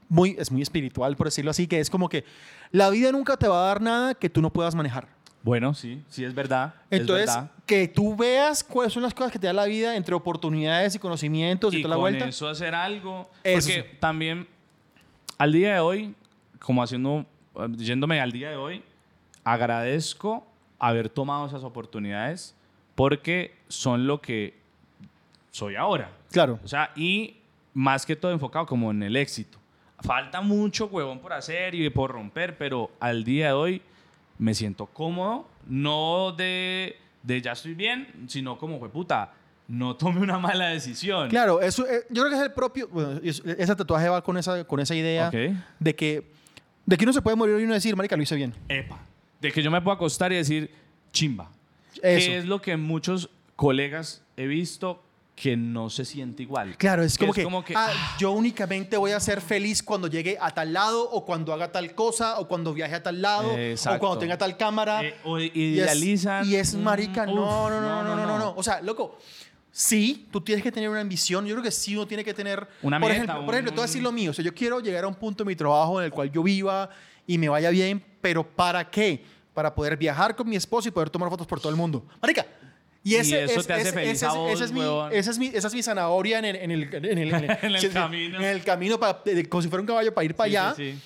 muy, 0.09 0.37
es 0.39 0.51
muy 0.51 0.63
espiritual, 0.63 1.17
por 1.17 1.27
decirlo 1.27 1.51
así, 1.51 1.67
que 1.67 1.81
es 1.81 1.91
como 1.91 2.09
que 2.09 2.25
la 2.73 2.91
vida 2.91 3.13
nunca 3.13 3.37
te 3.37 3.47
va 3.49 3.63
a 3.65 3.67
dar 3.67 3.81
nada 3.81 4.15
que 4.15 4.31
tú 4.31 4.41
no 4.41 4.51
puedas 4.53 4.75
manejar. 4.75 5.09
Bueno, 5.43 5.73
sí, 5.73 6.03
sí 6.09 6.23
es 6.25 6.35
verdad. 6.35 6.75
es 6.91 7.01
Entonces, 7.01 7.27
verdad. 7.27 7.51
que 7.65 7.89
tú 7.89 8.15
veas 8.15 8.63
cuáles 8.63 8.93
son 8.93 9.03
las 9.03 9.15
cosas 9.15 9.33
que 9.33 9.39
te 9.39 9.47
da 9.47 9.53
la 9.55 9.65
vida 9.65 9.97
entre 9.97 10.15
oportunidades 10.15 10.95
y 10.95 10.99
conocimientos 10.99 11.73
y, 11.73 11.79
y 11.79 11.83
toda 11.83 11.91
la 11.91 11.97
con 11.97 12.03
vuelta. 12.03 12.27
eso 12.27 12.47
hacer 12.49 12.75
algo. 12.75 13.31
Eso 13.43 13.67
porque 13.69 13.89
sí. 13.91 13.97
también 13.99 14.47
al 15.39 15.53
día 15.53 15.75
de 15.75 15.81
hoy, 15.81 16.15
como 16.59 16.83
haciendo, 16.83 17.25
eh, 17.57 17.69
yéndome 17.79 18.21
al 18.21 18.33
día 18.33 18.51
de 18.51 18.57
hoy, 18.57 18.83
agradezco 19.45 20.47
haber 20.79 21.09
tomado 21.09 21.47
esas 21.47 21.65
oportunidades 21.65 22.55
porque 23.01 23.55
son 23.69 24.07
lo 24.07 24.21
que 24.21 24.53
soy 25.51 25.75
ahora. 25.75 26.13
Claro. 26.31 26.61
O 26.63 26.69
sea, 26.69 26.91
y 26.95 27.39
más 27.73 28.05
que 28.05 28.15
todo 28.15 28.31
enfocado 28.31 28.67
como 28.67 28.91
en 28.91 29.03
el 29.03 29.17
éxito. 29.17 29.57
Falta 30.01 30.43
mucho 30.43 30.85
huevón 30.85 31.19
por 31.21 31.33
hacer 31.33 31.75
y 31.75 31.89
por 31.89 32.11
romper, 32.11 32.59
pero 32.59 32.91
al 33.01 33.25
día 33.25 33.47
de 33.47 33.53
hoy 33.55 33.83
me 34.37 34.53
siento 34.53 34.85
cómodo, 34.85 35.49
no 35.67 36.33
de, 36.33 36.99
de 37.23 37.41
ya 37.41 37.53
estoy 37.53 37.73
bien, 37.73 38.07
sino 38.29 38.59
como, 38.59 38.79
fue 38.79 38.91
puta, 38.91 39.33
no 39.67 39.97
tome 39.97 40.21
una 40.21 40.39
mala 40.39 40.67
decisión. 40.69 41.31
Claro, 41.31 41.63
eso, 41.63 41.87
eh, 41.89 42.03
yo 42.11 42.21
creo 42.21 42.29
que 42.29 42.37
es 42.37 42.43
el 42.43 42.53
propio... 42.53 42.87
Bueno, 42.89 43.19
es- 43.25 43.43
ese 43.47 43.77
tatuaje 43.77 44.11
va 44.11 44.23
con 44.23 44.37
esa, 44.37 44.63
con 44.65 44.79
esa 44.79 44.95
idea 44.95 45.29
Ok. 45.29 45.37
de 45.79 45.95
que 45.97 46.31
de 46.85 46.97
que 46.99 47.05
uno 47.07 47.15
se 47.15 47.23
puede 47.23 47.37
morir 47.37 47.59
y 47.61 47.65
uno 47.65 47.73
decir, 47.73 47.97
marica, 47.97 48.15
lo 48.15 48.23
hice 48.23 48.37
bien. 48.37 48.53
Epa. 48.69 48.99
De 49.41 49.51
que 49.51 49.63
yo 49.63 49.71
me 49.71 49.81
puedo 49.81 49.95
acostar 49.95 50.33
y 50.33 50.37
decir, 50.37 50.71
chimba. 51.13 51.51
Eso. 52.03 52.27
Que 52.31 52.39
es 52.39 52.45
lo 52.47 52.61
que 52.63 52.77
muchos 52.77 53.31
colegas 53.57 54.23
he 54.37 54.47
visto 54.47 55.03
que 55.37 55.57
no 55.57 55.89
se 55.89 56.05
siente 56.05 56.43
igual. 56.43 56.77
Claro, 56.77 57.03
es 57.03 57.17
como, 57.17 57.33
que, 57.33 57.47
que, 57.73 57.75
ah, 57.75 57.91
yo 58.19 58.31
únicamente 58.33 58.99
voy 58.99 59.13
a 59.13 59.21
ser 59.21 59.41
feliz 59.41 59.83
cuando 59.83 60.07
llegue 60.07 60.37
a 60.39 60.51
tal 60.51 60.75
lado 60.75 61.09
o 61.11 61.25
cuando 61.25 61.55
haga 61.55 61.73
tal 61.73 61.95
cosa 61.95 62.39
o 62.41 62.47
cuando 62.47 62.75
viaje 62.75 62.95
a 62.97 63.03
tal 63.03 63.23
lado 63.23 63.53
o 63.53 63.57
Exacto. 63.57 64.01
cuando 64.01 64.19
tenga 64.19 64.37
tal 64.37 64.59
cámara. 64.59 65.03
eh, 65.03 65.15
o 65.25 65.39
Y 65.39 65.47
es- 65.47 65.57
idealizan. 65.57 66.47
Y 66.47 66.57
es, 66.57 66.75
marica, 66.75 67.25
Mm, 67.27 67.35
no, 67.35 67.43
uf, 67.43 67.71
no, 67.71 67.81
no, 67.81 67.81
no, 67.81 68.05
no, 68.05 68.17
no, 68.17 68.27
no, 68.27 68.39
no. 68.39 68.55
O 68.55 68.63
sea, 68.63 68.83
loco, 68.83 69.17
sí, 69.71 70.29
tú 70.31 70.43
tienes 70.43 70.63
que 70.63 70.73
tener 70.73 70.91
una 70.91 71.01
ambición. 71.01 71.47
Yo 71.47 71.55
creo 71.55 71.63
que 71.65 71.71
sí 71.71 71.97
uno 71.97 72.07
tiene 72.07 72.23
que 72.23 72.35
tener... 72.35 72.67
Una 72.83 73.01
por 73.01 73.09
meta, 73.09 73.23
ejemplo, 73.23 73.41
un- 73.41 73.47
por 73.47 73.55
ejemplo, 73.55 73.73
te 73.73 73.77
voy 73.77 73.85
a 73.85 73.87
decir 73.87 74.03
lo 74.03 74.13
mío. 74.13 74.33
O 74.33 74.35
sea, 74.35 74.45
yo 74.45 74.55
quiero 74.55 74.81
llegar 74.81 75.05
a 75.05 75.09
un 75.09 75.15
punto 75.15 75.43
en 75.43 75.49
mi 75.49 75.57
trabajo 75.57 76.01
en 76.01 76.07
el 76.07 76.11
cual 76.11 76.31
yo 76.31 76.43
viva 76.43 76.91
y 77.27 77.39
me 77.39 77.49
vaya 77.49 77.71
bien, 77.71 78.05
pero 78.21 78.47
¿para 78.47 78.91
qué? 78.91 79.25
Para 79.55 79.75
poder 79.75 79.97
viajar 79.97 80.37
con 80.37 80.49
mi 80.49 80.57
esposo 80.57 80.89
y 80.89 80.91
poder 80.93 81.11
tomar 81.11 81.29
fotos 81.29 81.47
por 81.47 81.59
todo 81.61 81.71
el 81.71 81.77
mundo. 81.77 82.05
Marica, 82.23 82.47
y, 83.03 83.15
ese, 83.17 83.45
eso 83.45 83.61
es- 83.61 83.67
te 83.67 83.73
hace 83.73 83.93
feliz 83.93 84.13
esa 84.23 84.65
es 84.65 84.73
mi- 84.73 84.81
huevón. 84.81 85.11
esa 85.13 85.31
es 85.31 85.39
mi- 85.39 85.47
esa 85.53 85.69
es 85.69 85.75
mi 85.75 85.83
zanahoria 85.83 86.39
en 86.39 86.45
el, 86.45 86.57
en 86.57 86.71
el, 86.71 86.83
en 86.95 87.05
el, 87.05 87.35
en 87.35 87.75
el- 87.75 87.93
camino. 87.93 88.39
En 88.39 88.45
el 88.45 88.63
camino, 88.63 89.01
para, 89.01 89.21
de- 89.25 89.49
como 89.49 89.63
si 89.63 89.69
fuera 89.69 89.81
un 89.81 89.87
caballo 89.87 90.13
para 90.15 90.25
ir 90.25 90.35
para 90.35 90.51
Sí, 90.51 90.57
allá. 90.57 90.75
sí, 90.77 90.93
sí. 90.93 90.99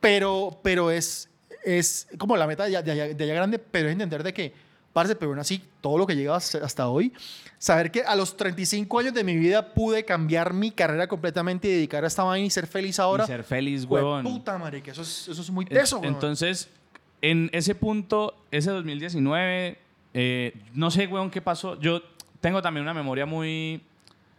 Pero, 0.00 0.58
pero 0.62 0.90
es, 0.90 1.28
es 1.64 2.08
como 2.18 2.36
la 2.36 2.46
meta 2.46 2.62
de 2.64 2.68
allá, 2.76 2.82
de 2.82 2.92
allá- 2.92 3.14
de 3.14 3.24
allá 3.24 3.34
grande, 3.34 3.58
pero 3.58 3.88
es 3.88 3.92
entender 3.92 4.22
de 4.22 4.32
que, 4.32 4.52
parce, 4.92 5.14
pero 5.14 5.30
aún 5.32 5.38
así, 5.40 5.62
todo 5.80 5.98
lo 5.98 6.06
que 6.06 6.16
llega 6.16 6.34
hasta 6.36 6.88
hoy, 6.88 7.12
saber 7.58 7.90
que 7.90 8.02
a 8.02 8.16
los 8.16 8.36
35 8.36 8.98
años 8.98 9.12
de 9.12 9.22
mi 9.24 9.36
vida 9.36 9.74
pude 9.74 10.04
cambiar 10.04 10.54
mi 10.54 10.70
carrera 10.70 11.06
completamente 11.06 11.68
y 11.68 11.72
dedicar 11.72 12.04
a 12.04 12.06
esta 12.06 12.22
vaina 12.22 12.46
y 12.46 12.50
ser 12.50 12.66
feliz 12.66 12.98
ahora. 12.98 13.24
Y 13.24 13.26
ser 13.26 13.44
feliz, 13.44 13.84
huevón. 13.84 14.22
Puta, 14.24 14.56
marica, 14.56 14.92
eso 14.92 15.02
es, 15.02 15.28
eso 15.28 15.42
es 15.42 15.50
muy 15.50 15.66
teso. 15.66 16.00
Entonces, 16.02 16.68
en 17.22 17.50
ese 17.52 17.74
punto, 17.74 18.34
ese 18.50 18.70
2019, 18.70 19.78
eh, 20.14 20.54
no 20.74 20.90
sé, 20.90 21.06
weón, 21.06 21.30
qué 21.30 21.40
pasó. 21.42 21.78
Yo 21.80 22.02
tengo 22.40 22.62
también 22.62 22.82
una 22.82 22.94
memoria 22.94 23.26
muy, 23.26 23.80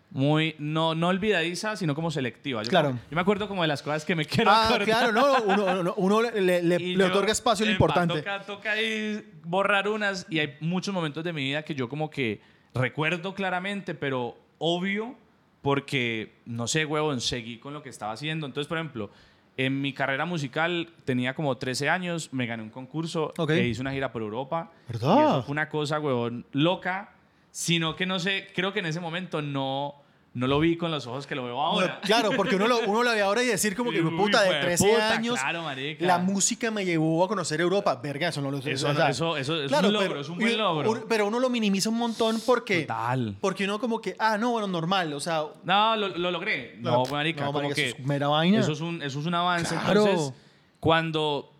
muy, 0.10 0.56
no, 0.60 0.94
no 0.96 1.08
olvidadiza, 1.08 1.76
sino 1.78 1.96
como 1.96 2.12
selectiva. 2.12 2.64
Yo, 2.64 2.70
Claro. 2.70 2.90
como- 2.90 3.00
yo 3.10 3.16
me 3.16 3.22
acuerdo 3.22 3.48
como 3.48 3.62
de 3.62 3.68
las 3.70 3.82
cosas 3.82 4.04
que 4.04 4.16
me 4.16 4.26
quiero 4.44 4.52
Ah, 4.52 4.66
acordar. 4.68 4.86
claro, 4.86 5.12
no, 5.14 5.44
uno, 5.44 5.80
uno- 5.82 5.94
uno 5.98 6.22
le, 6.22 6.42
le- 6.42 6.62
le- 6.64 6.94
yo, 6.96 7.08
otorga 7.08 7.32
espacio 7.32 7.66
lo 7.66 7.72
importante. 7.72 8.18
Toca, 8.18 8.42
toca 8.42 8.72
ahí 8.74 9.24
borrar 9.44 9.88
unas 9.88 10.26
y 10.30 10.40
hay 10.40 10.56
muchos 10.60 10.94
momentos 10.94 11.24
de 11.24 11.32
mi 11.34 11.44
vida 11.44 11.64
que 11.64 11.76
yo 11.76 11.88
como 11.88 12.10
que 12.10 12.42
recuerdo 12.74 13.34
claramente, 13.34 13.94
pero 13.96 14.38
obvio 14.58 15.16
porque, 15.62 16.34
no 16.46 16.68
sé, 16.68 16.86
huevón, 16.86 17.22
seguí 17.22 17.58
con 17.60 17.74
lo 17.74 17.84
que 17.84 17.90
estaba 17.90 18.12
haciendo. 18.14 18.48
Entonces, 18.48 18.68
por 18.68 18.80
ejemplo, 18.80 19.12
en 19.58 19.82
mi 19.82 19.94
carrera 19.94 20.26
musical 20.26 20.90
tenía 21.06 21.34
como 21.36 21.58
13 21.58 21.90
años, 21.90 22.30
me 22.32 22.46
gané 22.46 22.64
un 22.64 22.70
concurso 22.70 23.34
Ok. 23.38 23.52
e 23.52 23.68
hice 23.68 23.82
una 23.82 23.92
gira 23.92 24.12
por 24.12 24.22
Europa. 24.22 24.72
¿Verdad? 24.88 25.16
Y 25.18 25.20
eso 25.20 25.44
fue 25.44 25.52
una 25.52 25.70
cosa, 25.70 26.00
huevón, 26.00 26.46
loca, 26.54 27.12
sino 27.52 27.96
que 27.96 28.06
no 28.06 28.20
sé, 28.20 28.48
creo 28.56 28.74
que 28.74 28.80
en 28.80 28.86
ese 28.86 29.00
momento 29.00 29.42
no, 29.42 29.96
no 30.34 30.48
lo 30.48 30.60
vi 30.62 30.78
con 30.78 30.92
los 30.92 31.06
ojos 31.08 31.28
que 31.28 31.36
lo 31.36 31.44
veo 31.44 31.60
ahora. 31.62 32.00
Claro, 32.04 32.30
porque 32.38 32.56
uno 32.56 32.66
lo, 32.68 32.80
uno 32.88 33.04
lo 33.04 33.12
ve 33.12 33.22
ahora 33.22 33.44
y 33.44 33.48
decir 33.48 33.76
como 33.76 33.92
que, 33.92 34.02
Uy, 34.02 34.16
puta, 34.16 34.42
de 34.44 34.50
fue 34.50 34.60
13 34.62 34.88
puta, 34.90 35.12
años, 35.12 35.40
claro, 35.40 35.64
marica. 35.64 36.06
la 36.06 36.20
música 36.20 36.72
me 36.72 36.86
llevó 36.86 37.24
a 37.26 37.28
conocer 37.28 37.60
Europa. 37.60 38.00
Verga, 38.02 38.30
eso 38.30 38.42
no 38.42 38.50
lo 38.50 38.60
Eso, 38.60 38.90
o 38.90 38.94
sea, 38.94 39.10
eso, 39.10 39.36
eso 39.36 39.62
es 39.62 39.68
claro, 39.68 39.88
un 39.88 39.94
logro, 39.94 40.08
pero- 40.10 40.22
es 40.22 40.30
un 40.30 40.38
buen 40.38 40.58
logro. 40.58 41.06
pero 41.10 41.28
uno 41.28 41.40
lo 41.40 41.50
minimiza 41.50 41.90
un 41.90 41.98
montón 41.98 42.42
porque, 42.46 42.82
Total. 42.84 43.36
porque 43.42 43.66
uno 43.66 43.78
como 43.80 44.00
que, 44.00 44.16
ah, 44.20 44.38
no, 44.38 44.52
bueno, 44.52 44.68
normal, 44.68 45.12
o 45.14 45.20
sea... 45.20 45.44
No, 45.66 45.96
lo, 45.98 46.08
lo 46.10 46.32
logré. 46.32 46.76
No, 46.80 46.92
No, 47.04 47.06
marica, 47.12 47.42
no, 47.42 47.48
como 47.48 47.60
marica, 47.60 47.76
que 47.76 47.88
eso 47.90 47.98
es 47.98 48.06
mera 48.06 48.28
vaina. 48.30 48.60
Eso 48.62 48.72
es 48.72 48.80
un, 48.82 49.02
eso 49.02 49.20
es 49.20 49.26
un 49.26 49.34
avance. 49.36 49.76
Claro. 49.76 50.06
Entonces, 50.08 50.34
cuando 50.80 51.52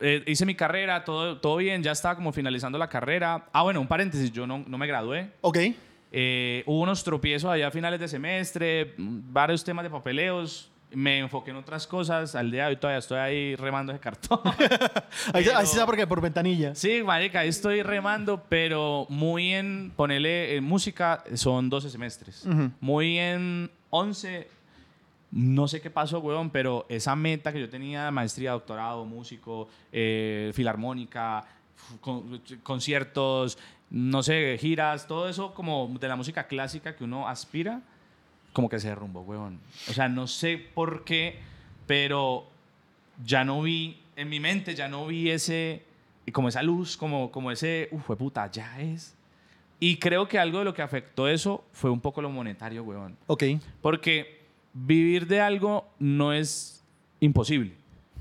eh, 0.00 0.22
hice 0.26 0.46
mi 0.46 0.54
carrera, 0.54 1.04
todo, 1.04 1.36
todo 1.38 1.56
bien, 1.56 1.82
ya 1.82 1.92
estaba 1.92 2.16
como 2.16 2.32
finalizando 2.32 2.78
la 2.78 2.88
carrera. 2.88 3.46
Ah, 3.52 3.62
bueno, 3.62 3.80
un 3.82 3.86
paréntesis, 3.86 4.32
yo 4.32 4.46
no, 4.46 4.64
no 4.66 4.78
me 4.78 4.86
gradué. 4.86 5.30
Ok, 5.42 5.58
Eh, 6.16 6.62
hubo 6.66 6.80
unos 6.82 7.02
tropiezos 7.02 7.50
allá 7.50 7.66
a 7.66 7.70
finales 7.72 7.98
de 7.98 8.06
semestre, 8.06 8.94
varios 8.96 9.64
temas 9.64 9.82
de 9.82 9.90
papeleos. 9.90 10.70
Me 10.92 11.18
enfoqué 11.18 11.50
en 11.50 11.56
otras 11.56 11.88
cosas. 11.88 12.36
Al 12.36 12.52
día 12.52 12.66
de 12.66 12.68
hoy 12.68 12.76
todavía 12.76 12.98
estoy 13.00 13.18
ahí 13.18 13.56
remando 13.56 13.90
ese 13.92 14.00
cartón. 14.00 14.38
Ahí, 15.32 15.42
Pero- 15.44 15.58
ahí 15.58 15.66
sí 15.66 15.72
está 15.72 15.86
porque 15.86 16.06
por 16.06 16.20
ventanilla. 16.20 16.72
sí, 16.76 17.02
marica, 17.02 17.40
ahí 17.40 17.48
estoy 17.48 17.82
remando, 17.82 18.44
pero 18.48 19.06
muy 19.08 19.54
en 19.54 19.92
ponerle 19.96 20.54
en 20.54 20.62
música 20.62 21.24
son 21.34 21.68
12 21.68 21.90
semestres. 21.90 22.46
Ujú. 22.46 22.70
Muy 22.80 23.18
en 23.18 23.70
11, 23.90 24.46
no 25.32 25.66
sé 25.66 25.80
qué 25.80 25.90
pasó, 25.90 26.20
weón, 26.20 26.50
pero 26.50 26.86
esa 26.88 27.16
meta 27.16 27.52
que 27.52 27.58
yo 27.58 27.68
tenía, 27.68 28.08
maestría, 28.12 28.52
doctorado, 28.52 29.04
músico, 29.04 29.68
eh, 29.90 30.52
filarmónica, 30.54 31.44
con- 32.00 32.40
conciertos, 32.62 33.58
no 33.90 34.22
sé, 34.22 34.56
giras, 34.60 35.06
todo 35.06 35.28
eso 35.28 35.54
como 35.54 35.88
de 36.00 36.08
la 36.08 36.16
música 36.16 36.46
clásica 36.46 36.96
que 36.96 37.04
uno 37.04 37.28
aspira, 37.28 37.80
como 38.52 38.68
que 38.68 38.78
se 38.80 38.88
derrumbó, 38.88 39.20
weón. 39.22 39.60
O 39.88 39.92
sea, 39.92 40.08
no 40.08 40.26
sé 40.26 40.58
por 40.58 41.04
qué, 41.04 41.38
pero 41.86 42.46
ya 43.24 43.44
no 43.44 43.62
vi, 43.62 44.00
en 44.16 44.28
mi 44.28 44.40
mente 44.40 44.74
ya 44.74 44.88
no 44.88 45.06
vi 45.06 45.30
ese, 45.30 45.82
como 46.32 46.48
esa 46.48 46.62
luz, 46.62 46.96
como, 46.96 47.30
como 47.30 47.50
ese, 47.50 47.88
uff, 47.92 48.10
puta, 48.16 48.50
ya 48.50 48.80
es. 48.80 49.14
Y 49.80 49.96
creo 49.98 50.28
que 50.28 50.38
algo 50.38 50.60
de 50.60 50.64
lo 50.64 50.72
que 50.72 50.82
afectó 50.82 51.28
eso 51.28 51.64
fue 51.72 51.90
un 51.90 52.00
poco 52.00 52.22
lo 52.22 52.30
monetario, 52.30 52.82
weón. 52.84 53.16
Ok. 53.26 53.42
Porque 53.82 54.42
vivir 54.72 55.26
de 55.26 55.40
algo 55.40 55.88
no 55.98 56.32
es 56.32 56.82
imposible. 57.20 57.74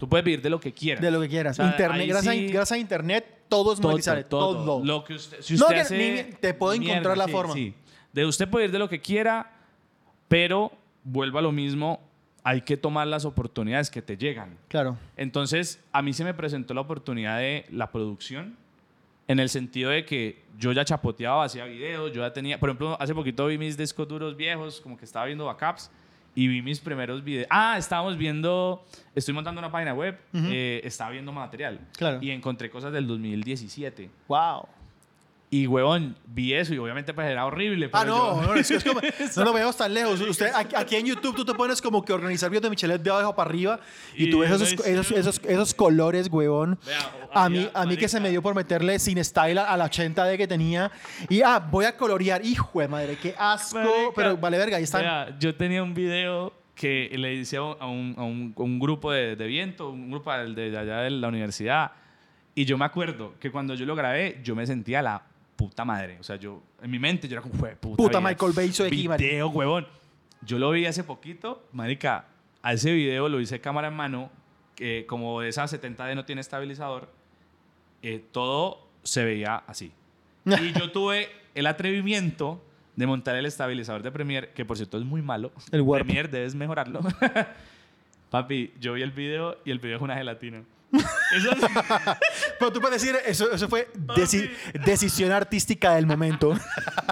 Tú 0.04 0.10
puedes 0.10 0.26
vivir 0.26 0.42
de 0.42 0.50
lo 0.50 0.60
que 0.60 0.74
quieras. 0.74 1.02
De 1.02 1.10
lo 1.10 1.22
que 1.22 1.30
quieras. 1.30 1.58
O 1.58 1.63
sea, 1.63 1.72
internet, 1.72 2.08
gracias, 2.10 2.36
sí- 2.36 2.48
a, 2.50 2.52
gracias 2.52 2.72
a 2.74 2.78
internet, 2.78 3.26
todo 3.48 3.72
es 3.72 3.80
todo, 3.80 3.92
monetizable. 3.92 4.26
Todo. 4.26 4.66
todo. 4.66 4.86
Lo 4.86 5.02
que 5.06 5.13
usted, 5.13 5.38
si 5.39 5.54
No, 5.56 5.62
usted 5.63 5.76
que 5.76 5.80
hace 5.82 6.26
ni- 6.26 6.34
te 6.42 6.54
puedo 6.54 6.74
encontrar 6.74 7.18
la 7.18 7.30
forma. 7.30 7.54
Sí. 7.54 7.74
De 8.12 8.26
usted 8.26 8.50
puede 8.50 8.66
ir 8.66 8.72
de 8.74 8.80
lo 8.80 8.89
que 8.89 9.00
quiera, 9.00 9.50
pero 10.28 10.74
vuelva 11.06 11.39
a 11.39 11.42
lo 11.42 11.54
mismo, 11.54 12.02
hay 12.44 12.63
que 12.63 12.76
tomar 12.76 13.08
las 13.08 13.24
oportunidades 13.24 13.89
que 13.89 14.02
te 14.02 14.18
llegan. 14.18 14.58
Claro. 14.68 14.98
Entonces, 15.16 15.80
a 15.94 16.02
mí 16.02 16.12
se 16.12 16.26
me 16.26 16.34
presentó 16.34 16.74
la 16.74 16.82
oportunidad 16.82 17.38
de 17.39 17.66
la 17.72 17.89
producción 17.94 18.58
en 19.30 19.39
el 19.39 19.48
sentido 19.48 19.89
de 19.89 20.04
que 20.04 20.44
yo 20.60 20.74
ya 20.74 20.84
chapoteaba, 20.84 21.46
hacía 21.46 21.63
videos, 21.63 22.12
yo 22.12 22.24
ya 22.24 22.34
tenía, 22.34 22.60
por 22.60 22.68
ejemplo, 22.68 22.98
hace 23.00 23.16
poquito 23.16 23.46
vi 23.46 23.58
mis 23.58 23.78
discos 23.78 24.06
duros 24.06 24.36
viejos, 24.36 24.82
como 24.82 24.98
que 24.98 25.06
estaba 25.06 25.28
viendo 25.28 25.46
backups 25.46 25.89
y 26.36 26.48
vi 26.48 26.62
mis 26.62 26.80
primeros 26.80 27.24
videos. 27.24 27.48
Ah, 27.50 27.76
estábamos 27.78 28.17
viendo, 28.17 28.86
estoy 29.15 29.34
montando 29.34 29.60
una 29.60 29.72
página 29.72 29.93
web, 29.93 30.17
eh, 30.34 30.82
estaba 30.84 31.12
viendo 31.12 31.32
material 31.32 31.80
Claro. 31.98 32.19
y 32.22 32.32
encontré 32.32 32.69
cosas 32.69 32.91
del 32.93 33.06
2017. 33.08 34.10
Wow. 34.28 34.67
Y, 35.56 35.68
huevón, 35.68 36.16
vi 36.26 36.54
eso 36.54 36.74
y 36.74 36.78
obviamente 36.80 37.13
pues 37.13 37.28
era 37.30 37.46
horrible. 37.46 37.89
Ah, 37.94 38.00
pero 38.02 38.16
no, 38.18 38.42
yo- 38.42 38.48
no, 38.48 38.56
es, 38.56 38.72
es 38.72 38.84
como, 38.84 39.00
no 39.38 39.44
lo 39.44 39.54
veamos 39.54 39.78
tan 39.78 39.94
lejos. 39.94 40.20
Usted, 40.22 40.52
aquí, 40.54 40.96
en 40.96 41.06
YouTube 41.06 41.36
tú 41.36 41.46
te 41.46 41.54
pones 41.54 41.82
como 41.82 42.04
que 42.04 42.12
organizar 42.12 42.50
videos 42.50 42.63
de 42.63 42.70
Michelet 42.72 43.02
de 43.02 43.10
abajo 43.12 43.36
para 43.36 43.50
arriba 43.50 43.80
y, 44.16 44.26
Y 44.26 44.30
tú 44.32 44.39
ves 44.39 44.48
uno 44.50 44.56
esos, 44.63 44.72
dice, 44.72 44.92
esos, 44.92 45.12
esos, 45.12 45.42
esos 45.46 45.74
colores, 45.74 46.28
huevón. 46.32 46.80
Vea, 46.86 47.00
A 47.34 47.50
mí, 47.50 47.70
a 47.74 47.86
mí 47.86 47.98
que 47.98 48.08
se 48.08 48.20
me 48.20 48.30
dio 48.32 48.42
por 48.42 48.56
meterle 48.56 48.98
sin 49.00 49.24
style 49.24 49.60
a, 49.60 49.66
a 49.66 49.78
la 49.78 49.86
80D 49.89 50.38
que 50.38 50.48
tenía. 50.48 50.92
Y 51.30 51.42
ah, 51.44 51.60
voy 51.60 51.86
a 51.86 51.96
colorear. 51.96 52.44
Hijo 52.44 52.80
de 52.80 52.88
madre, 52.88 53.18
qué 53.22 53.36
asco. 53.38 53.78
Marica, 53.78 54.12
pero 54.16 54.38
vale 54.38 54.58
verga, 54.58 54.78
ahí 54.78 54.84
están. 54.84 55.02
vea, 55.02 55.38
yo 55.39 55.54
tenía 55.56 55.84
un 55.84 55.94
video 55.94 56.52
que 56.74 57.12
le 57.16 57.34
hice 57.36 57.58
a 57.58 57.62
un, 57.62 57.76
a 57.80 57.86
un, 57.86 58.16
a 58.18 58.24
un- 58.24 58.54
a 58.58 58.62
un 58.63 58.80
grupo 58.80 59.12
de, 59.12 59.36
de 59.36 59.46
viento, 59.46 59.89
un 59.92 60.10
grupo 60.10 60.34
de, 60.34 60.72
de 60.72 60.78
allá 60.80 60.98
de 61.02 61.12
la 61.12 61.28
universidad. 61.28 61.92
Y 62.56 62.66
yo 62.66 62.78
me 62.78 62.86
acuerdo 62.86 63.34
que 63.39 63.52
cuando 63.52 63.74
yo 63.76 63.86
lo 63.86 63.96
grabé, 63.96 64.39
yo 64.44 64.56
me 64.56 64.66
sentía 64.68 65.02
la 65.02 65.24
puta 65.69 65.86
madre. 65.86 66.17
O 66.19 66.23
sea, 66.23 66.36
yo, 66.36 66.62
en 66.82 66.91
mi 66.91 66.99
mente, 66.99 67.28
yo 67.28 67.34
era 67.36 67.41
como, 67.41 67.56
"Jue 67.56 67.76
puta. 67.76 67.97
Puta 67.97 68.19
vida, 68.19 68.30
Michael 68.30 68.52
Bay, 68.54 68.69
aquí, 68.69 69.08
marica". 69.08 69.30
Video, 69.30 69.49
huevón. 69.49 69.88
Yo 70.41 70.60
lo 70.60 70.71
vi 70.71 70.86
hace 70.86 71.04
poquito, 71.04 71.65
marica. 71.71 72.26
A 72.62 72.73
ese 72.73 72.91
video 72.91 73.30
lo 73.30 73.39
hice 73.39 73.60
cámara 73.62 73.88
en 73.89 73.93
mano, 73.95 74.30
que 74.76 75.06
como 75.06 75.41
esa 75.41 75.67
70D 75.67 76.15
no 76.15 76.26
tiene 76.26 76.41
estabilizador, 76.41 77.10
eh, 78.02 78.23
todo 78.32 78.88
se 79.04 79.23
veía 79.23 79.58
así. 79.67 79.91
Y 80.45 80.73
yo 80.73 80.91
tuve 80.91 81.30
el 81.56 81.67
atrevimiento 81.67 82.62
de 82.95 83.08
montar 83.08 83.36
el 83.36 83.45
estabilizador 83.45 84.04
de 84.04 84.12
Premiere, 84.12 84.49
que 84.54 84.65
por 84.65 84.78
cierto 84.78 84.97
es 84.97 85.04
muy 85.06 85.21
malo. 85.21 85.52
El 85.71 85.82
Warp. 85.82 86.06
Premiere 86.06 86.28
debes 86.28 86.56
mejorarlo. 86.56 87.02
Papi, 88.30 88.73
yo 88.80 88.93
vi 88.93 89.02
el 89.02 89.12
video 89.12 89.58
y 89.63 89.71
el 89.71 89.80
video 89.80 89.97
es 89.97 90.02
una 90.02 90.15
gelatina. 90.15 90.63
Eso 91.36 91.52
es- 91.52 91.64
Pero 92.60 92.72
tú 92.72 92.80
puedes 92.80 93.02
decir, 93.02 93.16
eso, 93.26 93.52
eso 93.52 93.68
fue 93.68 93.90
deci- 93.94 94.50
decisión 94.86 95.32
artística 95.32 95.96
del 95.96 96.06
momento. 96.06 96.52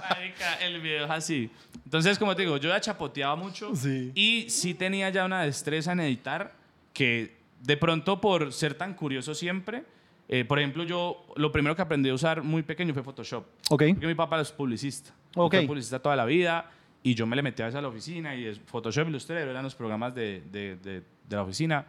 Marica, 0.09 0.55
el 0.61 0.79
video 0.81 1.05
es 1.05 1.11
así. 1.11 1.49
Entonces, 1.85 2.17
como 2.19 2.35
te 2.35 2.43
digo, 2.43 2.57
yo 2.57 2.69
ya 2.69 2.79
chapoteaba 2.79 3.35
mucho 3.35 3.75
Sí. 3.75 4.11
y 4.15 4.49
sí 4.49 4.73
tenía 4.73 5.09
ya 5.09 5.25
una 5.25 5.41
destreza 5.43 5.91
en 5.91 5.99
editar 6.01 6.53
que 6.93 7.35
de 7.61 7.77
pronto 7.77 8.21
por 8.21 8.53
ser 8.53 8.73
tan 8.75 8.93
curioso 8.93 9.33
siempre, 9.35 9.83
eh, 10.29 10.45
por 10.45 10.59
ejemplo, 10.59 10.83
yo 10.83 11.25
lo 11.35 11.51
primero 11.51 11.75
que 11.75 11.81
aprendí 11.81 12.09
a 12.09 12.13
usar 12.13 12.41
muy 12.43 12.63
pequeño 12.63 12.93
fue 12.93 13.03
Photoshop. 13.03 13.45
ok. 13.69 13.83
Porque 13.93 14.07
mi 14.07 14.15
papá 14.15 14.39
es 14.41 14.51
publicista. 14.51 15.11
Ok. 15.35 15.55
Fue 15.55 15.67
publicista 15.67 15.99
toda 15.99 16.15
la 16.15 16.25
vida 16.25 16.69
y 17.03 17.15
yo 17.15 17.25
me 17.25 17.35
le 17.35 17.41
metí 17.41 17.61
a 17.61 17.65
veces 17.65 17.77
a 17.77 17.81
la 17.81 17.87
oficina 17.89 18.35
y 18.35 18.53
Photoshop 18.55 19.09
Illustrator 19.09 19.47
eran 19.49 19.63
los 19.63 19.75
programas 19.75 20.13
de, 20.15 20.43
de, 20.51 20.75
de, 20.77 21.01
de 21.27 21.35
la 21.35 21.41
oficina. 21.43 21.85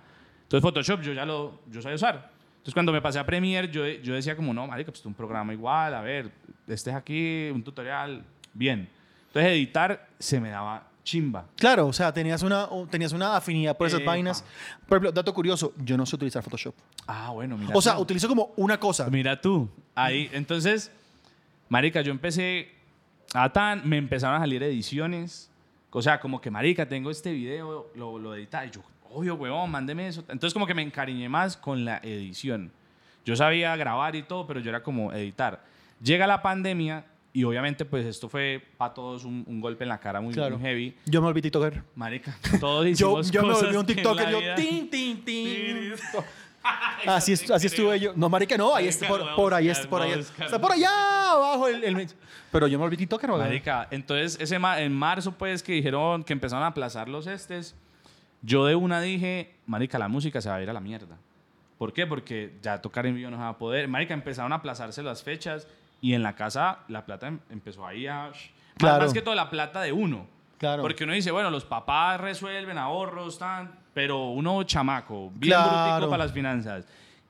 Entonces 0.53 0.69
Photoshop 0.69 1.01
yo 1.01 1.15
ya 1.15 1.25
lo 1.25 1.61
yo 1.71 1.81
sabía 1.81 1.97
usar. 1.97 2.31
Entonces 2.53 2.75
cuando 2.75 2.93
me 2.93 3.01
pasé 3.01 3.19
a 3.19 3.25
Premiere 3.25 3.69
yo, 3.69 3.87
yo 3.87 4.12
decía 4.12 4.37
como, 4.37 4.53
no, 4.53 4.67
marica, 4.67 4.91
pues 4.91 5.01
es 5.01 5.07
un 5.07 5.15
programa 5.15 5.55
igual, 5.55 5.95
a 5.95 6.03
ver, 6.03 6.31
este 6.69 6.91
es 6.91 6.97
aquí, 6.97 7.49
un 7.49 7.65
tutorial, 7.65 8.23
bien. 8.53 8.87
Entonces 9.29 9.53
editar 9.53 10.09
se 10.19 10.38
me 10.43 10.51
daba 10.51 10.87
chimba. 11.05 11.47
Claro, 11.57 11.87
o 11.87 11.93
sea, 11.95 12.12
tenías 12.12 12.43
una, 12.43 12.69
tenías 12.91 13.15
una 13.15 13.35
afinidad 13.35 13.79
por 13.79 13.87
esas 13.87 14.01
Epa. 14.01 14.11
vainas. 14.11 14.45
Por 14.87 14.99
ejemplo, 14.99 15.12
dato 15.12 15.33
curioso, 15.33 15.73
yo 15.79 15.97
no 15.97 16.05
sé 16.05 16.17
utilizar 16.17 16.43
Photoshop. 16.43 16.75
Ah, 17.07 17.31
bueno, 17.31 17.57
mira. 17.57 17.73
O 17.75 17.81
sea, 17.81 17.97
tú. 17.97 18.03
utilizo 18.03 18.29
como 18.29 18.53
una 18.57 18.79
cosa. 18.79 19.09
Mira 19.09 19.41
tú. 19.41 19.71
Ahí, 19.95 20.29
entonces, 20.35 20.93
marica, 21.71 22.03
yo 22.03 22.12
empecé 22.12 22.71
a 23.33 23.51
tan, 23.51 23.88
me 23.88 23.97
empezaron 23.97 24.37
a 24.37 24.41
salir 24.41 24.62
ediciones. 24.62 25.51
O 25.95 26.01
sea, 26.03 26.19
como 26.19 26.41
que, 26.41 26.51
marica, 26.51 26.89
tengo 26.89 27.11
este 27.11 27.33
video, 27.33 27.91
lo, 27.95 28.19
lo 28.19 28.35
edita. 28.35 28.65
Y 28.67 28.71
yo, 28.71 28.81
obvio, 29.11 29.35
huevón, 29.35 29.71
mándeme 29.71 30.09
eso. 30.09 30.21
Entonces, 30.29 30.53
como 30.55 30.67
que 30.67 30.75
me 30.75 30.83
encariñé 30.83 31.29
más 31.29 31.57
con 31.57 31.85
la 31.85 31.99
edición. 32.03 32.73
Yo 33.25 33.37
sabía 33.37 33.77
grabar 33.77 34.17
y 34.17 34.23
todo, 34.23 34.47
pero 34.47 34.59
yo 34.61 34.71
era 34.71 34.83
como 34.83 35.13
editar. 35.13 35.63
Llega 36.03 36.27
la 36.27 36.41
pandemia 36.43 37.05
y 37.35 37.45
obviamente, 37.45 37.85
pues 37.85 38.05
esto 38.07 38.29
fue 38.29 38.63
para 38.77 38.93
todos 38.95 39.25
un, 39.25 39.45
un 39.47 39.61
golpe 39.61 39.85
en 39.85 39.89
la 39.91 40.01
cara 40.01 40.21
muy, 40.21 40.35
Claro. 40.35 40.59
muy 40.59 40.67
heavy. 40.67 40.97
Yo 41.07 41.21
me 41.21 41.27
volví 41.29 41.41
TikToker. 41.43 41.83
Marica, 41.95 42.37
todos 42.61 42.85
Yo, 42.85 42.91
hicimos 42.91 43.31
yo 43.31 43.43
me 43.43 43.49
cosas 43.49 43.65
volví 43.65 43.77
un 43.77 43.87
TikToker. 43.87 44.31
Yo, 44.31 44.39
tin, 44.57 44.91
tin, 44.91 45.25
tin. 45.25 45.93
Así, 47.07 47.33
no 47.33 47.35
es- 47.35 47.51
así 47.51 47.66
estuve 47.66 47.98
yo. 47.98 48.12
No, 48.14 48.29
marica, 48.29 48.57
no. 48.57 48.75
Ahí 48.75 48.87
está, 48.87 49.09
por, 49.09 49.35
por 49.35 49.55
ahí, 49.55 49.68
está, 49.68 49.88
por 49.88 50.03
ahí. 50.03 50.12
Está 50.12 50.61
por 50.61 50.72
allá 50.72 51.31
abajo 51.33 51.66
el... 51.68 51.83
el- 51.83 52.09
Pero 52.53 52.66
yo 52.68 52.79
me 52.79 52.85
volví 52.85 52.96
TikToker, 52.96 53.31
¿verdad? 53.31 53.46
Marica, 53.46 53.88
entonces 53.90 54.38
ese 54.40 54.59
ma- 54.59 54.81
en 54.81 54.92
marzo 54.94 55.33
pues 55.33 55.62
que 55.62 55.72
dijeron 55.72 56.22
que 56.22 56.33
empezaron 56.33 56.62
a 56.64 56.68
aplazar 56.68 57.09
los 57.09 57.27
estes, 57.27 57.75
yo 58.42 58.66
de 58.66 58.75
una 58.77 59.01
dije, 59.01 59.55
marica, 59.66 59.98
la 59.98 60.09
música 60.09 60.40
se 60.40 60.48
va 60.48 60.57
a 60.57 60.62
ir 60.62 60.70
a 60.70 60.72
la 60.72 60.81
mierda. 60.81 61.16
¿Por 61.79 61.92
qué? 61.92 62.07
Porque 62.07 62.55
ya 62.62 62.81
tocar 62.81 63.07
en 63.07 63.16
vivo 63.16 63.31
no 63.31 63.37
se 63.37 63.42
va 63.42 63.48
a 63.48 63.59
poder. 63.59 63.88
Marica, 63.88 64.14
empezaron 64.14 64.53
a 64.53 64.57
aplazarse 64.57 65.03
las 65.03 65.22
fechas 65.25 65.66
y 66.01 66.14
en 66.14 66.22
la 66.22 66.35
casa 66.37 66.79
la 66.88 67.05
plata 67.05 67.27
em- 67.29 67.40
empezó 67.51 67.85
ahí 67.87 68.07
a... 68.07 68.29
Más, 68.29 68.37
Claro. 68.79 69.03
más 69.05 69.12
que 69.12 69.20
todo 69.22 69.35
la 69.35 69.51
plata 69.51 69.81
de 69.83 69.92
uno. 69.92 70.27
Claro. 70.59 70.83
Porque 70.83 71.05
uno 71.05 71.12
dice, 71.12 71.31
bueno, 71.33 71.51
los 71.51 71.64
papás 71.64 72.20
resuelven 72.20 72.79
ahorros, 72.79 73.38
tan, 73.38 73.72
pero 73.95 74.31
uno 74.31 74.63
chamaco, 74.65 75.31
bien 75.35 75.53
Claro. 75.55 75.91
brutico 75.97 76.11
para 76.11 76.25
las 76.25 76.33
finanzas. 76.33 76.85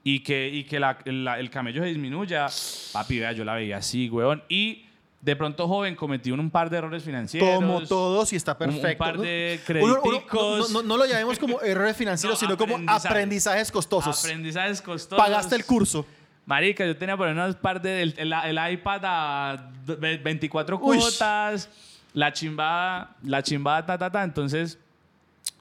Y 0.04 0.20
que, 0.20 0.48
y 0.48 0.64
que 0.64 0.80
la- 0.80 0.98
la- 1.04 1.38
el 1.38 1.48
camello 1.50 1.82
se 1.82 1.88
disminuya, 1.88 2.46
papi, 2.92 3.20
vea, 3.20 3.32
yo 3.32 3.44
la 3.44 3.54
veía 3.54 3.76
así, 3.76 4.08
weón. 4.10 4.42
Y 4.48 4.84
de 5.20 5.36
pronto, 5.36 5.68
joven, 5.68 5.94
cometí 5.94 6.32
un, 6.32 6.40
un 6.40 6.50
par 6.50 6.68
de 6.70 6.78
errores 6.78 7.04
financieros. 7.04 7.54
Como 7.54 7.80
todos 7.82 8.32
y 8.32 8.36
está 8.36 8.56
un- 8.58 8.70
un 8.70 8.74
perfecto. 8.80 8.98
par 9.04 9.18
de 9.18 9.60
crediticos. 9.64 10.70
no, 10.70 10.82
no- 10.82 10.88
no 10.88 10.96
lo 10.96 11.06
llamemos 11.06 11.38
como 11.38 11.60
errores 11.60 11.96
financieros, 11.96 12.36
No, 12.42 12.48
sino 12.48 12.58
como 12.58 12.78
aprendizajes. 12.90 13.70
costosos. 13.70 14.24
Aprendizajes 14.24 14.82
costosos. 14.82 15.24
Pagaste 15.24 15.54
el 15.54 15.64
curso. 15.64 16.04
Marica, 16.46 16.84
yo 16.84 16.96
tenía 16.96 17.16
por 17.16 17.28
ahí 17.28 17.32
unas 17.34 17.54
par 17.54 17.80
de 17.80 18.02
el, 18.02 18.14
el- 18.18 18.72
iPad 18.72 19.00
a 19.04 19.70
ve- 19.86 20.16
24 20.18 20.76
Uy. 20.82 20.98
cuotas, 20.98 21.68
la 22.12 22.32
chimbada, 22.32 23.14
la 23.22 23.40
chimbada, 23.44 23.86
ta, 23.86 23.96
ta, 23.96 24.10
ta. 24.10 24.24
Entonces, 24.24 24.76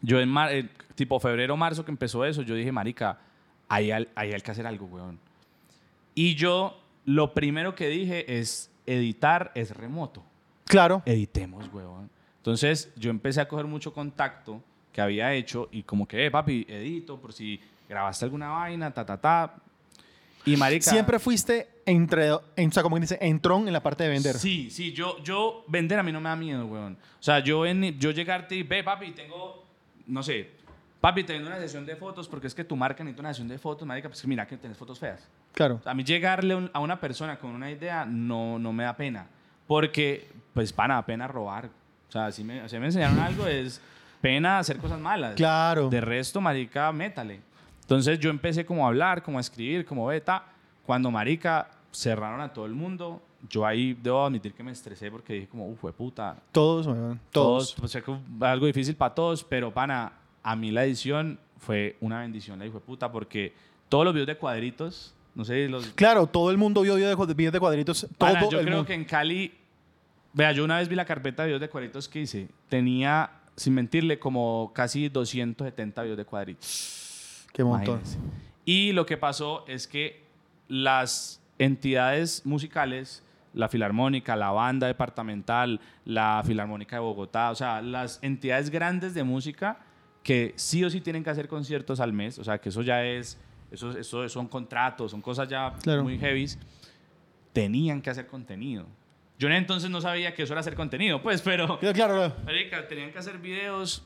yo 0.01 0.19
en 0.19 0.29
mar- 0.29 0.51
eh, 0.53 0.69
tipo 0.95 1.19
febrero, 1.19 1.55
marzo 1.57 1.85
que 1.85 1.91
empezó 1.91 2.25
eso, 2.25 2.41
yo 2.41 2.55
dije, 2.55 2.71
marica, 2.71 3.19
ahí 3.67 3.91
hay, 3.91 4.07
hay 4.15 4.31
que 4.41 4.51
hacer 4.51 4.67
algo, 4.67 4.85
weón. 4.85 5.19
Y 6.15 6.35
yo, 6.35 6.79
lo 7.05 7.33
primero 7.33 7.73
que 7.75 7.87
dije 7.87 8.39
es, 8.39 8.69
editar 8.85 9.51
es 9.55 9.75
remoto. 9.75 10.23
Claro. 10.65 11.01
Editemos, 11.05 11.69
weón. 11.73 12.09
Entonces, 12.37 12.91
yo 12.95 13.09
empecé 13.11 13.41
a 13.41 13.47
coger 13.47 13.65
mucho 13.65 13.93
contacto 13.93 14.63
que 14.91 14.99
había 15.01 15.33
hecho 15.33 15.69
y 15.71 15.83
como 15.83 16.07
que, 16.07 16.25
eh, 16.25 16.31
papi, 16.31 16.65
edito 16.67 17.19
por 17.19 17.33
si 17.33 17.59
grabaste 17.87 18.25
alguna 18.25 18.49
vaina, 18.49 18.91
ta, 18.91 19.05
ta, 19.05 19.19
ta. 19.19 19.55
Y 20.45 20.57
marica... 20.57 20.89
Siempre 20.89 21.19
fuiste 21.19 21.69
entre, 21.85 22.29
en, 22.55 22.69
o 22.69 22.71
sea, 22.71 22.81
como 22.83 22.99
dice, 22.99 23.17
entrón 23.21 23.67
en 23.67 23.73
la 23.73 23.83
parte 23.83 24.03
de 24.03 24.09
vender. 24.09 24.35
Sí, 24.37 24.69
sí, 24.71 24.91
yo, 24.91 25.21
yo 25.23 25.63
vender 25.67 25.99
a 25.99 26.03
mí 26.03 26.11
no 26.11 26.19
me 26.19 26.29
da 26.29 26.35
miedo, 26.35 26.65
weón. 26.65 26.93
O 26.93 27.23
sea, 27.23 27.39
yo, 27.39 27.65
en, 27.65 27.99
yo 27.99 28.11
llegarte 28.11 28.55
y, 28.55 28.63
ve, 28.63 28.83
papi, 28.83 29.11
tengo, 29.11 29.67
no 30.11 30.21
sé, 30.23 30.51
papi, 30.99 31.23
te 31.23 31.37
una 31.39 31.57
sesión 31.57 31.85
de 31.85 31.95
fotos 31.95 32.27
porque 32.27 32.47
es 32.47 32.53
que 32.53 32.63
tu 32.63 32.75
marca 32.75 33.03
necesita 33.03 33.21
una 33.21 33.29
sesión 33.29 33.47
de 33.47 33.57
fotos, 33.57 33.87
marica, 33.87 34.09
pues 34.09 34.25
mira 34.27 34.45
que 34.45 34.57
tienes 34.57 34.77
fotos 34.77 34.99
feas. 34.99 35.27
Claro. 35.53 35.81
A 35.85 35.93
mí 35.93 36.03
llegarle 36.03 36.53
un- 36.55 36.69
a 36.73 36.79
una 36.79 36.99
persona 36.99 37.39
con 37.39 37.51
una 37.51 37.71
idea 37.71 38.05
no, 38.05 38.59
no 38.59 38.71
me 38.73 38.83
da 38.83 38.95
pena. 38.95 39.25
Porque, 39.67 40.27
pues, 40.53 40.73
pana, 40.73 41.03
pena 41.05 41.27
robar. 41.27 41.67
O 42.09 42.11
sea, 42.11 42.31
si 42.31 42.43
me, 42.43 42.67
si 42.67 42.77
me 42.77 42.87
enseñaron 42.87 43.19
algo, 43.19 43.47
es 43.47 43.81
pena 44.19 44.59
hacer 44.59 44.77
cosas 44.77 44.99
malas. 44.99 45.35
Claro. 45.35 45.89
De 45.89 46.01
resto, 46.01 46.41
marica, 46.41 46.91
métale. 46.91 47.39
Entonces 47.81 48.19
yo 48.19 48.29
empecé 48.29 48.65
como 48.65 48.85
a 48.85 48.89
hablar, 48.89 49.23
como 49.23 49.37
a 49.37 49.41
escribir, 49.41 49.85
como 49.85 50.05
beta. 50.07 50.43
Cuando, 50.85 51.09
marica, 51.09 51.69
cerraron 51.91 52.41
a 52.41 52.51
todo 52.51 52.65
el 52.65 52.73
mundo, 52.73 53.21
yo 53.49 53.65
ahí 53.65 53.97
debo 54.01 54.25
admitir 54.25 54.53
que 54.53 54.63
me 54.63 54.71
estresé 54.71 55.09
porque 55.09 55.33
dije 55.33 55.47
como, 55.47 55.67
uf, 55.67 55.83
puta. 55.95 56.37
Todos, 56.51 56.85
Todos. 56.85 57.17
todos. 57.31 57.79
O 57.79 57.87
sea, 57.87 58.01
que 58.01 58.13
fue 58.37 58.47
algo 58.47 58.65
difícil 58.65 58.95
para 58.95 59.13
todos, 59.15 59.43
pero, 59.43 59.73
pana, 59.73 60.13
a 60.43 60.55
mí 60.55 60.71
la 60.71 60.85
edición 60.85 61.39
fue 61.57 61.97
una 62.01 62.21
bendición, 62.21 62.59
la 62.59 62.65
hijo 62.65 62.79
de 62.79 62.85
puta, 62.85 63.11
porque 63.11 63.53
todos 63.89 64.05
los 64.05 64.13
videos 64.13 64.27
de 64.27 64.37
cuadritos, 64.37 65.13
no 65.35 65.45
sé, 65.45 65.67
los, 65.67 65.87
Claro, 65.91 66.27
todo 66.27 66.51
el 66.51 66.57
mundo 66.57 66.81
vio 66.81 66.95
videos 66.95 67.27
de, 67.27 67.33
videos 67.33 67.53
de 67.53 67.59
cuadritos. 67.59 68.07
Todo 68.17 68.49
yo 68.49 68.59
el 68.59 68.65
creo 68.65 68.77
mundo. 68.77 68.85
que 68.87 68.93
en 68.93 69.05
Cali, 69.05 69.53
vea, 70.33 70.51
yo 70.51 70.63
una 70.63 70.77
vez 70.77 70.87
vi 70.89 70.95
la 70.95 71.05
carpeta 71.05 71.43
de 71.43 71.47
videos 71.47 71.61
de 71.61 71.69
cuadritos 71.69 72.07
que 72.07 72.21
hice. 72.21 72.47
Tenía, 72.69 73.31
sin 73.55 73.73
mentirle, 73.73 74.19
como 74.19 74.71
casi 74.73 75.09
270 75.09 76.03
videos 76.03 76.17
de 76.17 76.25
cuadritos. 76.25 77.45
Qué 77.53 77.63
montón. 77.63 77.99
Imagínense. 77.99 78.17
Y 78.65 78.91
lo 78.93 79.05
que 79.05 79.17
pasó 79.17 79.65
es 79.67 79.87
que 79.87 80.23
las 80.67 81.41
entidades 81.59 82.45
musicales, 82.45 83.23
la 83.53 83.67
Filarmónica, 83.69 84.35
la 84.35 84.51
Banda 84.51 84.87
Departamental, 84.87 85.79
la 86.05 86.41
Filarmónica 86.45 86.95
de 86.95 87.01
Bogotá, 87.01 87.51
o 87.51 87.55
sea, 87.55 87.81
las 87.81 88.19
entidades 88.21 88.69
grandes 88.69 89.13
de 89.13 89.23
música 89.23 89.79
que 90.23 90.53
sí 90.55 90.83
o 90.83 90.89
sí 90.89 91.01
tienen 91.01 91.23
que 91.23 91.29
hacer 91.31 91.47
conciertos 91.47 91.99
al 91.99 92.13
mes, 92.13 92.37
o 92.39 92.43
sea, 92.43 92.59
que 92.59 92.69
eso 92.69 92.81
ya 92.81 93.03
es, 93.03 93.37
eso, 93.71 93.97
eso 93.97 94.29
son 94.29 94.47
contratos, 94.47 95.11
son 95.11 95.21
cosas 95.21 95.49
ya 95.49 95.73
Claro. 95.81 96.03
muy 96.03 96.17
heavies, 96.17 96.57
tenían 97.53 98.01
que 98.01 98.09
hacer 98.09 98.27
contenido. 98.27 98.85
Yo 99.37 99.47
en 99.47 99.53
entonces 99.55 99.89
no 99.89 99.99
sabía 100.01 100.33
que 100.35 100.43
eso 100.43 100.53
era 100.53 100.59
hacer 100.59 100.75
contenido, 100.75 101.21
pues, 101.21 101.41
pero... 101.41 101.79
Claro, 101.79 101.95
claro. 101.95 102.33
Marica, 102.45 102.87
tenían 102.87 103.11
que 103.11 103.17
hacer 103.17 103.39
videos 103.39 104.05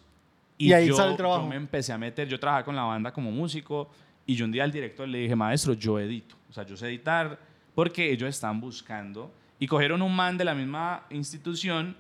Y 0.58 0.72
ahí 0.72 0.88
yo, 0.88 0.96
sale 0.96 1.12
el 1.12 1.18
trabajo. 1.18 1.44
yo 1.44 1.50
me 1.50 1.58
empecé 1.58 1.92
a 1.92 1.98
meter, 1.98 2.28
yo 2.28 2.40
trabajaba 2.40 2.64
con 2.64 2.76
la 2.76 2.84
banda 2.84 3.12
como 3.12 3.30
músico 3.32 3.90
y 4.26 4.36
yo 4.36 4.46
un 4.46 4.52
día 4.54 4.64
al 4.64 4.72
director 4.72 5.08
le 5.08 5.20
dije, 5.20 5.36
maestro, 5.36 5.74
yo 5.74 6.00
edito, 6.00 6.36
o 6.50 6.54
sea, 6.54 6.66
yo 6.66 6.78
sé 6.78 6.88
editar 6.88 7.38
porque 7.76 8.12
ellos 8.12 8.30
están 8.30 8.60
buscando 8.60 9.32
y 9.60 9.68
cogieron 9.68 10.02
un 10.02 10.16
man 10.16 10.38
de 10.38 10.46
la 10.46 10.56
misma 10.56 11.06
institución 11.10 11.96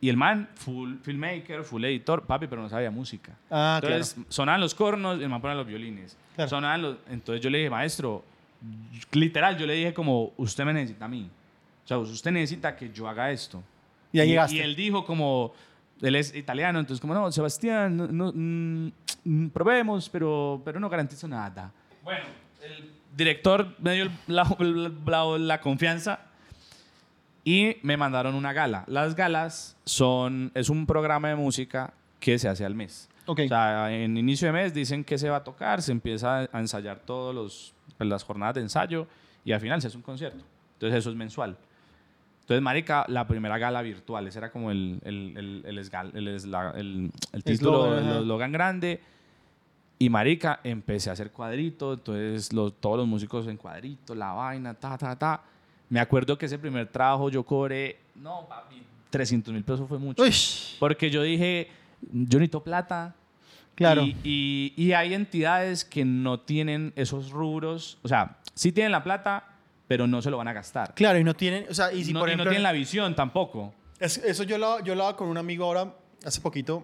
y 0.00 0.08
el 0.08 0.16
man, 0.16 0.48
full 0.54 0.96
filmmaker, 1.02 1.64
full 1.64 1.84
editor, 1.84 2.22
papi, 2.22 2.46
pero 2.46 2.62
no 2.62 2.68
sabía 2.68 2.90
música. 2.90 3.32
Ah, 3.50 3.80
entonces 3.82 4.16
sonaban 4.28 4.60
los 4.60 4.74
cornos 4.74 5.18
y 5.18 5.22
el 5.22 5.28
man 5.28 5.40
ponía 5.40 5.56
los 5.56 5.66
violines. 5.66 6.16
Claro. 6.34 6.50
Sonaban 6.50 6.82
los, 6.82 6.96
entonces 7.08 7.42
yo 7.42 7.50
le 7.50 7.58
dije, 7.58 7.70
maestro, 7.70 8.22
literal, 9.12 9.56
yo 9.56 9.66
le 9.66 9.74
dije 9.74 9.94
como, 9.94 10.32
usted 10.36 10.64
me 10.64 10.72
necesita 10.72 11.06
a 11.06 11.08
mí. 11.08 11.28
O 11.84 11.88
sea, 11.88 11.98
usted 11.98 12.30
necesita 12.30 12.76
que 12.76 12.90
yo 12.90 13.08
haga 13.08 13.30
esto. 13.30 13.62
Y 14.12 14.20
ahí 14.20 14.28
llegaste. 14.28 14.56
Y 14.56 14.60
él 14.60 14.76
dijo 14.76 15.04
como, 15.04 15.52
él 16.02 16.14
es 16.16 16.34
italiano, 16.34 16.78
entonces 16.78 17.00
como, 17.00 17.14
no, 17.14 17.32
Sebastián, 17.32 17.96
no, 17.96 18.06
no, 18.08 18.32
mm, 18.34 18.92
mm, 19.24 19.48
probemos, 19.48 20.08
pero, 20.08 20.60
pero 20.64 20.78
no 20.78 20.88
garantizo 20.88 21.26
nada. 21.26 21.72
Bueno, 22.02 22.26
el 22.62 22.95
director 23.16 23.74
me 23.80 23.94
dio 23.94 24.08
la, 24.26 24.44
la- 24.58 25.38
la 25.38 25.60
confianza 25.60 26.20
y 27.44 27.76
me 27.82 27.96
mandaron 27.96 28.34
una 28.34 28.52
gala. 28.52 28.84
Las 28.88 29.14
galas 29.14 29.76
son, 29.84 30.50
es 30.54 30.68
un 30.68 30.86
programa 30.86 31.28
de 31.28 31.36
música 31.36 31.92
que 32.20 32.38
se 32.38 32.48
hace 32.48 32.64
al 32.64 32.74
mes. 32.74 33.08
Ok. 33.26 33.40
O 33.44 33.48
sea, 33.48 33.92
en 33.92 34.16
inicio 34.16 34.46
de 34.48 34.52
mes 34.52 34.74
dicen 34.74 35.04
que 35.04 35.18
se 35.18 35.30
va 35.30 35.36
a 35.38 35.44
tocar, 35.44 35.82
se 35.82 35.92
empieza 35.92 36.48
a 36.52 36.60
ensayar 36.60 36.98
todos 37.00 37.34
los 37.34 37.74
pues, 37.98 38.08
las 38.08 38.22
jornadas 38.24 38.54
de 38.56 38.60
ensayo 38.62 39.06
y 39.44 39.52
al 39.52 39.60
final 39.60 39.80
se 39.80 39.88
hace 39.88 39.96
un 39.96 40.02
concierto. 40.02 40.44
Entonces 40.74 40.98
eso 40.98 41.10
es 41.10 41.16
mensual. 41.16 41.56
Entonces, 42.42 42.62
marica, 42.62 43.04
la 43.08 43.26
primera 43.26 43.58
gala 43.58 43.82
virtual, 43.82 44.26
ese 44.28 44.38
era 44.38 44.52
como 44.52 44.70
el, 44.70 45.00
el, 45.04 45.34
el, 45.36 45.62
el, 45.66 45.78
el 47.32 47.44
título, 47.44 47.98
el 47.98 48.08
eslogan 48.22 48.52
grande. 48.52 49.00
Y 49.98 50.10
marica, 50.10 50.60
empecé 50.62 51.08
a 51.08 51.14
hacer 51.14 51.30
cuadritos, 51.30 51.98
entonces 51.98 52.52
los, 52.52 52.74
todos 52.80 52.98
los 52.98 53.06
músicos 53.06 53.46
en 53.46 53.56
cuadritos, 53.56 54.14
la 54.16 54.32
vaina, 54.32 54.74
ta, 54.74 54.98
ta, 54.98 55.16
ta. 55.16 55.42
Me 55.88 56.00
acuerdo 56.00 56.36
que 56.36 56.46
ese 56.46 56.58
primer 56.58 56.86
trabajo 56.88 57.30
yo 57.30 57.42
cobré, 57.44 57.98
no, 58.16 58.46
papi, 58.46 58.82
300 59.10 59.54
mil 59.54 59.64
pesos 59.64 59.88
fue 59.88 59.98
mucho. 59.98 60.22
Uy, 60.22 60.34
Porque 60.78 61.08
yo 61.10 61.22
dije, 61.22 61.68
yo 62.12 62.38
necesito 62.38 62.62
plata. 62.62 63.14
Claro. 63.74 64.02
Y, 64.02 64.16
y- 64.24 64.74
y 64.76 64.92
hay 64.92 65.14
entidades 65.14 65.84
que 65.84 66.04
no 66.04 66.40
tienen 66.40 66.92
esos 66.96 67.30
rubros. 67.30 67.98
O 68.02 68.08
sea, 68.08 68.38
sí 68.54 68.72
tienen 68.72 68.90
la 68.92 69.02
plata, 69.04 69.44
pero 69.88 70.06
no 70.06 70.20
se 70.20 70.30
lo 70.30 70.36
van 70.38 70.48
a 70.48 70.52
gastar. 70.52 70.92
claro, 70.94 71.18
y 71.18 71.24
no 71.24 71.34
tienen, 71.34 71.66
o 71.70 71.74
sea, 71.74 71.92
y 71.92 72.04
si 72.04 72.12
no, 72.12 72.20
por 72.20 72.28
y 72.28 72.32
no 72.32 72.34
ejemplo, 72.42 72.50
tienen 72.50 72.62
la 72.64 72.72
visión 72.72 73.14
tampoco. 73.14 73.72
Es- 73.98 74.18
eso 74.18 74.42
yo 74.44 74.58
lo, 74.58 74.80
yo 74.84 74.92
hablaba 74.92 75.16
con 75.16 75.28
un 75.28 75.38
amigo 75.38 75.64
ahora, 75.64 75.94
hace 76.24 76.40
poquito, 76.40 76.82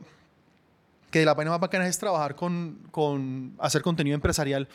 que 1.13 1.25
la 1.25 1.37
pena 1.37 1.51
más 1.51 1.61
bacana 1.61 1.87
es 1.87 1.99
trabajar 1.99 2.35
con, 2.35 2.79
con 2.91 3.55
hacer 3.59 3.83
contenido 3.83 4.17
empresarial. 4.17 4.67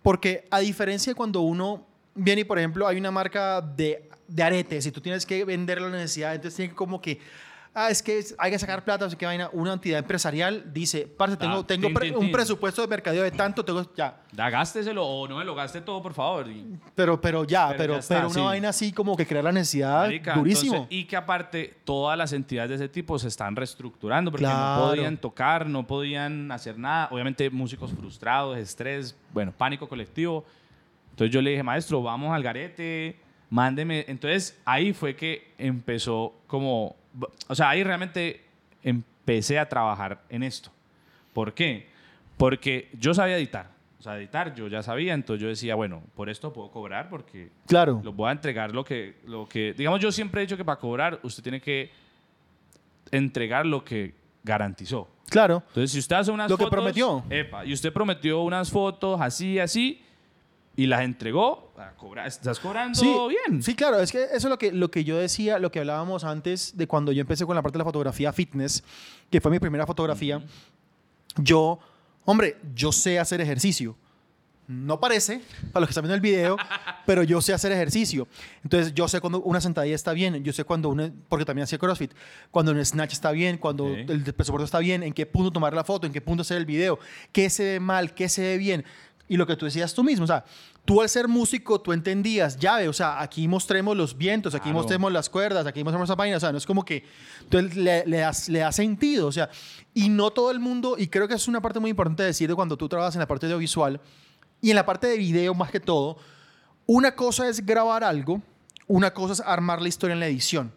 Porque 0.00 0.46
a 0.50 0.60
diferencia 0.60 1.10
de 1.10 1.14
cuando 1.16 1.40
uno 1.40 1.84
viene 2.14 2.44
por 2.44 2.58
ejemplo, 2.58 2.86
hay 2.86 2.96
una 2.96 3.10
marca 3.10 3.60
de, 3.60 4.08
de 4.28 4.42
aretes 4.42 4.86
y 4.86 4.92
tú 4.92 5.00
tienes 5.00 5.26
que 5.26 5.44
vender 5.44 5.80
la 5.80 5.90
necesidad, 5.90 6.34
entonces 6.34 6.56
tiene 6.56 6.70
que 6.70 6.76
como 6.76 7.00
que, 7.00 7.18
ah, 7.74 7.90
es 7.90 8.02
que 8.02 8.24
hay 8.38 8.50
que 8.52 8.58
sacar 8.58 8.84
plata, 8.84 9.04
o 9.06 9.10
sea, 9.10 9.18
que 9.18 9.26
vaina. 9.26 9.50
Una 9.52 9.72
entidad 9.74 9.98
empresarial 9.98 10.72
dice, 10.72 11.06
parce, 11.06 11.36
tengo, 11.36 11.58
Ah, 11.58 11.66
tengo 11.66 11.88
tin, 11.88 11.94
pre- 11.94 12.06
tin, 12.08 12.14
un 12.14 12.20
tin. 12.22 12.32
presupuesto 12.32 12.80
de 12.82 12.88
mercadeo 12.88 13.22
de 13.22 13.30
tanto, 13.32 13.64
tengo 13.64 13.84
ya. 13.94 14.20
Da, 14.32 14.48
gásteselo 14.50 15.04
o 15.04 15.28
no 15.28 15.36
me 15.36 15.44
lo 15.44 15.54
gaste 15.54 15.80
todo, 15.80 16.02
por 16.02 16.14
favor. 16.14 16.48
Y, 16.48 16.76
Pero, 16.94 17.20
pero 17.20 17.44
ya, 17.44 17.68
Pero 17.68 17.78
pero, 17.78 17.92
ya 17.94 17.98
está, 18.00 18.18
una 18.20 18.28
sí. 18.30 18.40
vaina 18.40 18.68
así 18.70 18.92
como 18.92 19.16
que 19.16 19.26
crea 19.26 19.42
la 19.42 19.52
necesidad 19.52 20.02
marica, 20.06 20.34
durísimo. 20.34 20.74
entonces, 20.74 20.96
y 20.98 21.04
que 21.04 21.16
aparte, 21.16 21.74
todas 21.84 22.16
las 22.16 22.32
entidades 22.32 22.70
de 22.70 22.76
ese 22.76 22.88
tipo 22.88 23.18
se 23.18 23.28
están 23.28 23.54
reestructurando 23.56 24.30
porque 24.30 24.44
Claro. 24.46 24.82
no 24.84 24.88
podían 24.90 25.16
tocar, 25.18 25.66
no 25.66 25.86
podían 25.86 26.50
hacer 26.52 26.78
nada. 26.78 27.08
Obviamente, 27.10 27.48
músicos 27.50 27.92
frustrados, 27.92 28.56
estrés, 28.58 29.16
bueno, 29.32 29.52
pánico 29.56 29.88
colectivo. 29.88 30.44
Entonces 31.10 31.32
yo 31.32 31.40
le 31.40 31.50
dije, 31.50 31.62
maestro, 31.62 32.02
vamos 32.02 32.34
al 32.34 32.42
garete, 32.42 33.20
mándeme. 33.54 34.04
Entonces 34.08 34.60
ahí 34.64 34.92
fue 34.92 35.14
que 35.14 35.52
empezó 35.58 36.34
como, 36.48 36.96
o 37.46 37.54
sea, 37.54 37.70
ahí 37.70 37.84
realmente 37.84 38.42
empecé 38.82 39.60
a 39.60 39.68
trabajar 39.68 40.22
en 40.28 40.42
esto. 40.42 40.70
¿Por 41.32 41.54
qué? 41.54 41.86
Porque 42.36 42.90
yo 42.98 43.14
sabía 43.14 43.38
editar. 43.38 43.70
O 44.00 44.02
sea, 44.02 44.18
editar 44.18 44.54
yo 44.56 44.66
ya 44.66 44.82
sabía, 44.82 45.14
entonces 45.14 45.40
yo 45.40 45.48
decía, 45.48 45.76
bueno, 45.76 46.02
por 46.16 46.28
esto 46.28 46.52
puedo 46.52 46.70
cobrar 46.72 47.08
porque 47.08 47.50
claro. 47.66 48.00
los 48.02 48.14
voy 48.14 48.28
a 48.28 48.32
entregar 48.32 48.74
lo 48.74 48.84
que, 48.84 49.18
lo 49.24 49.48
que, 49.48 49.72
digamos, 49.72 50.00
yo 50.00 50.10
siempre 50.10 50.42
he 50.42 50.46
dicho 50.46 50.56
que 50.56 50.64
para 50.64 50.80
cobrar 50.80 51.20
usted 51.22 51.42
tiene 51.42 51.60
que 51.60 51.92
entregar 53.12 53.64
lo 53.64 53.84
que 53.84 54.14
garantizó. 54.42 55.08
Claro. 55.30 55.62
Entonces, 55.68 55.92
si 55.92 56.00
usted 56.00 56.16
hace 56.16 56.32
unas 56.32 56.50
Lo 56.50 56.58
que 56.58 56.64
fotos, 56.64 56.76
prometió. 56.76 57.24
epa, 57.30 57.64
y 57.64 57.72
usted 57.72 57.92
prometió 57.92 58.42
unas 58.42 58.70
fotos 58.70 59.20
así, 59.20 59.60
así, 59.60 60.02
y 60.76 60.86
las 60.86 61.02
entregó, 61.02 61.72
cobrar- 61.96 62.26
estás 62.26 62.58
cobrando 62.58 62.98
Sí, 62.98 63.12
bien. 63.28 63.62
sí, 63.62 63.74
claro, 63.74 64.00
es 64.00 64.10
que 64.10 64.24
eso 64.24 64.34
es 64.36 64.44
lo 64.44 64.58
que, 64.58 64.72
lo 64.72 64.90
que 64.90 65.04
yo 65.04 65.16
decía, 65.16 65.58
lo 65.58 65.70
que 65.70 65.78
hablábamos 65.80 66.24
antes 66.24 66.76
de 66.76 66.86
cuando 66.88 67.12
yo 67.12 67.20
empecé 67.20 67.46
con 67.46 67.54
la 67.54 67.62
parte 67.62 67.74
de 67.74 67.80
la 67.80 67.84
fotografía 67.84 68.32
fitness, 68.32 68.82
que 69.30 69.40
fue 69.40 69.50
mi 69.50 69.58
primera 69.60 69.86
fotografía. 69.86 70.42
Yo, 71.36 71.78
hombre, 72.24 72.56
yo 72.74 72.92
sé 72.92 73.18
hacer 73.18 73.40
ejercicio. 73.40 73.96
No 74.66 74.98
parece, 74.98 75.42
para 75.72 75.80
los 75.82 75.88
que 75.88 75.90
están 75.90 76.04
viendo 76.04 76.14
el 76.14 76.22
video, 76.22 76.56
pero 77.06 77.22
yo 77.22 77.42
sé 77.42 77.52
hacer 77.52 77.70
ejercicio. 77.70 78.26
Entonces, 78.62 78.94
yo 78.94 79.06
sé 79.08 79.20
cuando 79.20 79.42
una 79.42 79.60
sentadilla 79.60 79.94
está 79.94 80.12
bien, 80.14 80.42
yo 80.42 80.54
sé 80.54 80.64
cuando 80.64 80.88
uno, 80.88 81.10
porque 81.28 81.44
también 81.44 81.64
hacía 81.64 81.76
CrossFit, 81.78 82.12
cuando 82.50 82.72
un 82.72 82.82
snatch 82.82 83.12
está 83.12 83.30
bien, 83.30 83.58
cuando 83.58 83.88
Sí. 83.94 84.06
el 84.08 84.22
presupuesto 84.34 84.64
está 84.64 84.78
bien, 84.78 85.02
en 85.02 85.12
qué 85.12 85.26
punto 85.26 85.50
tomar 85.50 85.74
la 85.74 85.84
foto, 85.84 86.06
en 86.06 86.14
qué 86.14 86.22
punto 86.22 86.40
hacer 86.40 86.56
el 86.56 86.64
video, 86.64 86.98
qué 87.30 87.50
se 87.50 87.64
ve 87.74 87.80
mal, 87.80 88.14
qué 88.14 88.28
se 88.30 88.40
ve 88.40 88.56
bien. 88.58 88.84
Y 89.26 89.38
lo 89.38 89.46
que 89.46 89.56
tú 89.56 89.64
decías 89.64 89.94
tú 89.94 90.04
mismo, 90.04 90.24
o 90.24 90.26
sea, 90.26 90.44
tú 90.84 91.00
al 91.00 91.08
ser 91.08 91.28
músico, 91.28 91.80
tú 91.80 91.92
entendías, 91.94 92.58
ya 92.58 92.76
ve, 92.76 92.88
o 92.88 92.92
sea, 92.92 93.22
aquí 93.22 93.48
mostremos 93.48 93.96
los 93.96 94.18
vientos, 94.18 94.54
aquí 94.54 94.64
Claro. 94.64 94.78
mostremos 94.78 95.10
las 95.12 95.30
cuerdas, 95.30 95.66
aquí 95.66 95.82
mostremos 95.82 96.06
esa 96.08 96.14
vaina, 96.14 96.36
o 96.36 96.40
sea, 96.40 96.52
no 96.52 96.58
es 96.58 96.66
como 96.66 96.84
que 96.84 97.04
entonces 97.40 97.74
le, 97.74 98.04
le, 98.06 98.18
das- 98.18 98.50
le 98.50 98.70
sentido, 98.72 99.26
o 99.28 99.32
sea, 99.32 99.48
y 99.94 100.10
no 100.10 100.30
todo 100.30 100.50
el 100.50 100.60
mundo, 100.60 100.96
y 100.98 101.06
creo 101.06 101.26
que 101.26 101.34
es 101.34 101.48
una 101.48 101.62
parte 101.62 101.80
muy 101.80 101.88
importante 101.88 102.22
de 102.22 102.26
decir 102.28 102.50
de 102.50 102.54
cuando 102.54 102.76
tú 102.76 102.86
trabajas 102.86 103.14
en 103.14 103.20
la 103.20 103.26
parte 103.26 103.46
audiovisual 103.46 103.98
y 104.60 104.68
en 104.70 104.76
la 104.76 104.84
parte 104.84 105.06
de 105.06 105.16
video 105.16 105.54
más 105.54 105.70
que 105.70 105.80
todo, 105.80 106.18
una 106.84 107.14
cosa 107.16 107.48
es 107.48 107.64
grabar 107.64 108.04
algo, 108.04 108.42
una 108.86 109.14
cosa 109.14 109.32
es 109.32 109.40
armar 109.40 109.80
la 109.80 109.88
historia 109.88 110.12
en 110.12 110.20
la 110.20 110.26
edición. 110.26 110.70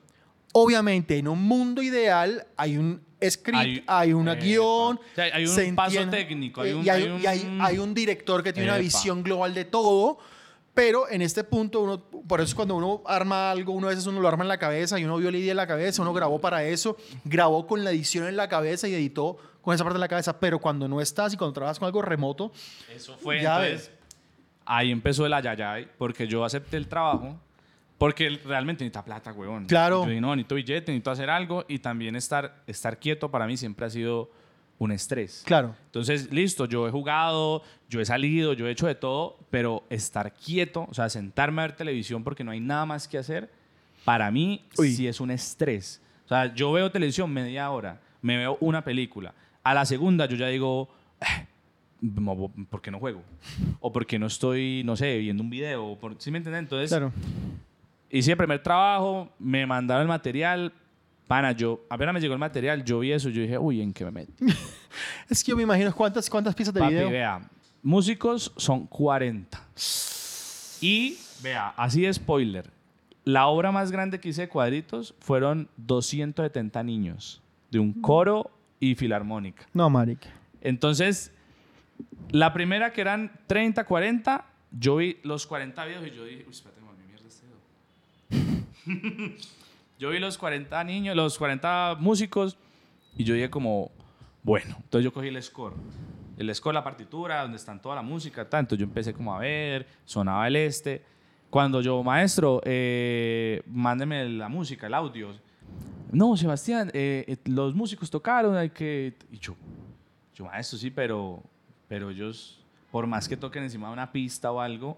Obviamente, 0.54 1.18
en 1.18 1.28
un 1.28 1.44
mundo 1.44 1.82
ideal 1.82 2.48
hay 2.56 2.78
un 2.78 3.02
script, 3.23 3.58
hay, 3.58 3.84
Hay- 3.88 4.13
una 4.13 4.34
epa. 4.34 4.41
guion. 4.43 4.97
O 4.97 5.01
sea, 5.15 5.25
hay 5.34 5.43
un 5.45 5.49
se 5.56 5.73
paso 5.73 5.91
entiende- 5.99 6.17
técnico, 6.17 6.62
hay 6.62 6.69
eh, 6.71 6.75
un- 6.75 6.86
y 6.86 6.89
hay, 6.89 7.03
hay 7.03 7.10
un- 7.10 7.21
y 7.21 7.25
hay- 7.27 7.58
hay 7.62 7.77
un 7.80 7.93
director 7.93 8.43
que 8.43 8.53
tiene 8.53 8.69
una 8.69 8.77
visión 8.77 9.23
global 9.23 9.53
de 9.53 9.65
todo, 9.65 10.17
Pero 10.73 11.10
en 11.10 11.23
este 11.23 11.43
punto, 11.43 11.80
uno, 11.82 11.99
por 12.27 12.39
eso 12.39 12.56
cuando 12.56 12.75
uno 12.75 13.01
arma 13.08 13.49
algo, 13.49 13.73
uno 13.73 13.88
a 13.88 13.89
veces 13.89 14.06
uno 14.06 14.21
lo 14.21 14.27
arma 14.27 14.43
en 14.43 14.47
la 14.47 14.60
cabeza 14.60 14.99
y 14.99 15.06
uno 15.06 15.17
vio 15.17 15.32
la 15.32 15.38
idea 15.39 15.49
en 15.49 15.58
la 15.58 15.65
cabeza, 15.65 16.03
uno 16.03 16.13
grabó 16.13 16.39
para 16.39 16.63
eso, 16.65 16.95
grabó 17.25 17.65
con 17.65 17.84
la 17.84 17.89
edición 17.89 18.27
en 18.27 18.36
la 18.38 18.47
cabeza 18.47 18.88
y 18.88 18.93
editó 18.93 19.38
con 19.63 19.73
esa 19.73 19.84
parte 19.84 19.95
de 19.95 20.01
la 20.01 20.08
cabeza. 20.08 20.39
Pero 20.39 20.60
cuando 20.60 20.88
no 20.88 21.01
estás 21.01 21.34
y 21.34 21.38
cuando 21.38 21.51
trabajas 21.53 21.80
con 21.80 21.88
algo 21.88 22.03
remoto, 22.03 22.51
Eso 22.95 23.17
fue, 23.17 23.41
Ya 23.41 23.65
entonces, 23.65 23.89
ahí 24.65 24.91
empezó 24.91 25.25
el 25.25 25.34
ayayay, 25.34 25.88
porque 25.97 26.27
yo 26.27 26.45
acepté 26.45 26.77
el 26.77 26.88
trabajo, 26.88 27.39
porque 27.98 28.30
realmente 28.46 28.84
necesita 28.84 29.04
plata, 29.04 29.32
huevón. 29.34 29.66
Claro. 29.66 30.04
Yo 30.04 30.10
dije, 30.10 30.22
no, 30.22 30.36
necesito 30.36 30.56
billete, 30.56 30.92
necesito 30.92 31.12
hacer 31.12 31.30
algo, 31.30 31.66
y 31.68 31.80
también 31.80 32.16
estar, 32.16 32.62
estar 32.68 33.00
quieto 33.00 33.30
para 33.32 33.48
mí 33.48 33.58
siempre 33.58 33.86
ha 33.86 33.90
sido 33.90 34.30
un 34.80 34.92
estrés. 34.92 35.42
claro, 35.46 35.74
Entonces, 35.86 36.32
listo, 36.32 36.66
yo 36.66 36.88
he 36.88 36.92
jugado, 36.92 37.64
yo 37.90 38.00
he 38.00 38.06
salido, 38.06 38.54
yo 38.54 38.68
he 38.68 38.72
hecho 38.72 38.86
de 38.86 38.94
todo, 38.94 39.40
pero 39.50 39.84
estar 39.90 40.32
quieto, 40.34 40.86
o 40.90 40.94
sea, 40.94 41.10
sentarme 41.10 41.64
a 41.64 41.68
ver 41.68 41.76
televisión 41.76 42.24
porque 42.24 42.44
no 42.44 42.52
hay 42.52 42.60
nada 42.60 42.86
más 42.86 43.08
que 43.08 43.18
hacer, 43.18 43.50
para 44.06 44.30
mí 44.30 44.64
Uy. 44.78 44.92
sí 44.94 45.08
es 45.08 45.20
un 45.20 45.32
estrés. 45.32 46.00
O 46.26 46.28
sea, 46.28 46.54
yo 46.54 46.72
veo 46.72 46.92
televisión 46.92 47.34
media 47.34 47.72
hora, 47.72 48.00
me 48.22 48.38
veo 48.38 48.58
una 48.62 48.84
película. 48.84 49.34
A 49.64 49.74
la 49.74 49.84
segunda 49.86 50.28
yo 50.28 50.38
ya 50.38 50.48
digo, 50.48 50.88
"Eh, 51.22 51.48
mo- 52.02 52.52
¿por 52.70 52.80
qué 52.82 52.92
no 52.92 53.00
juego? 53.00 53.24
O 53.80 53.92
¿por 53.92 54.06
qué 54.06 54.20
no 54.20 54.28
estoy, 54.28 54.84
no 54.86 54.96
sé, 54.96 55.18
viendo 55.18 55.42
un 55.42 55.50
video? 55.50 55.98
Por- 56.00 56.22
¿Sí 56.22 56.30
me 56.30 56.38
entienden? 56.38 56.66
Entonces, 56.66 56.90
claro. 56.90 57.12
Hice 58.10 58.32
el 58.32 58.38
primer 58.38 58.62
trabajo, 58.62 59.30
me 59.39 59.65
mandaron 59.65 60.04
el 60.04 60.08
material. 60.08 60.74
Pana, 61.28 61.52
yo, 61.52 61.86
apenas 61.89 62.13
me 62.13 62.22
llegó 62.22 62.34
el 62.34 62.39
material, 62.39 62.84
yo 62.84 63.00
vi 63.00 63.12
eso, 63.12 63.30
yo 63.30 63.41
dije, 63.41 63.58
uy, 63.58 63.82
¿en 63.82 63.93
qué 63.93 64.06
me 64.06 64.12
meto? 64.12 64.34
Es 65.30 65.43
que 65.43 65.52
yo 65.52 65.58
me 65.58 65.63
imagino 65.63 65.93
cuántas, 65.93 66.30
cuántas 66.30 66.56
piezas 66.56 66.74
de 66.74 66.80
Papi, 66.80 66.93
video. 66.93 67.10
vea, 67.10 67.41
músicos 67.84 68.52
son 68.56 68.88
40. 68.88 69.62
Y, 70.82 71.17
vea, 71.43 71.70
así 71.76 72.02
de 72.02 72.13
spoiler. 72.13 72.72
La 73.26 73.48
obra 73.48 73.72
más 73.72 73.91
grande 73.91 74.20
que 74.20 74.30
hice 74.30 74.43
de 74.43 74.50
cuadritos 74.50 75.13
fueron 75.20 75.70
270 75.76 76.82
niños 76.84 77.41
de 77.70 77.80
un 77.80 77.93
coro 77.93 78.50
y 78.80 78.96
filarmónica. 78.96 79.67
No, 79.74 79.89
marica. 79.89 80.30
Entonces, 80.62 81.32
la 82.30 82.54
primera 82.54 82.93
que 82.93 83.02
eran 83.02 83.32
30, 83.48 83.86
40, 83.86 84.46
yo 84.72 84.98
vi 84.98 85.17
los 85.24 85.46
40 85.48 85.86
videos 85.86 86.08
y 86.08 86.12
yo 86.12 86.26
dije, 86.26 86.46
uy, 86.46 86.52
espérate, 86.52 86.82
volví 86.82 87.04
mierda 87.06 87.28
este 87.28 87.46
dedo. 87.48 88.63
yo 90.00 90.10
vi 90.10 90.19
los 90.19 90.38
40 90.38 90.84
niños, 90.84 91.15
los 91.15 91.38
40 91.38 91.97
músicos 92.00 92.58
y 93.17 93.23
yo 93.23 93.34
dije 93.34 93.50
como, 93.50 93.91
bueno, 94.43 94.76
entonces 94.78 95.04
yo 95.04 95.12
cogí 95.12 95.28
el 95.28 95.41
score. 95.41 95.73
El 96.38 96.54
score, 96.54 96.76
la 96.76 96.84
partitura, 96.84 97.41
donde 97.41 97.58
están 97.58 97.82
toda 97.82 97.95
la 97.95 98.04
música, 98.04 98.47
tanto. 98.47 98.76
Yo 98.76 98.84
empecé 98.84 99.13
como 99.13 99.34
a 99.34 99.39
ver, 99.39 99.88
sonaba 100.06 100.47
el 100.47 100.56
este. 100.56 101.04
Cuando 101.50 101.82
yo, 101.82 102.04
maestro, 102.04 102.62
eh, 102.63 103.63
mándeme 103.65 104.30
la 104.30 104.47
música, 104.47 104.86
el 104.86 104.93
audio. 104.93 105.34
No, 106.12 106.38
Sebastián, 106.38 106.91
eh, 106.93 107.26
eh, 107.28 107.38
los 107.45 107.73
músicos 107.73 108.10
tocaron, 108.10 108.56
hay 108.56 108.69
que... 108.69 109.17
Y 109.32 109.39
yo, 109.39 109.56
yo, 110.36 110.45
maestro, 110.45 110.78
sí, 110.78 110.91
pero, 110.91 111.41
pero 111.88 112.12
ellos, 112.12 112.63
por 112.91 113.08
más 113.08 113.28
que 113.28 113.36
toquen 113.36 113.63
encima 113.63 113.88
de 113.88 113.93
una 113.93 114.12
pista 114.12 114.52
o 114.52 114.62
algo, 114.62 114.97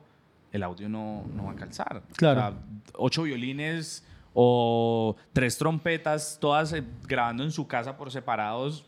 el 0.52 0.64
audio 0.64 0.90
no, 0.90 1.24
no 1.34 1.46
va 1.46 1.52
a 1.52 1.56
calzar. 1.56 2.02
Claro. 2.16 2.40
O 2.40 2.44
sea, 2.44 2.54
ocho 2.96 3.24
violines 3.24 4.06
o 4.34 5.16
tres 5.34 5.58
trompetas, 5.58 6.38
todas 6.40 6.72
eh, 6.74 6.84
grabando 7.08 7.44
en 7.44 7.52
su 7.52 7.68
casa 7.68 7.96
por 7.98 8.12
separados. 8.12 8.86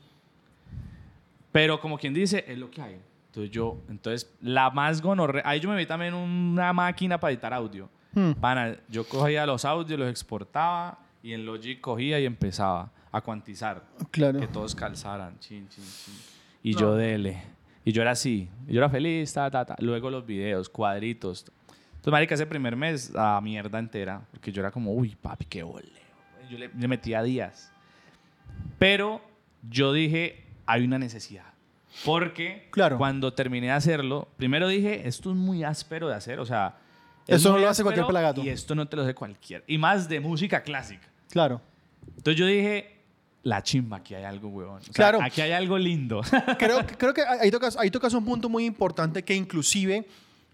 Pero 1.51 1.79
como 1.79 1.97
quien 1.97 2.13
dice, 2.13 2.43
es 2.47 2.57
lo 2.57 2.69
que 2.71 2.81
hay. 2.81 3.01
Entonces 3.27 3.51
yo, 3.51 3.77
entonces 3.89 4.29
la 4.41 4.69
más 4.69 5.01
gonorrea, 5.01 5.43
ahí 5.45 5.59
yo 5.59 5.69
me 5.69 5.77
vi 5.77 5.85
también 5.85 6.13
una 6.13 6.73
máquina 6.73 7.19
para 7.19 7.31
editar 7.31 7.53
audio. 7.53 7.89
Hmm. 8.13 8.31
Pana, 8.33 8.75
yo 8.89 9.05
cogía 9.07 9.45
los 9.45 9.63
audios, 9.63 9.97
los 9.99 10.09
exportaba 10.09 10.99
y 11.23 11.33
en 11.33 11.45
Logic 11.45 11.79
cogía 11.79 12.19
y 12.19 12.25
empezaba 12.25 12.91
a 13.11 13.21
cuantizar 13.21 13.83
Claro. 14.11 14.39
que 14.39 14.47
todos 14.47 14.75
calzaran, 14.75 15.37
chin, 15.39 15.67
chin, 15.69 15.83
chin. 15.83 16.13
Y 16.63 16.73
No. 16.73 16.79
yo 16.79 16.95
dele. 16.95 17.41
Y 17.83 17.91
yo 17.91 18.01
era 18.01 18.11
así. 18.11 18.49
Yo 18.67 18.79
era 18.79 18.89
feliz, 18.89 19.33
ta, 19.33 19.49
ta, 19.49 19.65
ta. 19.65 19.75
Luego 19.79 20.09
los 20.09 20.25
videos, 20.25 20.69
cuadritos. 20.69 21.45
Entonces, 21.89 22.11
marica, 22.11 22.35
ese 22.35 22.45
primer 22.45 22.75
mes, 22.75 23.11
a 23.15 23.39
mierda 23.41 23.79
entera. 23.79 24.21
Porque 24.31 24.51
yo 24.51 24.61
era 24.61 24.71
como, 24.71 24.93
uy, 24.93 25.15
papi, 25.19 25.45
qué 25.45 25.63
boleo. 25.63 25.89
Yo 26.49 26.57
le, 26.57 26.69
le 26.69 26.87
metía 26.87 27.23
días. 27.23 27.71
Pero 28.77 29.21
yo 29.69 29.93
dije, 29.93 30.43
hay 30.65 30.83
una 30.83 30.97
necesidad. 30.99 31.45
Porque 32.05 32.69
Claro. 32.71 32.97
cuando 32.97 33.33
terminé 33.33 33.67
de 33.67 33.73
hacerlo, 33.73 34.27
primero 34.37 34.67
dije, 34.67 35.07
esto 35.07 35.31
es 35.31 35.35
muy 35.37 35.63
áspero 35.63 36.07
de 36.07 36.15
hacer. 36.15 36.39
O 36.39 36.45
sea, 36.45 36.77
es 37.27 37.37
Eso 37.37 37.51
no 37.51 37.59
lo 37.59 37.67
hace 37.69 37.83
cualquier 37.83 38.07
pelagato. 38.07 38.41
Y 38.43 38.49
esto 38.49 38.73
no 38.75 38.87
te 38.87 38.95
lo 38.95 39.03
hace 39.03 39.13
cualquier. 39.13 39.63
Y 39.67 39.77
más 39.77 40.07
de 40.09 40.19
música 40.19 40.63
clásica. 40.63 41.07
Claro. 41.29 41.61
Entonces 42.17 42.35
yo 42.35 42.45
dije, 42.45 43.00
la 43.43 43.63
chimba, 43.63 43.97
aquí 43.97 44.13
hay 44.13 44.23
algo, 44.23 44.49
huevón. 44.49 44.77
O 44.79 44.81
sea, 44.83 44.93
Claro. 44.93 45.19
Aquí 45.21 45.41
hay 45.41 45.51
algo 45.51 45.77
lindo. 45.77 46.21
creo, 46.59 46.85
que- 46.85 46.95
creo 46.97 47.13
que 47.13 47.21
ahí 47.23 47.49
tocas, 47.51 47.75
ahí 47.77 47.89
tocas 47.89 48.13
un 48.13 48.23
punto 48.25 48.49
muy 48.49 48.65
importante 48.65 49.23
que 49.23 49.33
inclusive 49.35 50.05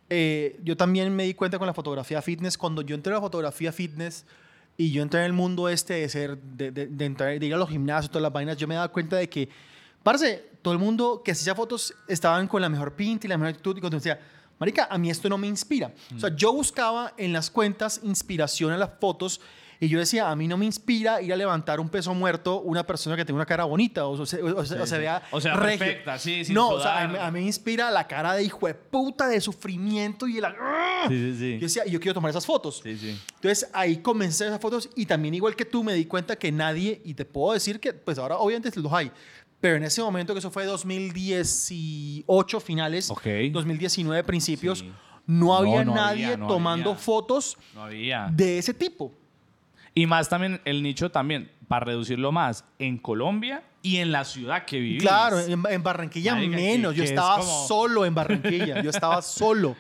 eh, 0.10 0.58
yo 0.64 0.78
también 0.78 1.14
me 1.16 1.24
di 1.24 1.34
cuenta 1.34 1.58
con 1.58 1.68
la 1.68 1.74
fotografía 1.74 2.22
fitness. 2.22 2.58
Cuando 2.58 2.82
yo 2.82 2.96
entré 2.96 3.12
a 3.12 3.16
la 3.16 3.22
fotografía 3.22 3.72
fitness 3.74 4.26
y 4.78 4.92
yo 4.92 5.02
entré 5.02 5.20
en 5.22 5.26
el 5.26 5.34
mundo 5.34 5.68
este 5.70 5.96
de 5.96 6.08
ser, 6.10 6.38
de, 6.38 6.72
de- 6.72 6.88
de 6.88 7.06
entrar, 7.06 7.38
de 7.38 7.46
ir 7.46 7.54
a 7.54 7.58
los 7.58 7.70
gimnasios, 7.70 8.10
todas 8.10 8.24
las 8.24 8.32
vainas, 8.32 8.56
yo 8.58 8.68
me 8.68 8.76
daba 8.76 8.88
cuenta 8.90 9.18
de 9.18 9.28
que, 9.28 9.50
parce, 10.04 10.46
todo 10.62 10.74
el 10.74 10.80
mundo 10.80 11.22
que 11.26 11.32
hacía 11.32 11.56
fotos 11.56 11.94
estaban 12.08 12.48
con 12.48 12.62
la 12.62 12.70
mejor 12.70 12.94
pinta 12.96 13.28
y 13.28 13.30
la 13.30 13.38
mejor 13.38 13.50
actitud 13.50 13.76
y 13.78 13.82
cuando 13.82 13.98
decía, 13.98 14.18
marica, 14.60 14.88
a 14.90 14.98
mí 14.98 15.10
esto 15.10 15.28
no 15.28 15.38
me 15.38 15.48
inspira. 15.48 15.92
O 16.16 16.20
sea, 16.20 16.34
yo 16.36 16.54
buscaba 16.54 17.14
en 17.18 17.34
las 17.34 17.50
cuentas 17.52 18.00
inspiración 18.04 18.72
en 18.72 18.80
las 18.80 18.92
fotos 19.00 19.42
y 19.80 19.88
yo 19.90 20.00
decía, 20.00 20.30
a 20.32 20.36
mí 20.36 20.48
no 20.48 20.58
me 20.58 20.66
inspira 20.66 21.22
ir 21.22 21.32
a 21.32 21.36
levantar 21.36 21.80
un 21.80 21.90
peso 21.90 22.14
muerto 22.14 22.62
una 22.62 22.86
persona 22.86 23.16
que 23.16 23.24
tenga 23.26 23.36
una 23.38 23.46
cara 23.46 23.64
bonita 23.66 24.06
o, 24.08 24.26
se- 24.26 24.42
o 24.42 24.66
se- 24.66 24.80
o 24.80 24.86
se 24.88 24.98
vea 24.98 25.22
O 25.32 25.40
sea, 25.40 25.56
regio. 25.56 25.80
perfecta, 25.80 26.18
sí, 26.18 26.44
sin 26.46 26.56
No, 26.56 26.70
o 26.70 26.82
sea, 26.82 26.98
a 26.98 27.08
sudar. 27.08 27.12
mí, 27.12 27.18
a 27.28 27.32
mí 27.32 27.40
me 27.42 27.46
inspira 27.46 27.92
la 27.92 28.08
cara 28.08 28.34
de 28.34 28.44
hijo 28.44 28.66
de 28.68 28.74
puta, 28.74 29.28
de 29.28 29.40
sufrimiento 29.42 30.28
y 30.28 30.40
la... 30.42 30.56
Sí, 31.08 31.36
sí, 31.38 31.54
Yo 31.56 31.68
decía, 31.68 31.86
yo 31.86 32.00
quiero 32.00 32.14
tomar 32.16 32.32
esas 32.32 32.46
fotos. 32.46 32.82
Sí, 32.84 32.98
sí. 32.98 33.20
Entonces 33.36 33.70
ahí 33.74 33.98
comencé 33.98 34.48
esas 34.48 34.60
fotos 34.60 34.90
y 34.96 35.06
también 35.06 35.34
igual 35.36 35.56
que 35.56 35.66
tú 35.66 35.84
me 35.84 35.94
di 35.94 36.06
cuenta 36.06 36.36
que 36.36 36.52
nadie, 36.52 37.02
y 37.06 37.14
te 37.14 37.26
puedo 37.26 37.54
decir 37.54 37.80
que 37.80 37.94
pues 37.94 38.18
ahora 38.18 38.38
obviamente 38.38 38.72
los 38.80 38.92
hay, 38.92 39.12
pero 39.62 39.76
en 39.78 39.84
ese 39.84 40.02
momento 40.02 40.34
que 40.34 40.40
eso 40.40 40.52
fue 40.52 40.66
2018 40.66 42.60
finales, 42.60 43.10
Ok. 43.10 43.26
2019 43.52 44.24
principios, 44.24 44.80
Sí. 44.80 44.92
no 45.26 45.56
había 45.56 45.84
no 45.86 45.94
nadie 45.96 46.26
había, 46.26 46.38
no 46.38 46.48
tomando 46.48 46.92
había. 46.92 47.02
fotos 47.04 47.58
No 47.74 47.84
había. 47.84 48.28
de 48.32 48.58
ese 48.58 48.74
tipo. 48.74 49.14
Y 49.98 50.06
más 50.06 50.30
también 50.30 50.62
el 50.64 50.84
nicho 50.84 51.10
también, 51.10 51.50
para 51.68 51.86
reducirlo 51.86 52.32
más, 52.32 52.64
en 52.78 53.00
Colombia 53.00 53.64
y 53.82 53.98
en 53.98 54.12
la 54.12 54.26
ciudad 54.26 54.64
que 54.66 54.80
vivís. 54.80 55.02
Claro, 55.02 55.40
en, 55.40 55.64
en 55.68 55.82
Barranquilla 55.84 56.36
Marica, 56.36 56.56
menos. 56.56 56.92
que- 56.94 56.98
yo 56.98 57.02
que 57.02 57.06
es 57.06 57.10
estaba 57.12 57.40
como- 57.40 57.68
solo 57.68 58.06
en 58.06 58.14
Barranquilla. 58.14 58.82
Yo 58.84 58.92
estaba 58.92 59.22
solo. 59.24 59.76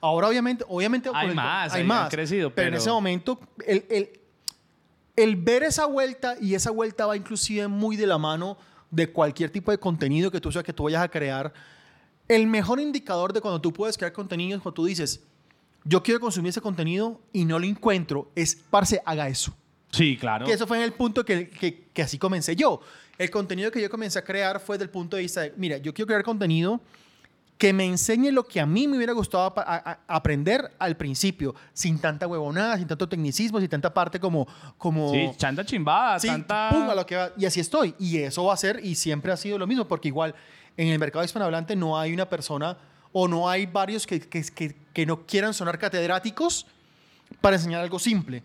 Ahora, 0.00 0.26
obviamente, 0.26 0.64
obviamente 0.66 1.08
Hay 1.14 1.28
el- 1.28 1.34
más, 1.36 1.72
hay 1.72 1.84
más. 1.84 2.10
crecido, 2.10 2.50
pero, 2.52 2.66
en 2.66 2.72
pero- 2.72 2.80
ese 2.82 2.90
momento, 2.90 3.38
el, 3.64 3.84
el, 3.90 4.10
el 5.14 5.36
ver 5.36 5.62
esa 5.62 5.86
vuelta, 5.86 6.34
y 6.40 6.54
esa 6.54 6.72
vuelta 6.72 7.06
va 7.06 7.16
inclusive 7.16 7.68
muy 7.68 7.94
de 7.96 8.08
la 8.08 8.18
mano 8.18 8.58
de 8.90 9.12
cualquier 9.12 9.50
tipo 9.50 9.70
de 9.70 9.78
contenido 9.78 10.32
que 10.32 10.40
tú 10.40 10.50
sabes 10.50 10.66
que 10.66 10.72
tú 10.72 10.82
vayas 10.82 11.02
a 11.04 11.08
crear. 11.08 11.52
El 12.26 12.48
mejor 12.48 12.80
indicador 12.80 13.32
de 13.32 13.40
cuando 13.40 13.60
tú 13.60 13.72
puedes 13.72 13.96
crear 13.96 14.12
contenido 14.12 14.56
es 14.56 14.62
cuando 14.62 14.74
tú 14.74 14.84
dices, 14.86 15.20
yo 15.84 16.02
quiero 16.02 16.18
consumir 16.18 16.48
ese 16.50 16.60
contenido 16.60 17.20
y 17.32 17.44
no 17.44 17.58
lo 17.60 17.66
encuentro, 17.66 18.32
es, 18.34 18.56
parce, 18.68 19.00
haga 19.06 19.28
eso. 19.28 19.54
Sí, 19.92 20.16
claro. 20.16 20.46
Que 20.46 20.52
eso 20.52 20.66
fue 20.66 20.76
en 20.78 20.84
el 20.84 20.92
punto 20.92 21.24
que, 21.24 21.48
que, 21.50 21.88
que 21.92 22.02
así 22.02 22.18
comencé 22.18 22.54
yo. 22.56 22.80
El 23.18 23.30
contenido 23.30 23.70
que 23.70 23.80
yo 23.82 23.90
comencé 23.90 24.18
a 24.18 24.24
crear 24.24 24.60
fue 24.60 24.78
del 24.78 24.88
punto 24.88 25.16
de 25.16 25.22
vista 25.22 25.42
de, 25.42 25.52
mira, 25.56 25.76
yo 25.78 25.92
quiero 25.92 26.06
crear 26.06 26.22
contenido 26.22 26.80
que 27.58 27.74
me 27.74 27.84
enseñe 27.84 28.30
lo 28.30 28.44
que 28.44 28.58
a 28.58 28.64
mí 28.64 28.88
me 28.88 28.96
hubiera 28.96 29.12
gustado 29.12 29.52
pa- 29.52 29.60
a- 29.62 29.90
a- 29.90 29.98
aprender 30.16 30.72
al 30.78 30.96
principio, 30.96 31.54
sin 31.74 31.98
tanta 31.98 32.26
huevonada, 32.26 32.78
sin 32.78 32.86
tanto 32.86 33.06
tecnicismo, 33.06 33.60
sin 33.60 33.68
tanta 33.68 33.92
parte 33.92 34.18
como... 34.18 34.48
como 34.78 35.12
Sí, 35.12 35.28
chanta 35.36 35.62
chimbada, 35.66 36.18
Sí, 36.18 36.28
tanta... 36.28 36.70
pum, 36.70 36.88
a 36.88 36.94
lo 36.94 37.04
que 37.04 37.16
va. 37.16 37.32
Y 37.36 37.44
así 37.44 37.60
estoy. 37.60 37.94
Y 37.98 38.16
eso 38.18 38.44
va 38.44 38.54
a 38.54 38.56
ser, 38.56 38.80
y 38.82 38.94
siempre 38.94 39.30
ha 39.30 39.36
sido 39.36 39.58
lo 39.58 39.66
mismo, 39.66 39.86
porque 39.86 40.08
igual 40.08 40.34
en 40.78 40.88
el 40.88 40.98
mercado 40.98 41.22
hispanohablante 41.22 41.76
no 41.76 41.98
hay 41.98 42.14
una 42.14 42.26
persona 42.30 42.78
o 43.12 43.28
no 43.28 43.46
hay 43.50 43.66
varios 43.66 44.06
que, 44.06 44.20
que, 44.20 44.42
que, 44.42 44.74
que 44.94 45.04
no 45.04 45.26
quieran 45.26 45.52
sonar 45.52 45.78
catedráticos 45.78 46.64
para 47.42 47.56
enseñar 47.56 47.82
algo 47.82 47.98
simple. 47.98 48.42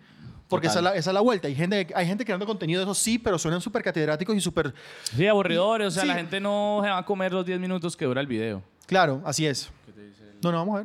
Porque 0.48 0.68
esa 0.68 0.78
es, 0.80 0.84
la, 0.84 0.96
esa 0.96 1.10
es 1.10 1.14
la 1.14 1.22
vuelta. 1.22 1.48
Hay 1.48 1.56
gente, 1.56 1.88
hay 1.96 2.06
gente 2.06 2.24
creando 2.24 2.46
contenido 2.46 2.80
de 2.80 2.84
eso 2.86 2.94
sí, 2.94 3.18
pero 3.18 3.40
suenan 3.40 3.62
súper 3.62 3.82
catedráticos 3.82 4.36
y 4.36 4.42
súper... 4.42 4.74
Sí, 5.04 5.26
aburridores. 5.28 5.88
O 5.88 5.92
sea, 5.92 6.04
Sí. 6.04 6.08
la 6.08 6.16
gente 6.16 6.40
no 6.40 6.82
se 6.84 6.90
va 6.90 7.00
a 7.00 7.06
comer 7.06 7.34
los 7.34 7.46
10 7.46 7.60
minutos 7.60 7.98
que 7.98 8.06
dura 8.06 8.22
el 8.22 8.28
video. 8.28 8.62
Claro, 8.86 9.22
así 9.26 9.46
es. 9.48 9.72
No, 10.44 10.52
no, 10.52 10.58
vamos 10.60 10.82
a 10.82 10.84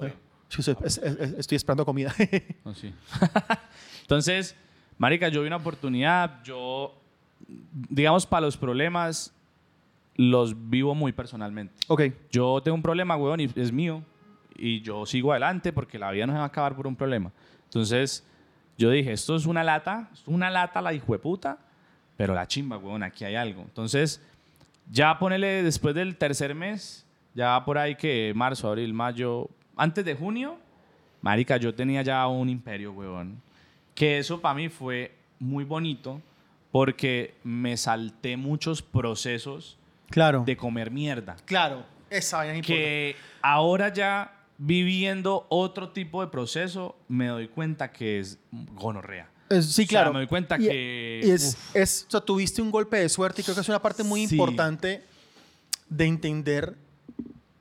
ver. 0.00 0.14
Sí, 0.48 0.62
sí, 0.62 0.70
es- 0.84 0.98
es- 0.98 1.18
es- 1.18 1.32
estoy 1.38 1.56
esperando 1.56 1.84
comida. 1.84 2.14
Sí. 2.74 2.92
Entonces, 4.02 4.54
marica, 4.98 5.28
yo 5.28 5.40
vi 5.42 5.46
una 5.46 5.56
oportunidad. 5.56 6.42
Yo, 6.44 6.94
digamos, 7.88 8.26
para 8.26 8.42
los 8.46 8.56
problemas, 8.56 9.32
los 10.16 10.68
vivo 10.70 10.94
muy 10.94 11.12
personalmente. 11.12 11.74
ok. 11.88 12.02
Yo 12.30 12.60
tengo 12.62 12.74
un 12.74 12.82
problema, 12.82 13.16
weón, 13.16 13.40
y 13.40 13.50
es 13.56 13.72
mío. 13.72 14.02
y 14.54 14.82
yo 14.82 15.06
sigo 15.06 15.32
adelante 15.32 15.72
porque 15.72 15.98
la 15.98 16.10
vida 16.10 16.26
no 16.26 16.34
se 16.34 16.36
va 16.38 16.44
a 16.44 16.48
acabar 16.48 16.76
por 16.76 16.86
un 16.86 16.94
problema. 16.94 17.32
Entonces, 17.64 18.22
yo 18.82 18.90
dije, 18.90 19.12
esto 19.12 19.36
es 19.36 19.46
una 19.46 19.62
lata, 19.64 20.08
es 20.12 20.22
una 20.26 20.50
lata 20.50 20.80
la 20.82 20.92
hijueputa, 20.92 21.58
pero 22.16 22.34
la 22.34 22.46
chimba, 22.46 22.76
weón, 22.76 23.02
aquí 23.02 23.24
hay 23.24 23.34
algo. 23.36 23.62
Entonces, 23.62 24.20
ya 24.90 25.18
ponele 25.18 25.62
después 25.62 25.94
del 25.94 26.16
tercer 26.16 26.54
mes, 26.54 27.06
ya 27.34 27.64
por 27.64 27.78
ahí 27.78 27.94
que 27.94 28.32
marzo, 28.34 28.68
abril, 28.68 28.92
mayo, 28.92 29.48
antes 29.76 30.04
de 30.04 30.14
junio, 30.14 30.58
marica, 31.20 31.56
yo 31.56 31.74
tenía 31.74 32.02
ya 32.02 32.26
un 32.26 32.48
imperio, 32.48 32.92
weón. 32.92 33.40
Que 33.94 34.18
eso 34.18 34.40
para 34.40 34.54
mí 34.54 34.68
fue 34.68 35.14
muy 35.38 35.64
bonito 35.64 36.20
porque 36.70 37.34
me 37.44 37.76
salté 37.76 38.36
muchos 38.36 38.82
procesos 38.82 39.76
Claro. 40.10 40.42
de 40.44 40.56
comer 40.56 40.90
mierda. 40.90 41.36
Claro. 41.44 41.84
Esa 42.10 42.38
vaina 42.38 42.52
es 42.52 42.58
importante. 42.58 42.82
Que 42.84 43.16
ahora 43.40 43.92
ya 43.92 44.31
viviendo 44.58 45.46
otro 45.48 45.90
tipo 45.90 46.20
de 46.22 46.28
proceso, 46.28 46.96
me 47.08 47.26
doy 47.28 47.48
cuenta 47.48 47.92
que 47.92 48.20
es 48.20 48.38
gonorrea. 48.74 49.28
Es- 49.50 49.66
sí, 49.66 49.82
O 49.82 49.86
sea, 49.86 50.00
claro. 50.00 50.12
me 50.12 50.20
doy 50.20 50.26
cuenta 50.28 50.56
Y- 50.58 50.66
que, 50.68 51.20
y 51.24 51.30
es, 51.30 51.56
es- 51.74 52.04
o 52.08 52.10
sea, 52.10 52.20
tuviste 52.20 52.62
un 52.62 52.70
golpe 52.70 52.96
de 52.98 53.08
suerte 53.08 53.40
y 53.40 53.44
creo 53.44 53.54
que 53.54 53.60
es 53.60 53.68
una 53.68 53.82
parte 53.82 54.02
muy 54.02 54.26
Sí. 54.26 54.34
importante 54.36 55.02
de 55.88 56.04
entender 56.06 56.76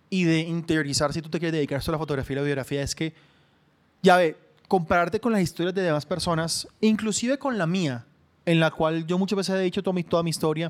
y 0.10 0.24
de 0.26 0.40
interiorizar 0.40 1.12
si 1.14 1.22
tú 1.22 1.30
te 1.30 1.40
quieres 1.40 1.54
dedicar 1.54 1.78
a 1.78 1.80
esto 1.80 1.92
a 1.92 1.94
la 1.94 1.98
fotografía 2.00 2.34
y 2.34 2.38
la 2.38 2.44
biografía. 2.44 2.82
Es 2.82 2.96
que, 2.96 3.14
ya 4.02 4.18
ve, 4.18 4.38
compararte 4.68 5.20
con 5.20 5.32
las 5.34 5.42
historias 5.42 5.76
de 5.76 5.82
demás 5.82 6.06
personas, 6.06 6.68
inclusive 6.80 7.38
con 7.38 7.58
la 7.58 7.68
mía, 7.68 8.06
en 8.46 8.60
la 8.60 8.72
cual 8.72 9.06
yo 9.06 9.18
muchas 9.18 9.38
veces 9.38 9.56
he 9.56 9.60
dicho 9.60 9.84
toda 9.84 9.94
mi, 9.94 10.04
toda 10.04 10.24
mi 10.24 10.30
historia, 10.30 10.70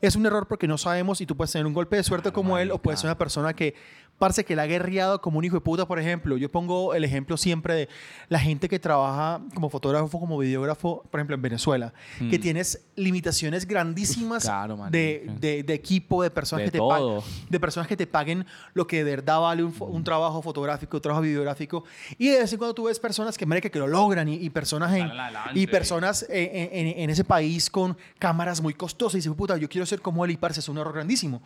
es 0.00 0.16
un 0.16 0.26
error 0.26 0.48
porque 0.48 0.66
no 0.66 0.76
sabemos 0.78 1.20
y 1.20 1.26
tú 1.26 1.36
puedes 1.36 1.52
tener 1.52 1.66
un 1.66 1.72
golpe 1.74 1.96
de 1.96 2.02
suerte 2.02 2.24
Claro, 2.30 2.34
como 2.34 2.58
él 2.58 2.70
o 2.70 2.78
puedes 2.78 3.00
ser 3.00 3.08
una 3.08 3.18
persona 3.18 3.54
que 3.54 3.74
parece 4.18 4.44
que 4.44 4.54
la 4.56 4.62
ha 4.62 4.66
guerreado 4.66 5.20
como 5.20 5.38
un 5.38 5.44
hijo 5.44 5.56
de 5.56 5.60
puta, 5.60 5.86
por 5.86 5.98
ejemplo. 5.98 6.36
Yo 6.36 6.50
pongo 6.50 6.94
el 6.94 7.04
ejemplo 7.04 7.36
siempre 7.36 7.74
de 7.74 7.88
la 8.28 8.38
gente 8.38 8.68
que 8.68 8.78
trabaja 8.78 9.40
como 9.54 9.68
fotógrafo, 9.70 10.18
como 10.20 10.38
videógrafo, 10.38 11.02
por 11.10 11.20
ejemplo, 11.20 11.34
en 11.34 11.42
Venezuela, 11.42 11.92
que 12.30 12.38
Mm. 12.38 12.40
tienes 12.42 12.84
limitaciones 12.96 13.66
grandísimas 13.66 14.44
Claro, 14.44 14.78
de, 14.90 15.26
de- 15.40 15.62
de 15.62 15.74
equipo, 15.74 16.22
de 16.22 16.30
personas, 16.30 16.60
De 16.60 16.66
que 16.66 16.70
te 16.72 16.78
pa- 16.78 16.98
todo. 16.98 17.24
de 17.50 17.60
personas 17.60 17.88
que 17.88 17.96
te 17.96 18.06
paguen 18.06 18.46
lo 18.72 18.86
que 18.86 19.02
de 19.04 19.10
verdad 19.16 19.40
vale 19.40 19.62
un, 19.64 19.74
un 19.80 20.04
trabajo 20.04 20.40
fotográfico, 20.42 20.96
un 20.96 21.02
trabajo 21.02 21.22
videográfico. 21.22 21.84
Y 22.16 22.28
de 22.28 22.38
vez 22.38 22.52
en 22.52 22.58
cuando 22.58 22.74
tú 22.74 22.84
ves 22.84 22.98
personas 23.00 23.36
que, 23.36 23.44
que 23.70 23.78
lo 23.78 23.86
logran 23.88 24.28
y, 24.28 24.34
y 24.36 24.50
personas 24.50 24.94
en, 24.94 25.02
adelante. 25.10 25.50
y 25.58 25.66
personas 25.66 26.24
en, 26.28 26.68
en- 26.72 26.98
en 27.00 27.10
ese 27.10 27.24
país 27.24 27.68
con 27.68 27.96
cámaras 28.18 28.60
muy 28.60 28.74
costosas 28.74 29.14
y 29.14 29.18
dices, 29.18 29.32
puta, 29.36 29.56
yo 29.56 29.68
quiero 29.68 29.84
ser 29.86 30.00
como 30.00 30.24
él 30.24 30.30
y 30.30 30.36
parce, 30.36 30.60
es 30.60 30.68
un 30.68 30.78
error 30.78 30.94
grandísimo. 30.94 31.42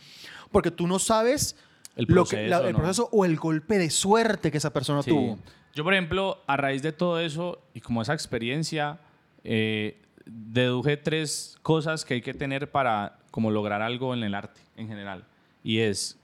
Porque 0.53 0.71
tú 0.71 0.87
no 0.87 0.99
sabes 0.99 1.57
El 1.99 2.07
lo 2.09 2.25
que, 2.25 2.49
la- 2.49 2.57
proceso, 2.59 2.67
el 2.69 2.73
¿no? 2.73 2.79
proceso 2.79 3.09
o 3.13 3.25
el 3.27 3.37
golpe 3.37 3.77
de 3.77 3.91
suerte 3.91 4.51
que 4.51 4.57
esa 4.59 4.73
persona 4.73 5.03
Sí. 5.03 5.11
tuvo. 5.11 5.39
Yo, 5.75 5.85
por 5.85 5.93
ejemplo, 5.93 6.43
a 6.47 6.57
raíz 6.57 6.81
de 6.83 6.93
todo 6.93 7.21
eso 7.21 7.61
y 7.75 7.81
como 7.81 8.01
esa 8.03 8.15
experiencia, 8.15 8.99
eh, 9.45 10.01
deduje 10.25 10.97
tres 10.97 11.59
cosas 11.63 12.05
que 12.05 12.15
hay 12.15 12.23
que 12.23 12.33
tener 12.35 12.71
para 12.71 13.19
como 13.31 13.51
lograr 13.51 13.83
algo 13.83 14.15
en 14.15 14.23
el 14.23 14.35
arte 14.35 14.61
en 14.77 14.89
general. 14.89 15.25
Y 15.63 15.79
es 15.81 16.19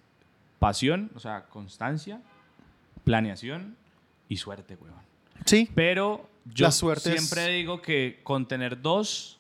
pasión, 0.59 1.11
o 1.14 1.20
sea, 1.20 1.45
constancia, 1.51 2.20
planeación 3.05 3.77
y 4.29 4.37
suerte, 4.37 4.77
weón. 4.81 4.95
Sí. 5.45 5.68
Pero 5.75 6.29
yo 6.47 6.66
La 6.66 6.72
suerte 6.72 7.14
es- 7.14 7.20
siempre 7.29 7.53
digo 7.53 7.81
que 7.83 8.20
con 8.22 8.47
tener 8.47 8.81
dos, 8.81 9.39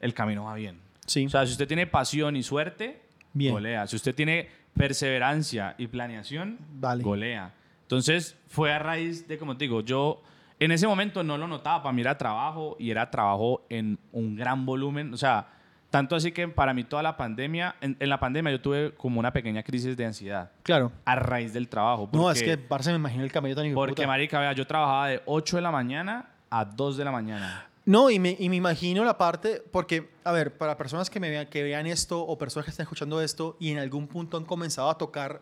el 0.00 0.14
camino 0.14 0.44
va 0.44 0.54
bien. 0.54 0.80
Sí. 1.06 1.26
O 1.26 1.30
sea, 1.30 1.46
si 1.46 1.52
usted 1.52 1.68
tiene 1.68 1.86
pasión 1.86 2.36
y 2.36 2.42
suerte, 2.42 3.00
Bien. 3.32 3.52
golea. 3.52 3.86
Si 3.86 3.96
usted 3.96 4.14
tiene 4.14 4.48
perseverancia 4.76 5.74
y 5.78 5.86
planeación, 5.88 6.58
Vale. 6.78 7.02
golea. 7.02 7.52
Entonces, 7.82 8.36
fue 8.48 8.72
a 8.72 8.78
raíz 8.78 9.26
de, 9.28 9.38
como 9.38 9.56
te 9.56 9.64
digo, 9.64 9.80
yo 9.80 10.22
en 10.58 10.72
ese 10.72 10.86
momento 10.86 11.22
no 11.22 11.36
lo 11.38 11.46
notaba. 11.46 11.82
Para 11.82 11.92
mí 11.92 12.00
era 12.00 12.16
trabajo 12.18 12.76
y 12.78 12.90
era 12.90 13.10
trabajo 13.10 13.62
en 13.68 13.98
un 14.12 14.36
gran 14.36 14.66
volumen. 14.66 15.12
O 15.14 15.16
sea, 15.16 15.46
tanto 15.90 16.16
así 16.16 16.32
que 16.32 16.48
para 16.48 16.74
mí 16.74 16.82
toda 16.84 17.02
la 17.02 17.16
pandemia, 17.16 17.76
en, 17.80 17.96
en 18.00 18.08
la 18.08 18.18
pandemia 18.18 18.50
yo 18.52 18.60
tuve 18.60 18.92
como 18.94 19.20
una 19.20 19.32
pequeña 19.32 19.62
crisis 19.62 19.96
de 19.96 20.04
ansiedad 20.04 20.50
claro. 20.62 20.90
a 21.04 21.14
raíz 21.14 21.52
del 21.52 21.68
trabajo. 21.68 22.08
No, 22.12 22.30
es 22.30 22.38
porque- 22.38 22.50
que, 22.52 22.58
parce, 22.58 22.90
me 22.90 22.96
imagino 22.96 23.22
el 23.22 23.30
camello 23.32 23.54
tan 23.54 23.72
Porque, 23.74 23.94
puta. 24.02 24.06
marica, 24.08 24.40
vea, 24.40 24.52
yo 24.52 24.66
trabajaba 24.66 25.08
de 25.08 25.22
8 25.26 25.56
de 25.56 25.62
la 25.62 25.70
mañana 25.70 26.26
a 26.50 26.64
2 26.64 26.96
de 26.96 27.04
la 27.04 27.12
mañana. 27.12 27.66
No, 27.86 28.10
y 28.10 28.18
me, 28.18 28.36
y 28.38 28.48
me 28.48 28.56
imagino 28.56 29.04
la 29.04 29.16
parte, 29.16 29.62
porque, 29.70 30.10
a 30.24 30.32
ver, 30.32 30.58
para 30.58 30.76
personas 30.76 31.08
que, 31.08 31.20
me 31.20 31.30
vean, 31.30 31.46
que 31.46 31.62
vean 31.62 31.86
esto 31.86 32.20
o 32.20 32.36
personas 32.36 32.64
que 32.64 32.70
estén 32.70 32.82
escuchando 32.84 33.20
esto 33.22 33.56
y 33.60 33.70
en 33.70 33.78
algún 33.78 34.08
punto 34.08 34.36
han 34.36 34.44
comenzado 34.44 34.90
a 34.90 34.98
tocar 34.98 35.40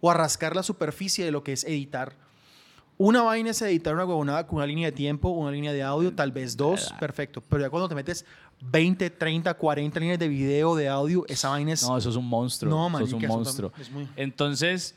o 0.00 0.10
a 0.10 0.14
rascar 0.14 0.54
la 0.54 0.62
superficie 0.62 1.24
de 1.24 1.30
lo 1.30 1.42
que 1.42 1.54
es 1.54 1.64
editar. 1.64 2.14
Una 2.98 3.22
vaina 3.22 3.50
es 3.50 3.60
editar 3.62 3.94
una 3.94 4.04
huevonada 4.04 4.46
con 4.46 4.56
una 4.58 4.66
línea 4.66 4.86
de 4.88 4.92
tiempo, 4.92 5.30
una 5.30 5.50
línea 5.50 5.72
de 5.72 5.82
audio, 5.82 6.14
tal 6.14 6.30
vez 6.32 6.56
dos, 6.56 6.94
perfecto. 7.00 7.40
Pero 7.48 7.62
ya 7.62 7.70
cuando 7.70 7.88
te 7.88 7.94
metes 7.94 8.24
20, 8.60 9.10
30, 9.10 9.54
40 9.54 9.98
líneas 10.00 10.18
de 10.18 10.28
video, 10.28 10.76
de 10.76 10.88
audio, 10.88 11.24
esa 11.26 11.48
vaina 11.48 11.72
es... 11.72 11.82
No, 11.82 11.96
eso 11.96 12.10
es 12.10 12.16
un 12.16 12.28
monstruo. 12.28 12.70
No, 12.70 12.88
eso 12.98 13.06
es 13.06 13.12
un 13.14 13.26
monstruo. 13.26 13.72
tam- 13.72 13.80
es 13.80 13.90
muy- 13.90 14.08
Entonces, 14.16 14.94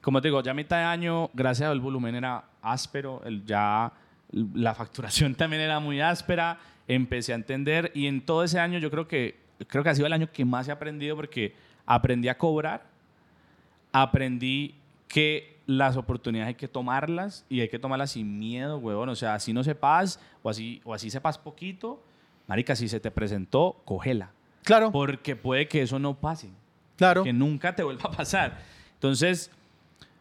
como 0.00 0.22
te 0.22 0.28
digo, 0.28 0.40
ya 0.42 0.52
a 0.52 0.54
mitad 0.54 0.76
de 0.78 0.84
año, 0.84 1.28
gracias 1.34 1.68
al 1.68 1.80
volumen 1.80 2.14
era 2.14 2.44
áspero, 2.62 3.20
el, 3.24 3.44
ya 3.44 3.92
la 4.54 4.74
facturación 4.74 5.34
también 5.36 5.62
era 5.62 5.80
muy 5.80 6.00
áspera, 6.00 6.58
empecé 6.86 7.32
a 7.32 7.36
entender 7.36 7.90
y 7.94 8.06
en 8.06 8.20
todo 8.24 8.44
ese 8.44 8.58
año 8.60 8.78
yo 8.78 8.90
creo 8.90 9.08
que, 9.08 9.38
creo 9.66 9.82
que 9.82 9.90
ha 9.90 9.94
sido 9.94 10.06
el 10.06 10.12
año 10.12 10.30
que 10.30 10.44
más 10.44 10.68
he 10.68 10.72
aprendido 10.72 11.16
porque 11.16 11.54
aprendí 11.86 12.28
a 12.28 12.36
cobrar, 12.36 12.86
aprendí 13.92 14.74
que 15.08 15.56
las 15.66 15.96
oportunidades 15.96 16.48
hay 16.48 16.54
que 16.54 16.68
tomarlas 16.68 17.44
y 17.48 17.60
hay 17.60 17.68
que 17.68 17.78
tomarlas 17.78 18.12
sin 18.12 18.38
miedo, 18.38 18.78
huevón. 18.78 19.08
O 19.08 19.16
sea, 19.16 19.34
así 19.34 19.52
no 19.52 19.64
sepas 19.64 20.20
o 20.42 20.50
así, 20.50 20.80
o 20.84 20.94
así 20.94 21.10
sepas 21.10 21.38
poquito, 21.38 22.02
marica, 22.46 22.76
si 22.76 22.88
se 22.88 23.00
te 23.00 23.10
presentó, 23.10 23.80
cógela. 23.84 24.30
Claro, 24.62 24.90
Porque 24.90 25.36
puede 25.36 25.68
que 25.68 25.82
eso 25.82 25.98
no 25.98 26.14
pase 26.14 26.50
claro. 26.96 27.22
que 27.22 27.32
nunca 27.32 27.74
te 27.74 27.82
vuelva 27.82 28.10
a 28.10 28.10
pasar. 28.10 28.58
Entonces, 28.94 29.50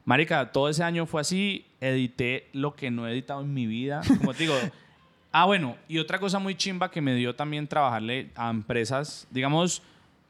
marica, 0.06 0.52
todo 0.52 0.70
ese 0.70 0.84
año 0.84 1.06
fue 1.06 1.22
así, 1.22 1.66
edité 1.82 2.48
lo 2.54 2.76
que 2.76 2.90
no 2.92 3.08
he 3.08 3.12
editado 3.12 3.42
en 3.42 3.54
mi 3.54 3.66
vida, 3.66 4.02
como 4.20 4.34
te 4.34 4.44
digo. 4.44 4.56
Ah, 5.38 5.44
bueno, 5.44 5.76
y 5.90 5.98
otra 6.00 6.18
cosa 6.18 6.40
muy 6.40 6.56
chimba 6.56 6.90
que 6.90 7.02
me 7.02 7.14
dio 7.14 7.36
también 7.36 7.68
trabajarle 7.68 8.32
a 8.36 8.50
empresas, 8.50 9.28
digamos, 9.32 9.82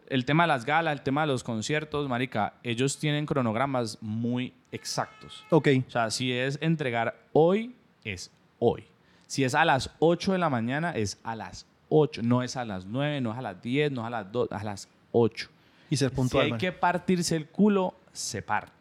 el 0.09 0.25
tema 0.25 0.45
de 0.45 0.47
las 0.47 0.65
galas, 0.65 0.93
el 0.93 1.01
tema 1.03 1.21
de 1.21 1.27
los 1.27 1.43
conciertos, 1.43 2.09
marica, 2.09 2.55
ellos 2.63 2.97
tienen 2.97 3.27
cronogramas 3.27 3.99
muy 4.01 4.51
exactos. 4.71 5.43
Ok, 5.51 5.67
O 5.87 5.91
sea, 5.91 6.09
si 6.09 6.31
es 6.33 6.57
entregar 6.59 7.15
hoy, 7.33 7.75
es 8.03 8.31
hoy. 8.57 8.85
Si 9.27 9.43
es 9.43 9.53
a 9.53 9.63
las 9.63 9.91
8 9.99 10.31
de 10.31 10.37
la 10.39 10.49
mañana, 10.49 10.89
es 10.89 11.19
a 11.23 11.35
las 11.35 11.67
8. 11.89 12.21
No 12.23 12.41
es 12.41 12.57
a 12.57 12.65
las 12.65 12.87
9, 12.87 13.21
no 13.21 13.31
es 13.31 13.37
a 13.37 13.43
las 13.43 13.61
10, 13.61 13.91
no 13.91 14.01
es 14.01 14.07
a 14.07 14.09
las 14.09 14.31
2, 14.31 14.51
a 14.51 14.63
las 14.63 14.89
8. 15.11 15.49
y 15.91 15.97
ser 15.97 16.09
Si 16.09 16.15
puntual. 16.15 16.45
hay 16.45 16.49
man. 16.49 16.59
que 16.59 16.71
partirse 16.71 17.35
el 17.35 17.45
culo, 17.45 17.93
se 18.11 18.41
parte. 18.41 18.71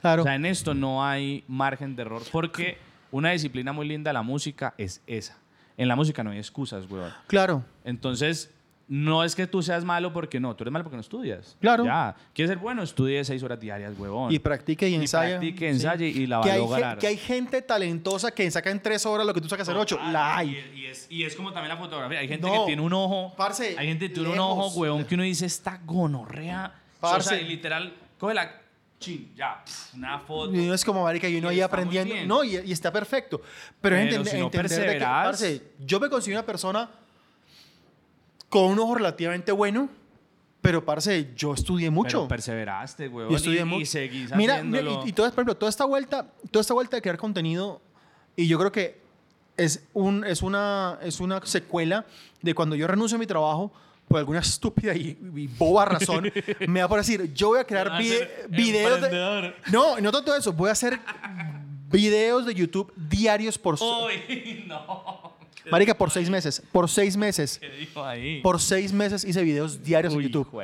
Claro, 0.00 0.22
O 0.22 0.24
sea, 0.24 0.34
en 0.34 0.46
esto 0.46 0.74
no 0.74 1.04
hay 1.04 1.42
margen 1.48 1.96
de 1.96 2.02
error 2.02 2.22
porque 2.32 2.78
una 3.10 3.30
disciplina 3.30 3.72
muy 3.72 3.88
linda 3.88 4.10
de 4.10 4.14
la 4.14 4.22
música 4.22 4.74
es 4.78 5.02
esa. 5.06 5.36
En 5.76 5.88
la 5.88 5.96
música 5.96 6.22
no 6.24 6.30
hay 6.30 6.38
excusas, 6.38 6.88
weón. 6.90 7.12
claro. 7.26 7.62
Entonces, 7.84 8.50
no 8.88 9.24
es 9.24 9.34
que 9.34 9.48
tú 9.48 9.62
seas 9.62 9.84
malo 9.84 10.12
porque 10.12 10.38
no, 10.38 10.54
tú 10.54 10.62
eres 10.62 10.72
malo 10.72 10.84
porque 10.84 10.96
no 10.96 11.00
estudias. 11.00 11.56
Claro. 11.60 11.84
Ya. 11.84 12.14
¿Quieres 12.32 12.50
ser 12.50 12.58
bueno? 12.58 12.82
Estudie 12.84 13.24
seis 13.24 13.42
horas 13.42 13.58
diarias, 13.58 13.92
huevón. 13.98 14.32
Y 14.32 14.38
practique 14.38 14.88
y 14.88 14.92
Y 14.92 14.94
ensaya. 14.94 15.38
practique, 15.38 15.58
Sí. 15.70 15.74
ensaye 15.74 16.06
y 16.06 16.26
la 16.28 16.38
va 16.38 16.52
a 16.52 16.56
lograr. 16.56 16.98
que 16.98 17.08
hay 17.08 17.16
gente 17.16 17.62
talentosa 17.62 18.30
que 18.30 18.48
saca 18.50 18.70
en 18.70 18.80
tres 18.80 19.04
horas 19.04 19.26
lo 19.26 19.34
que 19.34 19.40
tú 19.40 19.48
sacas 19.48 19.68
en 19.68 19.76
ocho. 19.76 19.98
La 20.12 20.36
hay. 20.36 20.50
Y, 20.74 20.80
y 20.82 20.86
es, 20.86 21.06
y 21.10 21.24
es 21.24 21.34
como 21.34 21.52
también 21.52 21.70
la 21.70 21.76
fotografía. 21.78 22.20
Hay 22.20 22.28
gente 22.28 22.46
No. 22.46 22.52
que 22.60 22.66
tiene 22.66 22.82
un 22.82 22.92
ojo. 22.92 23.34
Parce, 23.36 23.74
hay 23.76 23.88
gente 23.88 24.08
que 24.08 24.14
tiene 24.14 24.28
un 24.30 24.38
ojo, 24.38 24.68
huevón, 24.80 25.04
que 25.04 25.14
uno 25.16 25.24
dice, 25.24 25.46
esta 25.46 25.80
gonorrea. 25.84 26.72
Parce. 27.00 27.34
O 27.34 27.36
sea, 27.36 27.40
y 27.40 27.48
literal, 27.48 27.92
coge 28.18 28.34
la. 28.34 28.52
Chin, 28.98 29.32
ya, 29.36 29.62
pf, 29.64 29.96
una 29.96 30.18
foto. 30.20 30.54
Y 30.54 30.60
uno 30.60 30.74
es 30.74 30.84
como 30.84 31.02
marica 31.02 31.28
y 31.28 31.36
uno 31.36 31.48
ahí 31.48 31.60
aprendiendo. 31.60 32.14
No, 32.26 32.42
y, 32.42 32.56
y 32.56 32.72
está 32.72 32.90
perfecto. 32.90 33.40
Pero, 33.80 33.96
es 33.96 34.02
Pero 34.02 34.16
entender, 34.16 34.32
si 34.32 34.38
no 34.38 34.46
entender 34.46 34.70
de 34.70 34.98
que, 34.98 35.04
parce, 35.04 35.62
yo 35.84 36.00
me 36.00 36.08
considero 36.08 36.40
una 36.40 36.46
persona 36.46 36.90
con 38.48 38.64
un 38.64 38.78
ojo 38.78 38.94
relativamente 38.94 39.52
bueno, 39.52 39.88
pero 40.62 40.84
parce, 40.84 41.30
yo 41.36 41.52
estudié 41.52 41.90
mucho. 41.90 42.20
Pero 42.20 42.28
perseveraste, 42.28 43.08
huevón. 43.08 43.32
y 43.32 43.36
estudié 43.36 43.64
mucho. 43.64 43.82
y 43.82 43.86
seguís 43.86 44.34
mira, 44.34 44.54
haciéndolo. 44.56 45.02
y, 45.04 45.10
y 45.10 45.12
toda, 45.12 45.28
por 45.30 45.40
ejemplo, 45.40 45.56
toda 45.56 45.70
esta 45.70 45.84
vuelta, 45.84 46.26
toda 46.50 46.60
esta 46.62 46.74
vuelta 46.74 46.96
de 46.96 47.02
crear 47.02 47.18
contenido, 47.18 47.80
y 48.34 48.48
yo 48.48 48.58
creo 48.58 48.72
que 48.72 49.00
es, 49.56 49.84
un, 49.92 50.24
es, 50.24 50.42
una, 50.42 50.98
es 51.02 51.20
una 51.20 51.44
secuela 51.44 52.06
de 52.42 52.54
cuando 52.54 52.76
yo 52.76 52.86
renuncio 52.86 53.16
a 53.16 53.18
mi 53.18 53.26
trabajo 53.26 53.72
por 54.08 54.18
alguna 54.18 54.38
estúpida 54.40 54.94
y, 54.94 55.18
y 55.34 55.46
boba 55.48 55.84
razón, 55.84 56.30
me 56.68 56.80
va 56.80 56.88
por 56.88 56.98
decir, 56.98 57.32
yo 57.34 57.48
voy 57.48 57.58
a 57.60 57.64
crear 57.64 57.98
vide- 57.98 58.28
videos 58.48 59.00
de... 59.00 59.54
No, 59.72 60.00
no 60.00 60.12
tanto 60.12 60.34
eso, 60.34 60.52
voy 60.52 60.68
a 60.68 60.72
hacer 60.72 60.98
videos 61.90 62.46
de 62.46 62.54
YouTube 62.54 62.92
diarios 62.96 63.58
por... 63.58 63.74
Uy, 63.80 64.64
no. 64.68 65.34
Marica, 65.68 65.94
por 65.94 66.12
seis 66.12 66.30
meses. 66.30 66.62
Por 66.70 66.88
seis 66.88 67.16
meses. 67.16 67.58
¿Qué 67.58 67.68
dijo 67.70 68.04
ahí? 68.04 68.40
Por 68.40 68.60
seis 68.60 68.92
meses 68.92 69.24
hice 69.24 69.42
videos 69.42 69.82
diarios 69.82 70.14
Uy, 70.14 70.24
en 70.26 70.30
YouTube. 70.30 70.62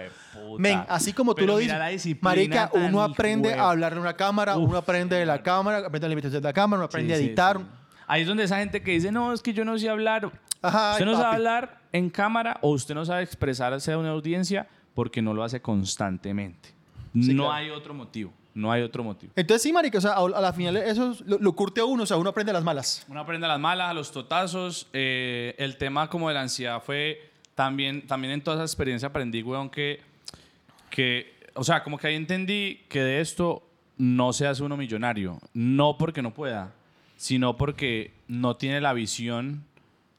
Men, 0.59 0.84
así 0.88 1.12
como 1.12 1.34
tú 1.34 1.45
lo 1.45 1.59
dices, 1.59 1.76
marica, 2.20 2.70
uno 2.72 3.03
aprende 3.03 3.55
a 3.55 3.70
hablar 3.70 3.95
en 3.95 3.99
una 3.99 4.14
cámara, 4.14 4.57
Uf, 4.57 4.68
uno 4.68 4.78
aprende 4.78 5.16
de 5.16 5.26
la 5.26 5.43
cámara, 5.43 5.78
aprende 5.78 6.01
de 6.01 6.09
la 6.09 6.09
limitación 6.11 6.40
de 6.40 6.49
la 6.49 6.53
cámara, 6.53 6.78
uno 6.78 6.84
aprende 6.86 7.14
Sí, 7.14 7.14
a 7.14 7.18
sí, 7.18 7.24
editar. 7.28 7.59
sí. 7.59 7.64
Ahí 8.07 8.22
es 8.22 8.28
donde 8.28 8.45
esa 8.45 8.59
gente 8.59 8.80
que 8.82 8.93
dice, 8.93 9.11
no, 9.11 9.32
es 9.32 9.43
que 9.43 9.53
yo 9.53 9.64
no 9.64 9.76
sé 9.78 9.88
hablar. 9.88 10.30
Ajá, 10.63 10.93
usted 10.93 11.05
ay, 11.05 11.11
no 11.11 11.13
sabe 11.13 11.25
papi. 11.25 11.37
hablar 11.37 11.81
en 11.93 12.09
cámara 12.11 12.59
o 12.63 12.71
usted 12.71 12.95
no 12.95 13.05
sabe 13.05 13.23
expresarse 13.23 13.93
a 13.93 13.99
una 13.99 14.11
audiencia 14.11 14.69
porque 14.95 15.21
no 15.23 15.35
lo 15.35 15.43
hace 15.45 15.61
constantemente. 15.61 16.71
Sí, 17.15 17.35
no 17.35 17.45
claro. 17.45 17.53
hay 17.53 17.71
otro 17.71 17.93
motivo. 17.95 18.33
No 18.55 18.71
hay 18.71 18.83
otro 18.83 19.03
motivo. 19.03 19.33
Entonces 19.35 19.63
sí, 19.63 19.73
marica, 19.73 19.97
o 19.97 20.01
sea, 20.01 20.13
a, 20.13 20.29
la 20.29 20.53
final 20.53 20.77
eso 20.77 21.13
es- 21.13 21.21
lo, 21.23 21.39
lo 21.39 21.53
curte 21.55 21.81
a 21.81 21.87
uno, 21.87 22.03
o 22.03 22.07
sea, 22.07 22.19
uno 22.19 22.29
aprende 22.31 22.51
a 22.51 22.53
las 22.55 22.63
malas. 22.65 23.05
Uno 23.09 23.19
aprende 23.21 23.47
a 23.47 23.49
las 23.49 23.59
malas, 23.61 23.91
a 23.91 23.95
los 23.95 24.13
totazos. 24.13 24.89
eh, 24.93 25.55
el 25.59 25.77
tema 25.79 26.09
como 26.11 26.29
de 26.29 26.35
la 26.35 26.43
ansiedad 26.43 26.83
fue 26.83 27.31
también, 27.55 28.07
también 28.07 28.35
en 28.35 28.43
toda 28.45 28.57
esa 28.59 28.65
experiencia 28.65 29.09
aprendí, 29.09 29.43
weón, 29.43 29.71
que, 29.71 30.01
que, 30.91 31.35
o 31.55 31.65
sea, 31.65 31.83
como 31.83 31.97
que 31.99 32.09
ahí 32.09 32.15
entendí 32.15 32.81
que 32.89 33.01
de 33.03 33.21
esto 33.21 33.63
no 33.97 34.33
se 34.35 34.47
hace 34.47 34.63
uno 34.63 34.77
millonario. 34.77 35.39
No 35.55 35.97
porque 35.99 36.21
no 36.23 36.35
pueda, 36.35 36.73
sino 37.17 37.57
porque 37.57 38.13
no 38.29 38.57
tiene 38.57 38.81
la 38.83 38.93
visión 38.93 39.65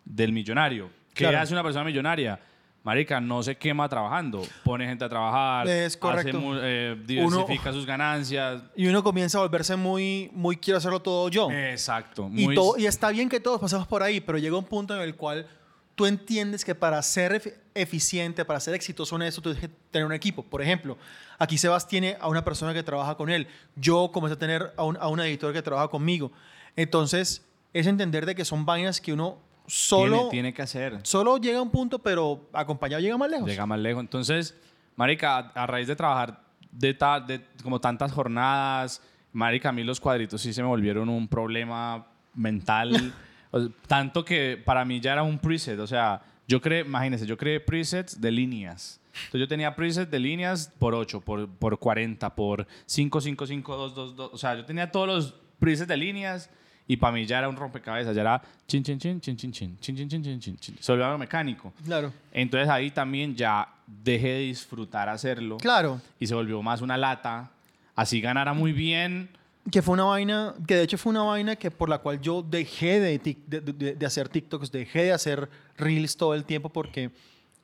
del 0.06 0.32
millonario. 0.32 0.89
¿Qué 1.14 1.24
Claro. 1.26 1.39
hace 1.39 1.54
una 1.54 1.64
persona 1.64 1.86
millonaria? 1.86 2.39
Marica, 2.84 3.22
no 3.22 3.41
se 3.41 3.56
quema 3.56 3.88
trabajando. 3.88 4.41
Pone 4.66 4.86
gente 4.86 5.06
a 5.06 5.10
trabajar. 5.10 5.66
Es 5.70 5.95
correcto. 5.95 6.38
hace 6.38 6.60
eh, 6.64 6.97
diversifica 7.06 7.72
sus 7.72 7.86
ganancias. 7.86 8.62
Y 8.76 8.88
uno 8.88 9.01
comienza 9.01 9.38
a 9.38 9.41
volverse 9.41 9.78
muy, 9.78 10.30
muy 10.34 10.58
quiero 10.58 10.80
hacerlo 10.80 10.99
todo 11.01 11.30
yo. 11.30 11.49
Exacto. 11.49 12.30
y, 12.34 12.43
muy- 12.45 12.56
todo, 12.56 12.78
y 12.78 12.86
está 12.86 13.10
bien 13.12 13.30
que 13.30 13.39
todos 13.39 13.62
pasamos 13.62 13.88
por 13.88 14.04
ahí, 14.04 14.20
pero 14.20 14.38
llega 14.38 14.58
un 14.58 14.66
punto 14.66 14.93
en 14.95 15.01
el 15.01 15.16
cual 15.16 15.47
tú 15.95 16.06
entiendes 16.08 16.66
que 16.66 16.76
para 16.76 17.01
ser 17.04 17.32
efi- 17.41 17.54
eficiente, 17.74 18.43
para 18.43 18.60
ser 18.60 18.74
exitoso 18.74 19.16
en 19.16 19.22
eso, 19.22 19.41
tú 19.41 19.54
tienes 19.54 19.70
que 19.70 19.76
tener 19.91 20.06
un 20.06 20.12
equipo. 20.12 20.43
Por 20.43 20.62
ejemplo, 20.62 20.97
aquí 21.39 21.58
Sebas 21.58 21.88
tiene 21.88 22.18
a 22.20 22.28
una 22.28 22.43
persona 22.43 22.74
que 22.74 22.84
trabaja 22.84 23.16
con 23.16 23.30
él. 23.30 23.47
Yo 23.78 24.10
comencé 24.12 24.34
a 24.34 24.39
tener 24.39 24.74
a 24.76 24.84
un, 24.84 24.97
a 24.97 25.08
un 25.08 25.22
editor 25.22 25.54
que 25.54 25.62
trabaja 25.62 25.88
conmigo. 25.88 26.34
Entonces, 26.76 27.45
es 27.74 27.88
entender 27.88 28.26
de 28.26 28.36
que 28.36 28.43
son 28.43 28.66
vainas 28.66 28.99
que 28.99 29.14
uno 29.14 29.38
solo, 29.68 30.16
tiene, 30.18 30.30
tiene 30.30 30.53
que 30.53 30.61
hacer. 30.61 30.99
solo 31.03 31.38
llega 31.38 31.59
a 31.59 31.61
un 31.61 31.72
punto, 31.72 31.99
pero 31.99 32.49
acompañado 32.53 33.01
llega 33.01 33.18
más 33.18 33.30
lejos. 33.30 33.47
Llega 33.47 33.66
más 33.66 33.80
lejos. 33.80 34.01
Entonces, 34.01 34.55
marica, 34.95 35.38
a, 35.38 35.64
a 35.64 35.68
raíz 35.68 35.88
de 35.88 35.95
trabajar 35.95 36.41
de, 36.72 36.93
ta- 36.93 37.20
de 37.20 37.41
como 37.61 37.80
tantas 37.80 38.11
jornadas, 38.11 39.01
marica, 39.32 39.70
a 39.70 39.72
mí 39.72 39.84
los 39.84 39.99
cuadritos 39.99 40.41
sí 40.41 40.53
se 40.53 40.61
me 40.61 40.68
volvieron 40.68 41.09
un 41.09 41.28
problema 41.28 42.07
mental. 42.34 43.14
O 43.55 43.59
sea, 43.59 43.70
tanto 43.86 44.26
que 44.26 44.59
para 44.66 44.84
mí 44.84 44.99
ya 44.99 45.14
era 45.14 45.22
un 45.22 45.38
preset. 45.38 45.78
O 45.78 45.86
sea, 45.86 46.24
yo 46.47 46.59
creé, 46.59 46.82
imagínense, 46.82 47.28
yo 47.28 47.38
creé 47.38 47.59
presets 47.59 48.20
de 48.20 48.32
líneas. 48.32 48.99
Entonces 49.26 49.41
yo 49.41 49.47
tenía 49.47 49.76
presets 49.76 50.09
de 50.09 50.20
líneas 50.20 50.74
por 50.80 50.95
8, 50.95 51.22
por, 51.22 51.47
por 51.47 51.78
40, 51.78 52.34
por 52.34 52.66
5, 52.88 53.22
5, 53.22 53.45
5, 53.45 53.76
2, 53.78 53.93
2, 53.93 54.16
2. 54.16 54.30
O 54.34 54.38
sea, 54.39 54.55
yo 54.55 54.66
tenía 54.66 54.91
todos 54.91 55.07
los 55.07 55.36
presets 55.59 55.88
de 55.88 55.97
líneas 55.97 56.49
y 56.88 56.98
para 56.98 57.14
mí 57.14 57.26
ya 57.26 57.40
era 57.40 57.50
un 57.50 57.56
rompecabezas. 57.56 58.16
Ya 58.16 58.22
era 58.22 58.42
chin, 58.68 58.84
chin, 58.84 59.00
chin, 59.00 59.20
chin, 59.22 59.38
chin, 59.38 59.52
chin, 59.52 59.78
chin, 59.80 59.96
chin, 59.96 60.10
chin, 60.10 60.24
chin, 60.24 60.40
chin, 60.40 60.58
chin. 60.58 60.76
Se 60.80 60.92
volvió 60.92 61.06
algo 61.06 61.18
mecánico. 61.18 61.72
Claro. 61.86 62.12
Entonces 62.32 62.68
ahí 62.70 62.92
también 62.92 63.36
ya 63.36 63.68
dejé 63.88 64.28
de 64.30 64.40
disfrutar 64.40 65.10
hacerlo 65.10 65.58
Claro. 65.58 66.02
y 66.20 66.28
se 66.28 66.36
volvió 66.36 66.62
más 66.62 66.82
una 66.82 66.98
lata. 66.98 67.52
Así 67.96 68.20
ganara 68.22 68.54
muy 68.54 68.72
bien. 68.74 69.30
Que 69.72 69.82
fue 69.82 69.94
una 69.94 70.04
vaina, 70.04 70.54
que 70.68 70.76
de 70.76 70.84
hecho 70.84 70.98
fue 70.98 71.12
una 71.12 71.24
vaina 71.24 71.56
que 71.56 71.72
por 71.72 71.88
la 71.88 72.00
cual 72.00 72.20
yo 72.20 72.42
dejé 72.42 73.00
de, 73.00 73.22
tic- 73.22 73.46
de, 73.48 73.62
de- 73.62 73.96
de 73.96 74.06
hacer 74.06 74.28
TikToks, 74.28 74.72
dejé 74.72 75.04
de 75.04 75.14
hacer 75.14 75.50
Reels 75.78 76.18
todo 76.18 76.34
el 76.34 76.44
tiempo 76.44 76.68
porque 76.68 77.12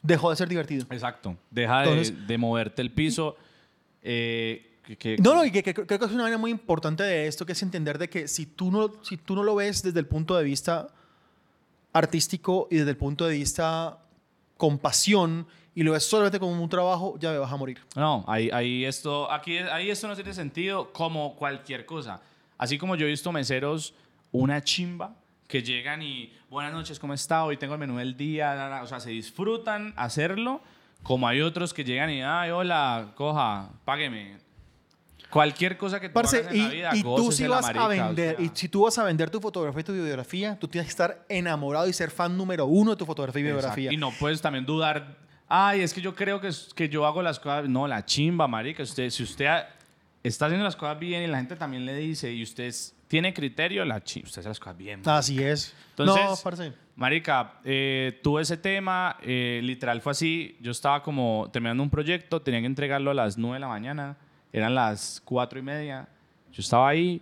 dejó 0.01 0.29
de 0.29 0.37
ser 0.37 0.47
divertido. 0.47 0.85
Exacto. 0.91 1.35
Deja 1.51 1.81
de, 1.81 2.37
moverte 2.37 2.81
el 2.81 2.91
piso. 2.91 3.35
eh, 4.01 4.68
que- 4.97 5.15
que- 5.15 5.21
No, 5.21 5.35
no, 5.35 5.45
y 5.45 5.51
que, 5.51 5.61
creo 5.63 5.85
que 5.85 5.95
es 6.05 6.11
una 6.11 6.23
vaina 6.23 6.37
muy 6.37 6.51
importante 6.51 7.03
de 7.03 7.27
esto, 7.27 7.45
que 7.45 7.51
es 7.53 7.61
entender 7.63 7.97
de 7.97 8.09
que 8.09 8.27
si 8.27 8.45
tú 8.45 8.71
no, 8.71 8.91
si 9.03 9.17
tú 9.17 9.35
no 9.35 9.43
lo 9.43 9.55
ves 9.55 9.83
desde 9.83 9.99
el 9.99 10.05
punto 10.07 10.35
de 10.35 10.43
vista 10.43 10.87
artístico 11.93 12.67
y 12.69 12.77
desde 12.77 12.91
el 12.91 12.97
punto 12.97 13.25
de 13.25 13.35
vista 13.37 13.99
con 14.57 14.77
pasión 14.77 15.47
y 15.75 15.83
lo 15.83 15.93
ves 15.93 16.03
solamente 16.03 16.39
como 16.39 16.61
un 16.61 16.69
trabajo, 16.69 17.17
ya 17.19 17.31
me 17.31 17.37
vas 17.37 17.51
a 17.51 17.55
morir. 17.57 17.79
No, 17.95 18.25
ahí, 18.27 18.49
ahí 18.51 18.83
esto, 18.85 19.31
aquí, 19.31 19.57
ahí 19.57 19.89
esto 19.89 20.07
no 20.07 20.15
tiene 20.15 20.33
sentido 20.33 20.91
como 20.91 21.35
cualquier 21.35 21.85
cosa. 21.85 22.21
Así 22.57 22.77
como 22.77 22.95
yo 22.95 23.05
he 23.05 23.09
visto 23.09 23.31
meseros, 23.31 23.93
una 24.31 24.61
chimba, 24.61 25.15
que 25.47 25.63
llegan 25.63 26.01
y 26.03 26.31
buenas 26.49 26.73
noches, 26.73 26.99
¿cómo 26.99 27.13
está? 27.13 27.43
Hoy 27.45 27.57
tengo 27.57 27.73
el 27.73 27.79
menú 27.79 27.97
del 27.97 28.15
día. 28.17 28.53
la, 28.53 28.69
la", 28.69 28.83
O 28.83 28.87
sea, 28.87 28.99
se 28.99 29.09
disfrutan 29.11 29.93
hacerlo, 29.95 30.61
como 31.01 31.27
hay 31.27 31.41
otros 31.41 31.73
que 31.73 31.83
llegan 31.83 32.09
y, 32.11 32.21
ay, 32.21 32.51
hola, 32.51 33.13
coja, 33.15 33.69
págueme. 33.85 34.37
Cualquier 35.29 35.77
cosa 35.77 35.99
que 35.99 36.09
tú 36.09 36.13
Parce, 36.13 36.39
hagas 36.39 36.51
en 36.53 36.57
y, 36.57 36.61
la 36.63 36.69
vida, 36.69 36.89
y 36.95 37.03
tú 37.03 37.31
si 37.31 37.45
vas 37.47 37.61
marica, 37.61 37.83
a 37.83 37.85
o 37.85 37.89
vender, 37.89 38.35
sea. 38.37 38.45
y 38.45 38.51
si 38.53 38.67
tú 38.69 38.83
vas 38.83 38.97
a 38.97 39.03
vender 39.03 39.29
tu 39.29 39.39
fotografía 39.39 39.81
y 39.81 39.83
tu 39.83 39.93
biografía, 39.93 40.57
tú 40.59 40.67
tienes 40.67 40.87
que 40.87 40.91
estar 40.91 41.23
enamorado 41.29 41.87
y 41.87 41.93
ser 41.93 42.09
fan 42.09 42.35
número 42.35 42.65
uno 42.65 42.91
de 42.91 42.97
tu 42.97 43.05
fotografía 43.05 43.41
y 43.41 43.45
Exacto. 43.45 43.61
biografía. 43.61 43.93
Y 43.93 43.97
no 43.97 44.11
puedes 44.19 44.41
también 44.41 44.65
dudar. 44.65 45.17
Ay, 45.47 45.81
es 45.81 45.93
que 45.93 46.01
yo 46.01 46.15
creo 46.15 46.39
que, 46.41 46.49
que 46.75 46.89
yo 46.89 47.05
hago 47.05 47.21
las 47.21 47.39
cosas. 47.39 47.69
No, 47.69 47.87
la 47.87 48.05
chimba, 48.05 48.47
marica. 48.47 48.83
Usted, 48.83 49.09
si 49.09 49.23
usted 49.23 49.45
ha- 49.45 49.67
está 50.23 50.45
haciendo 50.47 50.63
las 50.63 50.75
cosas 50.75 50.97
bien 50.99 51.23
y 51.23 51.27
la 51.27 51.37
gente 51.37 51.55
también 51.55 51.85
le 51.85 51.95
dice 51.95 52.31
y 52.31 52.41
usted 52.43 52.65
es- 52.65 52.95
tiene 53.07 53.33
criterio, 53.33 53.83
la 53.85 54.03
chimba. 54.03 54.27
Usted 54.27 54.39
hace 54.41 54.49
las 54.49 54.59
cosas 54.59 54.77
bien. 54.77 55.01
Así 55.05 55.41
es. 55.43 55.75
Entonces, 55.91 56.23
no, 56.25 56.35
parce. 56.43 56.73
Marica, 56.95 57.53
eh, 57.63 58.19
tuve 58.21 58.41
ese 58.41 58.57
tema, 58.57 59.15
eh, 59.21 59.61
literal 59.63 60.01
fue 60.01 60.11
así. 60.11 60.57
Yo 60.59 60.71
estaba 60.71 61.01
como 61.01 61.49
terminando 61.53 61.81
un 61.81 61.89
proyecto, 61.89 62.41
tenía 62.41 62.59
que 62.59 62.65
entregarlo 62.65 63.09
a 63.11 63.13
las 63.13 63.37
9 63.37 63.55
de 63.55 63.59
la 63.61 63.67
mañana, 63.69 64.17
eran 64.51 64.75
las 64.75 65.21
4 65.25 65.59
y 65.59 65.61
media. 65.61 66.07
Yo 66.51 66.61
estaba 66.61 66.89
ahí 66.89 67.21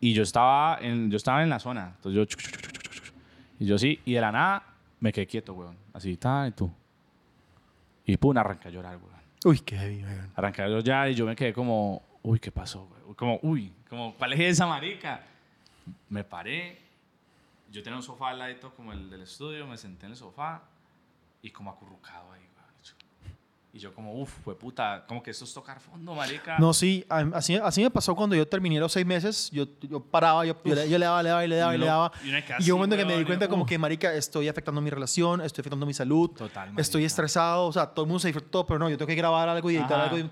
y 0.00 0.12
yo 0.12 0.22
estaba 0.22 0.78
en, 0.80 1.10
yo 1.10 1.16
estaba 1.16 1.42
en 1.42 1.50
la 1.50 1.58
zona. 1.58 1.94
Entonces 1.96 2.16
yo. 2.16 2.24
chuc, 2.24 2.40
chuc, 2.40 2.62
chuc. 2.62 3.14
Y 3.60 3.66
yo 3.66 3.78
sí, 3.78 4.00
y 4.04 4.12
de 4.12 4.20
la 4.20 4.32
nada 4.32 4.62
me 5.00 5.12
quedé 5.12 5.26
quieto, 5.26 5.54
weón. 5.54 5.76
Así, 5.92 6.12
está, 6.12 6.46
y 6.46 6.52
tú. 6.52 6.70
Y 8.04 8.16
pum, 8.16 8.36
arranqué 8.36 8.68
a 8.68 8.70
llorar, 8.70 8.96
weón. 8.96 9.18
Uy, 9.44 9.60
qué 9.60 9.76
heavy, 9.76 10.04
weón. 10.04 10.32
Arranqué 10.34 10.62
a 10.62 10.68
llorar 10.68 11.10
y 11.10 11.14
yo 11.14 11.26
me 11.26 11.34
quedé 11.34 11.52
como, 11.52 12.02
uy, 12.22 12.38
¿qué 12.38 12.50
pasó, 12.50 12.86
güey? 12.86 13.16
Como, 13.16 13.38
uy, 13.42 13.72
como, 13.88 14.14
¿cuál 14.14 14.32
es 14.34 14.40
esa 14.40 14.66
marica? 14.66 15.22
Me 16.08 16.22
paré, 16.22 16.78
yo 17.70 17.82
tenía 17.82 17.96
un 17.96 18.02
sofá 18.02 18.30
al 18.30 18.38
ladito 18.38 18.74
como 18.74 18.92
el 18.92 19.10
del 19.10 19.22
estudio, 19.22 19.66
me 19.66 19.76
senté 19.76 20.06
en 20.06 20.12
el 20.12 20.16
sofá 20.16 20.62
y 21.42 21.50
como 21.50 21.70
acurrucado 21.70 22.32
ahí. 22.32 22.37
Y 23.78 23.80
yo 23.80 23.94
como, 23.94 24.12
uff, 24.20 24.28
fue 24.42 24.58
puta, 24.58 25.04
como 25.06 25.22
que 25.22 25.30
esto 25.30 25.44
es 25.44 25.54
tocar 25.54 25.78
fondo, 25.78 26.12
marica. 26.12 26.58
No, 26.58 26.74
sí, 26.74 27.04
así, 27.08 27.54
así 27.54 27.80
me 27.80 27.90
pasó 27.92 28.12
cuando 28.16 28.34
yo 28.34 28.44
terminé 28.48 28.80
los 28.80 28.90
seis 28.90 29.06
meses. 29.06 29.48
Yo, 29.52 29.66
yo 29.82 30.00
paraba, 30.00 30.44
yo, 30.44 30.56
yo 30.64 30.74
le, 30.74 30.90
yo 30.90 30.98
le 30.98 31.04
daba, 31.04 31.22
le 31.22 31.28
daba 31.28 31.44
y 31.44 31.48
le 31.48 31.56
daba 31.56 31.72
y 31.72 31.76
Y 31.76 31.78
le 31.78 31.86
daba. 31.86 32.12
y 32.24 32.28
uno 32.30 32.42
queda 32.44 32.56
Y 32.58 32.62
llegó 32.64 32.74
un 32.76 32.80
momento 32.80 32.96
que 32.96 33.04
me 33.04 33.16
di 33.16 33.24
cuenta 33.24 33.46
como 33.46 33.64
que, 33.64 33.78
marica, 33.78 34.12
estoy 34.12 34.48
afectando 34.48 34.80
mi 34.80 34.90
relación, 34.90 35.40
estoy 35.42 35.62
afectando 35.62 35.86
mi 35.86 35.94
salud, 35.94 36.30
Total, 36.30 36.72
estoy 36.76 37.04
estresado. 37.04 37.66
O 37.68 37.72
sea, 37.72 37.86
todo 37.86 38.04
el 38.04 38.08
mundo 38.08 38.18
se 38.18 38.28
disfrutó, 38.28 38.66
pero 38.66 38.80
no, 38.80 38.90
yo 38.90 38.98
tengo 38.98 39.06
que 39.06 39.14
grabar 39.14 39.48
algo 39.48 39.70
y 39.70 39.76
editar 39.76 40.00
Ajá. 40.00 40.04
algo. 40.10 40.18
y- 40.18 40.30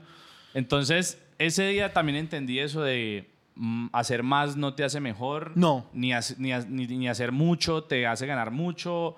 Entonces, 0.54 1.22
ese 1.38 1.68
día 1.68 1.92
también 1.92 2.16
entendí 2.16 2.58
eso 2.58 2.82
de 2.82 3.30
mm, 3.54 3.88
hacer 3.92 4.22
más 4.24 4.56
no 4.56 4.74
te 4.74 4.82
hace 4.82 4.98
mejor. 5.00 5.52
No. 5.54 5.86
Ni, 5.92 6.08
ni, 6.38 6.52
ha- 6.52 6.60
ni- 6.66 6.86
ni 6.88 7.08
hacer 7.08 7.30
mucho 7.30 7.84
te 7.84 8.08
hace 8.08 8.26
ganar 8.26 8.50
mucho. 8.50 9.14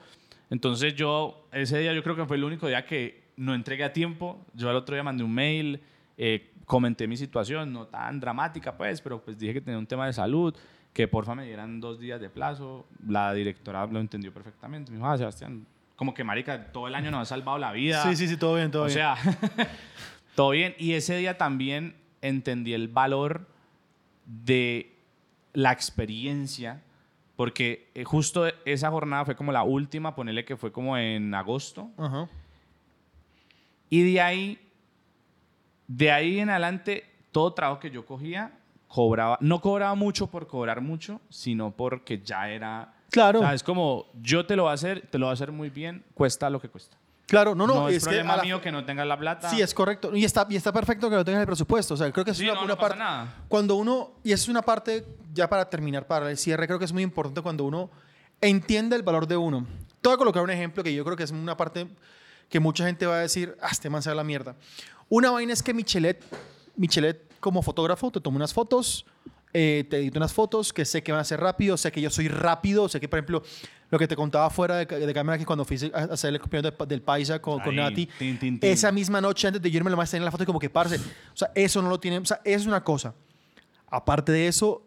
Entonces 0.51 0.95
yo, 0.95 1.47
ese 1.53 1.79
día 1.79 1.93
yo 1.93 2.03
creo 2.03 2.16
que 2.16 2.24
fue 2.26 2.37
el 2.37 2.45
único 2.45 2.66
día 2.68 2.85
que 2.87 3.28
no 3.39 3.55
entregué 3.55 3.84
a 3.84 3.93
tiempo. 3.93 4.45
Yo 4.53 4.68
al 4.68 4.76
otro 4.76 4.95
día 4.95 5.03
mandé 5.03 5.24
un 5.24 5.32
mail, 5.32 5.80
eh, 6.16 6.53
comenté 6.66 7.07
mi 7.07 7.16
situación, 7.16 7.72
no 7.72 7.86
tan 7.86 8.20
dramática 8.20 8.76
pues, 8.76 9.01
pero 9.01 9.22
pues 9.22 9.39
dije 9.39 9.55
que 9.55 9.61
tenía 9.61 9.78
un 9.78 9.86
tema 9.86 10.07
de 10.07 10.12
salud, 10.12 10.55
que 10.93 11.07
porfa 11.09 11.34
me 11.34 11.47
dieran 11.47 11.80
dos 11.80 11.99
días 12.01 12.20
de 12.20 12.28
plazo. 12.28 12.86
La 13.07 13.32
directora 13.32 13.86
lo 13.86 14.01
entendió 14.01 14.32
perfectamente. 14.34 14.91
Me 14.91 14.99
dijo, 14.99 15.09
ah, 15.09 15.16
Sebastián, 15.16 15.64
como 15.97 16.12
que 16.12 16.24
marica, 16.24 16.72
todo 16.72 16.89
el 16.89 16.95
año 16.95 17.11
nos 17.11 17.22
ha 17.22 17.24
salvado 17.24 17.59
la 17.59 17.72
vida. 17.72 18.03
Sí, 18.03 18.16
sí, 18.16 18.28
sí, 18.28 18.36
todo 18.36 18.57
bien, 18.57 18.70
todo 18.70 18.82
O 18.82 18.86
bien. 18.86 18.95
sea, 18.99 19.16
todo 20.34 20.51
bien. 20.51 20.74
Y 20.78 20.93
ese 20.95 21.16
día 21.16 21.39
también 21.39 21.95
entendí 22.20 22.74
el 22.74 22.89
valor 22.89 23.47
de 24.26 24.95
la 25.53 25.72
experiencia, 25.72 26.82
porque 27.36 27.91
eh, 27.95 28.05
justo 28.05 28.47
esa 28.64 28.91
jornada 28.91 29.24
fue 29.24 29.36
como 29.36 29.53
la 29.53 29.62
última, 29.62 30.14
ponerle 30.14 30.45
que 30.45 30.57
fue 30.57 30.72
como 30.72 30.99
en 30.99 31.34
agosto. 31.34 31.91
Ajá. 31.97 32.28
Y 33.91 34.12
de 34.12 34.20
ahí, 34.20 34.59
de 35.86 36.11
ahí 36.12 36.39
en 36.41 36.51
adelante, 36.51 37.05
todo 37.32 37.53
trabajo 37.55 37.80
que 37.80 37.91
yo 37.91 38.05
cogía, 38.05 38.53
cobraba, 38.89 39.39
no 39.41 39.61
cobraba 39.61 39.95
mucho 39.95 40.26
por 40.28 40.47
cobrar 40.47 40.80
mucho, 40.80 41.20
sino 41.28 41.70
porque 41.70 42.20
ya 42.22 42.49
era... 42.51 42.95
Claro, 43.11 43.41
O 43.41 43.43
sea, 43.43 43.55
es 43.55 43.62
como, 43.62 44.07
yo 44.20 44.45
te 44.45 44.55
lo 44.55 44.64
voy 44.64 44.70
a 44.70 44.74
hacer, 44.74 45.09
te 45.11 45.18
lo 45.18 45.26
voy 45.26 45.30
a 45.30 45.34
hacer 45.34 45.51
muy 45.51 45.70
bien, 45.70 46.05
cuesta 46.12 46.51
lo 46.51 46.61
que 46.61 46.68
cuesta. 46.68 46.99
claro, 47.26 47.55
no, 47.55 47.66
No, 47.66 47.74
no, 47.74 47.89
es, 47.89 47.97
es 47.97 48.03
que 48.05 48.09
problema 48.11 48.34
a 48.34 48.36
la- 48.39 48.43
mío 48.43 48.61
que 48.61 48.70
no 48.70 48.84
tengas 48.84 49.07
la 49.07 49.18
plata. 49.18 49.49
Sí, 49.49 49.62
es 49.62 49.72
correcto. 49.72 50.14
Y 50.14 50.24
está, 50.26 50.47
y 50.51 50.57
está 50.57 50.72
perfecto 50.72 51.09
que 51.09 51.16
lo 51.16 51.24
tengas 51.24 51.39
en 51.39 51.43
el 51.43 51.47
presupuesto. 51.47 51.95
O 51.95 51.97
sea, 51.97 52.12
creo 52.12 52.24
que 52.24 52.32
es 52.32 52.36
Sí, 52.36 52.45
una, 52.45 52.55
no, 52.55 52.61
una 52.61 52.68
no 52.68 52.76
pasa 52.76 52.89
parte. 52.91 52.99
nada. 53.03 53.34
Cuando 53.49 53.76
uno, 53.76 54.11
y 54.22 54.32
es 54.32 54.47
una 54.49 54.61
parte, 54.61 55.07
ya 55.32 55.49
para 55.49 55.68
terminar, 55.70 56.07
para 56.07 56.30
el 56.30 56.36
cierre, 56.36 56.66
creo 56.66 56.78
que 56.78 56.84
es 56.84 56.93
muy 56.93 57.03
importante 57.03 57.41
cuando 57.41 57.64
uno 57.64 57.89
entiende 58.43 58.95
el 58.95 59.03
valor 59.03 59.26
de 59.26 59.39
uno. 59.39 59.66
Te 60.03 60.09
voy 60.11 60.14
a 60.14 60.18
colocar 60.18 60.43
un 60.43 60.51
ejemplo 60.51 60.84
que 60.84 60.93
yo 60.95 61.03
creo 61.03 61.16
que 61.16 61.22
es 61.24 61.30
una 61.30 61.57
parte 61.57 61.89
que 62.49 62.61
mucha 62.61 62.85
gente 62.87 63.07
va 63.07 63.17
a 63.17 63.21
decir, 63.21 63.57
ah, 63.63 63.69
este 63.71 63.91
man 63.91 64.03
se 64.03 64.15
la 64.15 64.25
mierda. 64.25 64.57
Una 65.09 65.31
vaina 65.31 65.53
es 65.53 65.63
que 65.63 65.73
Michelet, 65.75 66.23
Michelet 66.77 67.23
como 67.41 67.63
fotógrafo, 67.63 68.11
te 68.11 68.21
toma 68.21 68.37
unas 68.37 68.53
fotos, 68.53 69.05
eh, 69.55 69.87
te 69.89 69.99
edito 69.99 70.19
unas 70.19 70.33
fotos 70.33 70.73
que 70.73 70.85
sé 70.85 71.03
que 71.03 71.13
van 71.13 71.21
a 71.23 71.25
ser 71.25 71.41
rápido, 71.41 71.77
sé 71.77 71.91
que 71.93 72.01
yo 72.01 72.11
soy 72.11 72.29
rápido, 72.29 72.89
sé 72.89 73.01
que, 73.01 73.09
por 73.09 73.19
ejemplo, 73.19 73.43
lo 73.91 73.99
que 73.99 74.07
te 74.07 74.15
contaba 74.17 74.51
fuera 74.51 74.77
de, 74.77 74.85
de 74.87 75.15
cámara, 75.15 75.39
que 75.39 75.47
cuando 75.47 75.65
fui 75.65 75.79
a 75.95 75.99
hacer 76.13 76.35
el 76.35 76.41
campeonato 76.41 76.85
de- 76.85 76.89
del 76.95 77.01
Paisa 77.03 77.41
con, 77.41 77.59
con 77.61 77.71
Ahí, 77.71 77.77
Nati, 77.77 78.07
tin, 78.19 78.39
tin, 78.39 78.61
tin. 78.61 78.71
esa 78.71 78.93
misma 78.93 79.21
noche 79.21 79.47
antes 79.47 79.63
de 79.63 79.71
yo 79.71 79.79
irme, 79.79 79.91
lo 79.91 79.97
más 79.97 80.11
tenía 80.11 80.25
la 80.27 80.31
foto 80.31 80.43
y 80.43 80.47
como 80.47 80.59
que 80.59 80.69
parce. 80.69 80.97
O 80.97 81.37
sea, 81.37 81.51
eso 81.55 81.81
no 81.81 81.89
lo 81.89 81.99
tiene, 81.99 82.19
o 82.19 82.25
sea, 82.27 82.41
eso 82.45 82.61
es 82.61 82.67
una 82.67 82.85
cosa. 82.85 83.15
Aparte 83.91 84.33
de 84.33 84.47
eso, 84.49 84.83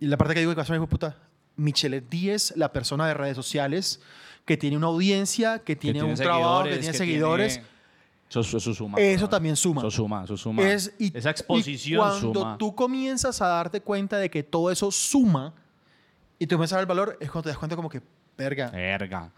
y 0.00 0.06
la 0.06 0.16
parte 0.16 0.34
que 0.34 0.40
digo 0.40 0.50
que 0.52 0.56
pasa, 0.56 0.72
me 0.72 0.78
dijo, 0.78 0.88
puta, 0.88 1.16
Michelet 1.56 2.08
Díez, 2.08 2.52
la 2.56 2.72
persona 2.72 3.06
de 3.06 3.14
redes 3.14 3.36
sociales, 3.36 4.00
que 4.44 4.56
tiene 4.56 4.76
una 4.76 4.88
audiencia, 4.88 5.58
que 5.58 5.64
Que 5.74 5.76
tiene, 5.76 6.02
un 6.02 6.14
trabajo, 6.14 6.64
que 6.64 6.76
tiene 6.78 6.92
seguidores. 6.94 7.54
tiene- 7.54 7.68
Eso, 8.28 8.40
eso 8.56 8.72
suma. 8.74 8.98
Eso 8.98 9.28
también 9.28 9.56
suma. 9.56 9.80
Eso 9.82 9.90
suma, 9.90 10.24
eso 10.24 10.36
suma. 10.38 10.62
Es, 10.68 10.94
y, 10.98 11.16
Esa 11.16 11.28
y 11.28 11.32
exposición 11.32 11.98
cuando 12.00 12.40
suma. 12.40 12.58
tú 12.58 12.74
comienzas 12.74 13.40
a 13.42 13.46
darte 13.48 13.80
cuenta 13.82 14.16
de 14.16 14.30
que 14.30 14.42
todo 14.42 14.70
eso 14.70 14.90
suma 14.90 15.52
y 16.38 16.46
tú 16.46 16.56
comienzas 16.56 16.74
a 16.74 16.76
ver 16.78 16.82
el 16.84 16.88
valor, 16.88 17.18
es 17.20 17.30
cuando 17.30 17.42
te 17.44 17.48
das 17.50 17.58
cuenta 17.58 17.76
como 17.76 17.88
que, 17.90 18.00
verga, 18.38 18.70
Verga. 18.70 19.30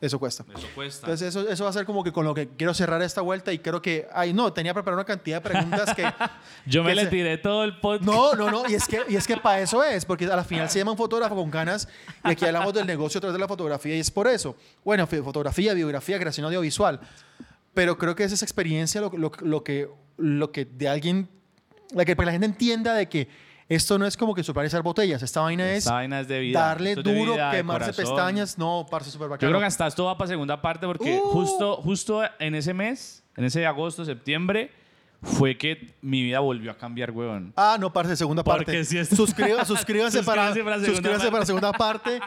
Eso 0.00 0.18
cuesta. 0.18 0.44
Eso 0.54 0.66
cuesta. 0.74 1.06
Entonces 1.06 1.28
eso, 1.28 1.48
eso 1.48 1.64
va 1.64 1.70
a 1.70 1.72
ser 1.72 1.86
como 1.86 2.04
que 2.04 2.12
con 2.12 2.24
lo 2.26 2.34
que 2.34 2.48
quiero 2.48 2.74
cerrar 2.74 3.00
esta 3.02 3.22
vuelta 3.22 3.52
y 3.52 3.58
creo 3.58 3.80
que, 3.80 4.06
ay 4.12 4.32
no, 4.34 4.52
tenía 4.52 4.74
preparado 4.74 4.98
una 4.98 5.06
cantidad 5.06 5.42
de 5.42 5.48
preguntas 5.48 5.94
que... 5.94 6.04
Yo 6.66 6.82
me 6.84 6.90
que 6.90 6.94
le 6.96 7.04
se- 7.04 7.08
tiré 7.10 7.38
todo 7.38 7.64
el 7.64 7.80
podcast. 7.80 8.04
No, 8.04 8.34
no, 8.34 8.50
no, 8.50 8.68
y 8.68 8.74
es 8.74 8.86
que, 8.86 9.00
y 9.08 9.16
es 9.16 9.26
que 9.26 9.36
para 9.38 9.60
eso 9.60 9.82
es, 9.82 10.04
porque 10.04 10.26
a 10.26 10.36
la 10.36 10.44
final 10.44 10.68
se 10.68 10.78
llama 10.78 10.90
un 10.92 10.98
fotógrafo 10.98 11.34
con 11.34 11.50
ganas 11.50 11.88
y 12.24 12.30
aquí 12.30 12.44
hablamos 12.44 12.74
del 12.74 12.86
negocio 12.86 13.20
tras 13.20 13.32
de 13.32 13.38
la 13.38 13.48
fotografía 13.48 13.96
y 13.96 14.00
es 14.00 14.10
por 14.10 14.26
eso. 14.28 14.54
Bueno, 14.84 15.06
fotografía, 15.06 15.72
biografía, 15.74 16.18
creación 16.18 16.44
audiovisual. 16.46 17.00
Pero 17.72 17.96
creo 17.98 18.14
que 18.14 18.24
es 18.24 18.32
esa 18.32 18.44
experiencia 18.44 19.00
lo, 19.00 19.10
lo- 19.16 19.32
lo 19.40 19.64
que, 19.64 19.88
lo 20.18 20.52
que 20.52 20.64
de 20.66 20.88
alguien, 20.88 21.28
la 21.94 22.04
que 22.04 22.16
para 22.16 22.24
que 22.26 22.26
la 22.26 22.32
gente 22.32 22.46
entienda 22.46 22.94
de 22.94 23.08
que 23.08 23.28
esto 23.68 23.98
no 23.98 24.06
es 24.06 24.16
como 24.16 24.34
que 24.34 24.42
hacer 24.42 24.82
botellas, 24.82 25.22
esta 25.22 25.40
vaina 25.40 25.70
es 25.72 25.78
Esta 25.78 25.94
vaina 25.94 26.20
es 26.20 26.28
de 26.28 26.38
vida. 26.40 26.60
darle 26.60 26.90
Esto 26.90 27.00
es 27.00 27.06
de 27.06 27.14
duro, 27.18 27.32
vida, 27.34 27.50
de 27.50 27.56
quemarse 27.58 27.92
corazón. 27.92 28.04
pestañas, 28.16 28.58
no, 28.58 28.86
parce, 28.90 29.10
súper 29.10 29.26
Yo 29.26 29.30
bacano. 29.30 29.50
creo 29.50 29.60
que 29.60 29.66
hasta 29.66 29.86
esto 29.86 30.04
va 30.04 30.16
para 30.16 30.28
segunda 30.28 30.60
parte 30.62 30.86
porque 30.86 31.18
Uh. 31.22 31.28
justo, 31.30 31.76
justo 31.76 32.22
en 32.38 32.54
ese 32.54 32.72
mes, 32.74 33.24
en 33.36 33.44
ese 33.44 33.66
agosto, 33.66 34.04
septiembre, 34.04 34.70
fue 35.22 35.56
que 35.56 35.94
mi 36.02 36.22
vida 36.22 36.38
volvió 36.40 36.70
a 36.70 36.76
cambiar, 36.76 37.10
weón. 37.10 37.52
Ah, 37.56 37.76
no, 37.80 37.92
parce, 37.92 38.14
segunda 38.14 38.44
Porque 38.44 38.64
parte. 38.66 38.80
es- 38.80 38.90
Suscriba- 39.10 39.64
suscríbanse, 39.64 40.22
para, 40.22 40.46
Suscríbanse 40.48 40.62
para 40.62 40.76
segunda 40.76 40.86
suscríbanse 40.86 41.30
para 41.32 41.46
segunda 41.46 41.72
parte. 41.72 42.20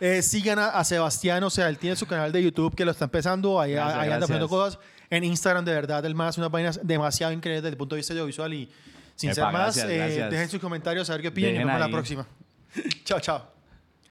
Eh, 0.00 0.20
sigan 0.22 0.58
a, 0.58 0.66
a 0.70 0.84
Sebastián, 0.84 1.42
o 1.44 1.50
sea, 1.50 1.68
él 1.68 1.78
tiene 1.78 1.96
su 1.96 2.04
canal 2.06 2.32
de 2.32 2.42
YouTube 2.42 2.74
que 2.74 2.84
lo 2.84 2.90
está 2.90 3.04
empezando. 3.06 3.58
Ahí, 3.60 3.72
Gracias, 3.72 3.94
ahí 3.94 4.00
anda 4.02 4.16
gracias. 4.16 4.26
poniendo 4.28 4.48
cosas. 4.48 4.78
En 5.08 5.24
Instagram, 5.24 5.64
de 5.64 5.72
verdad, 5.72 6.04
el 6.04 6.14
más 6.14 6.36
unas 6.36 6.50
vainas 6.50 6.80
demasiado 6.82 7.32
increíbles 7.32 7.62
desde 7.62 7.72
el 7.72 7.78
punto 7.78 7.94
de 7.94 8.00
vista 8.00 8.12
audiovisual. 8.12 8.52
Y 8.52 8.68
sin 9.22 9.30
Epa, 9.30 9.34
ser 9.36 9.44
más, 9.52 9.76
gracias, 9.76 9.88
eh, 9.88 9.96
gracias. 9.96 10.30
dejen 10.30 10.48
sus 10.48 10.60
comentarios, 10.60 11.08
a 11.08 11.12
ver 11.12 11.22
qué 11.22 11.28
opinan 11.28 11.50
y 11.50 11.54
nos 11.54 11.66
vemos 11.66 11.78
la 11.80 11.86
ahí. 11.86 11.92
próxima. 11.92 12.26
chao, 13.04 13.20
chao. 13.20 13.51